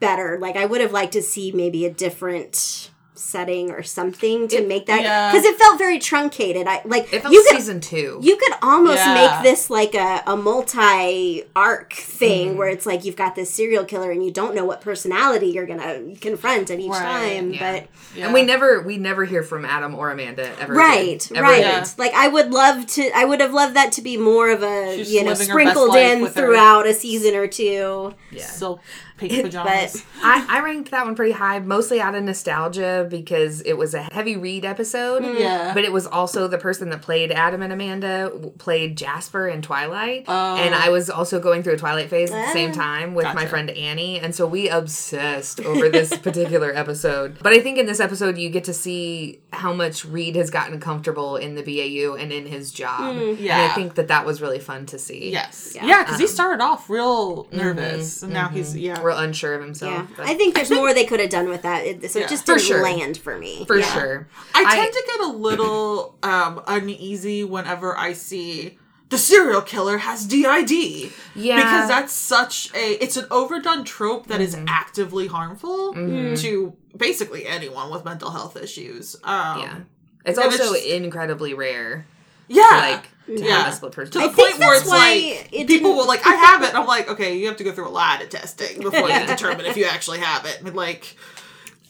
better. 0.00 0.38
Like 0.38 0.56
I 0.56 0.66
would 0.66 0.80
have 0.82 0.92
liked 0.92 1.12
to 1.14 1.22
see 1.22 1.50
maybe 1.52 1.86
a 1.86 1.90
different 1.90 2.89
setting 3.20 3.70
or 3.70 3.82
something 3.82 4.48
to 4.48 4.66
make 4.66 4.86
that 4.86 5.02
yeah. 5.02 5.30
because 5.30 5.44
it 5.44 5.56
felt 5.58 5.78
very 5.78 5.98
truncated. 5.98 6.66
I 6.66 6.80
like 6.84 7.12
It 7.12 7.22
felt 7.22 7.32
you 7.34 7.44
could 7.48 7.56
season 7.58 7.80
two. 7.80 8.18
you 8.22 8.36
could 8.36 8.52
almost 8.62 8.96
Yeah. 8.98 9.14
make 9.14 9.42
this 9.42 9.70
like 9.70 9.94
a, 9.94 10.22
a 10.26 10.36
multi 10.36 11.44
arc 11.54 11.92
thing 11.92 12.48
mm-hmm. 12.50 12.58
where 12.58 12.68
it's 12.68 12.86
like 12.86 13.04
you've 13.04 13.16
got 13.16 13.34
this 13.34 13.50
serial 13.52 13.84
killer 13.84 14.10
and 14.10 14.24
you 14.24 14.30
don't 14.30 14.54
know 14.54 14.64
what 14.64 14.80
personality 14.80 15.48
you're 15.48 15.66
gonna 15.66 16.16
confront 16.20 16.70
at 16.70 16.78
each 16.80 16.90
Right, 16.90 17.00
time. 17.38 17.52
yeah. 17.52 17.72
But 17.72 17.88
And 18.20 18.32
we 18.34 18.42
never 18.42 18.80
we 18.82 18.96
never 18.96 19.24
hear 19.24 19.42
from 19.42 19.64
Adam 19.64 19.94
or 19.94 20.10
Amanda 20.10 20.50
ever. 20.60 20.72
right, 20.72 21.24
again. 21.24 21.36
Ever 21.38 21.46
right. 21.46 21.58
again. 21.60 21.82
Yeah. 21.84 21.90
Like 21.98 22.14
I 22.14 22.28
would 22.28 22.50
love 22.52 22.86
to 22.86 23.10
I 23.14 23.24
would 23.24 23.40
have 23.40 23.52
loved 23.52 23.76
that 23.76 23.92
to 23.92 24.02
be 24.02 24.16
more 24.16 24.50
of 24.50 24.62
a 24.62 24.96
She's 24.96 25.12
you 25.12 25.22
know 25.24 25.30
living 25.32 25.48
her 25.48 25.54
best 25.58 25.70
sprinkled 25.70 25.96
in 25.96 26.22
with 26.22 26.34
her- 26.34 26.40
throughout 26.46 26.86
a 26.86 26.94
season 26.94 27.34
or 27.34 27.46
two. 27.46 28.14
Yeah. 28.30 28.46
Silk 28.46 28.80
pink 29.20 29.42
pajamas. 29.44 30.04
I, 30.22 30.46
I 30.48 30.60
ranked 30.60 30.90
that 30.90 31.04
one 31.04 31.14
pretty 31.14 31.32
high, 31.32 31.58
mostly 31.60 32.00
out 32.00 32.14
of 32.14 32.24
nostalgia 32.24 33.06
because 33.08 33.60
it 33.62 33.74
was 33.74 33.94
a 33.94 34.02
heavy 34.02 34.36
Reid 34.36 34.64
episode. 34.64 35.22
Mm-hmm. 35.22 35.40
Yeah. 35.40 35.74
But 35.74 35.84
it 35.84 35.92
was 35.92 36.06
also 36.06 36.48
the 36.48 36.58
person 36.58 36.90
that 36.90 37.02
played 37.02 37.30
Adam 37.30 37.62
and 37.62 37.72
Amanda 37.72 38.32
played 38.58 38.96
Jasper 38.96 39.48
in 39.48 39.62
Twilight. 39.62 40.24
Oh. 40.26 40.56
And 40.56 40.74
I 40.74 40.88
oh. 40.88 40.92
was 40.92 41.10
also 41.10 41.38
going 41.38 41.62
through 41.62 41.74
a 41.74 41.78
Twilight 41.78 42.08
phase 42.08 42.30
at 42.30 42.46
the 42.46 42.52
same 42.52 42.70
Ah. 42.70 42.74
time 42.74 43.14
with 43.14 43.26
my 43.34 43.46
friend 43.46 43.70
Annie. 43.70 44.18
And 44.20 44.34
so 44.34 44.46
we 44.46 44.68
obsessed 44.68 45.60
over 45.60 45.88
this 45.88 46.16
particular 46.18 46.74
episode. 46.74 47.38
But 47.42 47.52
I 47.52 47.60
think 47.60 47.78
in 47.78 47.86
this 47.86 48.00
episode, 48.00 48.38
you 48.38 48.50
get 48.50 48.64
to 48.64 48.74
see 48.74 49.40
how 49.52 49.72
much 49.72 50.04
Reid 50.04 50.36
has 50.36 50.50
gotten 50.50 50.80
comfortable 50.80 51.36
in 51.36 51.54
the 51.54 51.62
BAU 51.62 52.14
and 52.14 52.32
in 52.32 52.46
his 52.46 52.72
job. 52.72 53.16
Mm, 53.16 53.38
and 53.40 53.50
I 53.50 53.68
think 53.74 53.94
that 53.96 54.08
that 54.08 54.24
was 54.24 54.40
really 54.40 54.60
fun 54.60 54.86
to 54.86 54.98
see. 54.98 55.30
Yes. 55.30 55.72
Yeah. 55.74 55.86
Yeah, 55.86 56.04
because 56.04 56.18
he 56.18 56.24
um, 56.24 56.30
started 56.30 56.62
off 56.62 56.88
real 56.88 57.44
mm-hmm, 57.44 57.56
nervous, 57.56 58.22
and 58.22 58.32
now 58.32 58.48
he's 58.48 58.70
mm-hmm. 58.70 58.78
yeah. 58.78 59.02
Real 59.10 59.18
unsure 59.18 59.54
of 59.54 59.62
himself. 59.62 60.08
Yeah, 60.18 60.24
I 60.24 60.34
think 60.34 60.54
there's 60.54 60.70
more 60.70 60.92
they 60.94 61.04
could 61.04 61.20
have 61.20 61.30
done 61.30 61.48
with 61.48 61.62
that. 61.62 61.84
It, 61.86 62.10
so 62.10 62.18
Yeah. 62.18 62.24
it 62.24 62.28
just 62.28 62.46
For 62.46 62.54
didn't 62.54 62.66
sure. 62.68 62.82
land 62.82 63.18
for 63.18 63.38
me. 63.38 63.64
for 63.66 63.78
Yeah. 63.78 63.92
sure. 63.94 64.28
I 64.54 64.74
tend 64.76 64.92
to 64.92 65.02
get 65.06 65.20
a 65.20 65.32
little 65.32 66.16
um, 66.22 66.62
uneasy 66.66 67.44
whenever 67.44 67.96
I 67.96 68.12
see 68.12 68.78
the 69.08 69.18
serial 69.18 69.60
killer 69.62 69.98
has 69.98 70.24
DID. 70.26 71.10
Yeah. 71.34 71.56
Because 71.56 71.88
that's 71.88 72.12
such 72.12 72.72
a 72.74 73.02
it's 73.02 73.16
an 73.16 73.26
overdone 73.30 73.84
trope 73.84 74.26
that 74.28 74.40
is 74.40 74.54
Mm-hmm. 74.54 74.66
actively 74.68 75.26
harmful 75.26 75.92
to 75.94 76.72
basically 76.96 77.46
anyone 77.46 77.90
with 77.90 78.04
mental 78.04 78.30
health 78.30 78.56
issues. 78.56 79.16
Um 79.24 79.58
Yeah. 79.60 79.76
It's 80.24 80.38
and 80.38 80.52
it's 80.52 80.60
also 80.60 80.74
just- 80.74 80.86
incredibly 80.86 81.54
rare 81.54 82.06
yeah. 82.50 82.62
like 82.96 83.02
to 83.26 83.44
Yeah. 83.44 83.62
have 83.62 83.72
a 83.72 83.76
split 83.76 83.92
to 83.92 84.00
the 84.00 84.04
personality. 84.28 84.34
think 84.34 84.48
point 84.50 84.58
where 84.60 84.76
it's 84.80 84.88
like 84.88 85.48
it 85.52 85.66
people 85.68 85.94
will 85.94 86.06
like, 86.06 86.26
I 86.26 86.34
have 86.46 86.62
it. 86.62 86.70
and 86.70 86.78
I'm 86.78 86.86
like, 86.86 87.08
okay, 87.10 87.36
you 87.38 87.46
have 87.46 87.56
to 87.58 87.64
go 87.64 87.72
through 87.72 87.88
a 87.88 87.90
lot 87.90 88.22
of 88.22 88.28
testing 88.28 88.80
before 88.80 89.08
Yeah. 89.08 89.20
you 89.22 89.26
determine 89.36 89.66
if 89.66 89.76
you 89.76 89.84
actually 89.84 90.18
have 90.18 90.44
it. 90.46 90.60
And 90.62 90.74
like, 90.74 91.16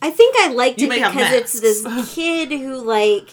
I 0.03 0.11
think 0.11 0.35
I 0.39 0.49
liked 0.53 0.81
it 0.81 0.89
because 0.91 1.33
it's 1.33 1.61
this 1.61 2.15
kid 2.15 2.51
who 2.53 2.77
like 2.77 3.29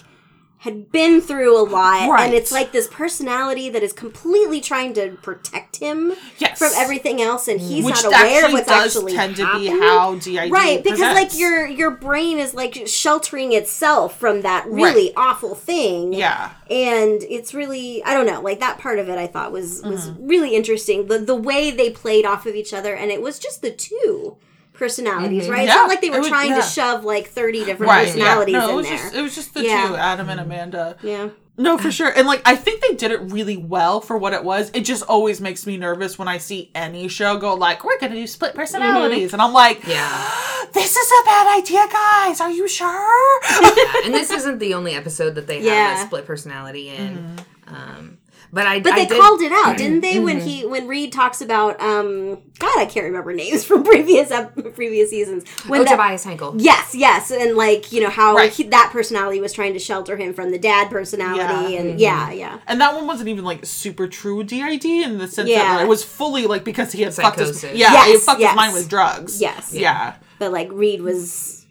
had 0.62 0.90
been 0.90 1.20
through 1.20 1.56
a 1.56 1.62
lot 1.62 2.08
Right. 2.10 2.24
and 2.26 2.34
it's 2.34 2.50
like 2.50 2.72
this 2.72 2.88
personality 2.88 3.70
that 3.70 3.82
is 3.82 3.92
completely 3.92 4.60
trying 4.60 4.92
to 4.94 5.10
protect 5.22 5.76
him 5.76 6.14
Yes. 6.38 6.58
from 6.58 6.70
everything 6.74 7.22
else 7.22 7.46
and 7.46 7.60
he's 7.60 7.84
which 7.84 8.02
not 8.02 8.06
aware 8.06 8.46
of 8.46 8.52
what's 8.52 8.66
does 8.66 8.96
actually 8.96 9.12
tend 9.12 9.36
to 9.36 9.42
be 9.58 9.66
happening. 9.66 9.82
how 9.82 10.14
DID 10.16 10.50
right 10.50 10.82
because 10.82 11.00
like 11.00 11.38
your 11.38 11.64
your 11.66 11.90
brain 11.92 12.38
is 12.38 12.54
like 12.54 12.88
sheltering 12.88 13.52
itself 13.52 14.18
from 14.18 14.42
that 14.42 14.66
really 14.66 15.14
awful 15.16 15.54
thing 15.54 16.12
yeah 16.12 16.50
and 16.68 17.22
it's 17.28 17.54
really 17.54 18.02
i 18.04 18.12
don't 18.12 18.26
know 18.26 18.40
like 18.40 18.58
that 18.60 18.78
part 18.78 18.98
of 18.98 19.08
it 19.08 19.16
i 19.16 19.26
thought 19.28 19.52
was 19.52 19.82
was 19.84 20.10
Mm-hmm. 20.10 20.26
really 20.26 20.54
interesting 20.56 21.06
the 21.06 21.18
the 21.18 21.34
way 21.36 21.70
they 21.70 21.90
played 21.90 22.24
off 22.26 22.46
of 22.46 22.54
each 22.56 22.74
other 22.74 22.94
and 22.94 23.10
it 23.12 23.22
was 23.22 23.38
just 23.38 23.62
the 23.62 23.70
two 23.70 24.36
personalities 24.78 25.48
right 25.48 25.64
it's 25.64 25.70
Mm-hmm. 25.70 25.76
Yeah, 25.76 25.82
not 25.82 25.88
like 25.88 26.00
they 26.00 26.10
were 26.10 26.18
was- 26.20 26.28
trying 26.28 26.50
yeah. 26.50 26.56
to 26.60 26.62
shove 26.62 27.04
like 27.04 27.28
30 27.28 27.64
different 27.64 27.90
right 27.90 28.06
personalities 28.06 28.52
yeah. 28.54 28.58
no, 28.60 28.66
it 28.66 28.70
in 28.70 28.76
was 28.76 28.86
there 28.88 28.96
just 28.98 29.14
it 29.14 29.22
was 29.22 29.34
just 29.34 29.54
the 29.54 29.64
Yeah. 29.64 29.88
two 29.88 29.96
Adam 29.96 30.28
and 30.28 30.40
Amanda 30.40 30.96
yeah 31.02 31.28
no 31.60 31.76
for 31.76 31.90
sure 31.90 32.08
and 32.16 32.26
like 32.28 32.40
I 32.46 32.54
think 32.54 32.82
they 32.82 32.94
did 32.94 33.10
it 33.10 33.20
really 33.32 33.56
well 33.56 34.00
for 34.00 34.16
what 34.16 34.32
it 34.32 34.44
was 34.44 34.70
it 34.74 34.82
just 34.84 35.02
always 35.02 35.40
makes 35.40 35.66
me 35.66 35.76
nervous 35.76 36.16
when 36.18 36.28
I 36.28 36.38
see 36.38 36.70
any 36.74 37.08
show 37.08 37.36
go 37.36 37.54
like 37.54 37.82
we're 37.84 37.98
gonna 37.98 38.14
do 38.14 38.26
split 38.28 38.54
personalities 38.54 39.32
and 39.32 39.42
I'm 39.42 39.52
like 39.52 39.84
Yeah. 39.84 40.30
this 40.72 40.96
is 40.96 41.10
a 41.10 41.24
bad 41.24 41.58
idea 41.58 41.84
guys 41.92 42.40
are 42.40 42.50
you 42.50 42.68
sure 42.68 43.42
yeah. 43.50 43.92
And 44.04 44.14
this 44.14 44.30
isn't 44.30 44.58
the 44.60 44.74
only 44.74 44.94
episode 44.94 45.34
that 45.34 45.46
they 45.48 45.64
have 45.64 45.98
a 45.98 46.06
split 46.06 46.26
personality 46.26 46.90
in. 46.90 47.36
Um, 47.66 48.17
but 48.52 48.66
I 48.66 48.80
but 48.80 48.92
I 48.92 49.00
they 49.00 49.06
did, 49.06 49.20
called 49.20 49.40
it 49.42 49.52
out 49.52 49.76
didn't 49.76 50.00
they 50.02 50.18
when 50.18 50.38
Mm-hmm. 50.38 50.46
he 50.46 50.66
when 50.66 50.86
reid 50.88 51.12
talks 51.12 51.40
about 51.40 51.80
um 51.80 52.38
god 52.58 52.78
i 52.78 52.86
can't 52.86 53.04
remember 53.04 53.32
names 53.32 53.64
from 53.68 53.82
previous 53.84 54.30
ep- 54.30 54.74
previous 54.74 55.10
seasons 55.10 55.48
when 55.66 55.80
Oh, 55.80 55.84
that- 55.84 55.90
Tobias 55.92 56.24
Hankel. 56.24 56.54
Yes, 56.58 56.94
yes, 56.94 57.30
and 57.30 57.56
like 57.56 57.92
you 57.92 58.00
know 58.02 58.10
how 58.10 58.34
Right. 58.36 58.52
he, 58.52 58.62
that 58.64 58.90
personality 58.92 59.40
was 59.40 59.52
trying 59.52 59.72
to 59.74 59.78
shelter 59.78 60.16
him 60.16 60.32
from 60.32 60.50
the 60.50 60.58
dad 60.58 60.90
personality, 60.90 61.74
Yeah. 61.74 61.80
and 61.80 62.00
yeah, 62.00 62.30
yeah, 62.30 62.58
And 62.66 62.80
that 62.80 62.94
one 62.94 63.06
wasn't 63.06 63.28
even 63.28 63.44
like 63.44 63.64
super 63.66 64.06
true 64.08 64.42
DID 64.44 64.84
in 64.84 65.18
the 65.18 65.28
sense 65.28 65.48
Yeah. 65.48 65.76
that 65.76 65.82
it 65.84 65.88
was 65.88 66.02
fully 66.04 66.46
like 66.46 66.64
because 66.64 66.92
he 66.92 67.02
had 67.02 67.14
fucked 67.14 67.38
his 67.38 67.62
yeah 67.64 67.70
Yes, 67.92 68.06
he 68.06 68.16
fucked 68.18 68.40
yes. 68.40 68.50
his 68.50 68.56
mind 68.56 68.74
with 68.74 68.88
drugs. 68.88 69.40
Yes. 69.40 69.72
Yeah. 69.74 70.14
but 70.38 70.52
like 70.52 70.68
Reid 70.72 71.02
was 71.02 71.66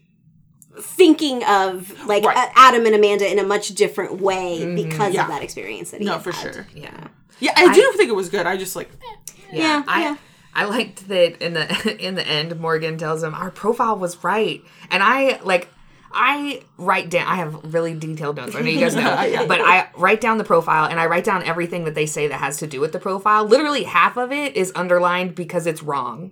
thinking 0.82 1.44
of 1.46 2.06
like 2.08 2.24
Right. 2.24 2.50
Adam 2.56 2.86
and 2.86 2.96
Amanda 2.96 3.30
in 3.32 3.40
a 3.40 3.44
much 3.44 3.70
different 3.70 4.22
way 4.22 4.74
because 4.76 4.94
Mm-hmm. 5.00 5.14
Yeah. 5.14 5.22
of 5.24 5.28
that 5.30 5.44
experience 5.44 5.92
that 5.92 6.02
he 6.02 6.08
had. 6.08 6.14
No, 6.14 6.20
for 6.20 6.32
had. 6.32 6.54
sure. 6.56 6.68
Yeah. 6.76 7.08
Yeah, 7.40 7.52
I, 7.56 7.74
do 7.74 7.94
think 7.98 8.10
it 8.10 8.16
was 8.16 8.30
good. 8.30 8.48
I 8.48 8.58
just 8.58 8.76
like 8.76 8.90
eh. 8.90 9.34
Yeah, 9.54 9.84
I, 9.88 10.02
yeah. 10.02 10.18
I 10.56 10.66
liked 10.66 11.08
that 11.08 11.42
in 11.44 11.54
the 11.54 11.98
in 12.06 12.16
the 12.16 12.28
end 12.28 12.60
Morgan 12.60 12.98
tells 12.98 13.22
him 13.24 13.36
our 13.36 13.52
profile 13.52 13.96
was 13.98 14.24
right. 14.24 14.64
And 14.90 15.04
I 15.04 15.40
like 15.44 15.68
I 16.12 16.62
write 16.78 17.10
down 17.10 17.28
I 17.28 17.36
have 17.36 17.74
really 17.74 17.94
detailed 17.94 18.38
notes. 18.38 18.56
I 18.56 18.62
know 18.62 18.70
you 18.70 18.80
guys 18.80 18.96
know. 18.96 19.46
But 19.48 19.62
I 19.62 19.90
write 19.98 20.22
down 20.22 20.38
the 20.38 20.44
profile 20.44 20.86
and 20.90 21.00
I 21.00 21.06
write 21.06 21.24
down 21.24 21.44
everything 21.44 21.84
that 21.86 21.96
they 21.96 22.06
say 22.06 22.28
that 22.28 22.40
has 22.40 22.58
to 22.58 22.68
do 22.68 22.80
with 22.80 22.92
the 22.94 23.00
profile. 23.00 23.46
Literally 23.46 23.84
half 23.84 24.18
of 24.18 24.32
it 24.32 24.56
is 24.56 24.72
underlined 24.76 25.36
because 25.36 25.68
it's 25.68 25.84
wrong. 25.84 26.32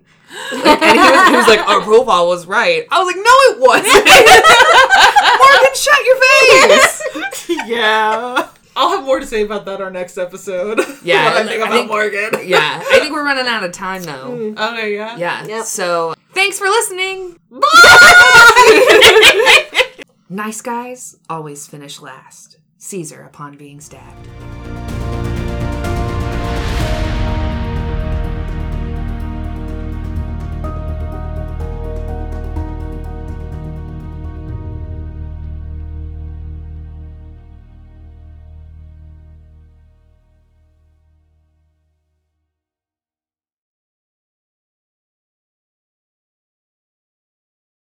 Like, 0.52 0.82
and 0.82 0.98
he 0.98 1.10
was, 1.10 1.28
he 1.28 1.36
was 1.36 1.46
like, 1.46 1.60
our 1.68 1.80
profile 1.82 2.26
was 2.26 2.46
right. 2.46 2.84
I 2.90 3.02
was 3.02 3.06
like, 3.06 3.16
no, 3.16 3.36
it 3.52 3.60
wasn't. 3.60 4.06
Morgan, 5.40 5.74
shut 5.74 6.04
your 6.06 6.16
face. 7.46 7.66
yeah. 7.68 8.48
I'll 8.78 8.90
have 8.96 9.04
more 9.06 9.20
to 9.20 9.26
say 9.26 9.42
about 9.42 9.64
that 9.66 9.80
our 9.80 9.90
next 9.90 10.18
episode. 10.18 10.80
Yeah, 11.02 11.30
I 11.32 11.34
like, 11.40 11.48
think 11.48 11.62
I 11.62 11.66
about 11.66 11.72
think- 11.72 11.88
Morgan. 11.88 12.30
Yeah, 12.48 12.82
I 12.84 12.98
think 13.00 13.12
we're 13.12 13.24
running 13.24 13.46
out 13.46 13.64
of 13.64 13.72
time 13.72 14.02
though. 14.02 14.36
Mm. 14.36 14.72
Okay, 14.72 14.94
yeah. 14.94 15.16
Yeah. 15.16 15.46
Yep. 15.46 15.64
So 15.64 16.14
thanks 16.34 16.58
for 16.58 16.66
listening. 16.66 17.38
Nice 20.28 20.60
guys 20.60 21.16
always 21.28 21.66
finish 21.66 22.00
last. 22.00 22.58
Caesar 22.78 23.22
upon 23.22 23.56
being 23.56 23.80
stabbed. 23.80 24.28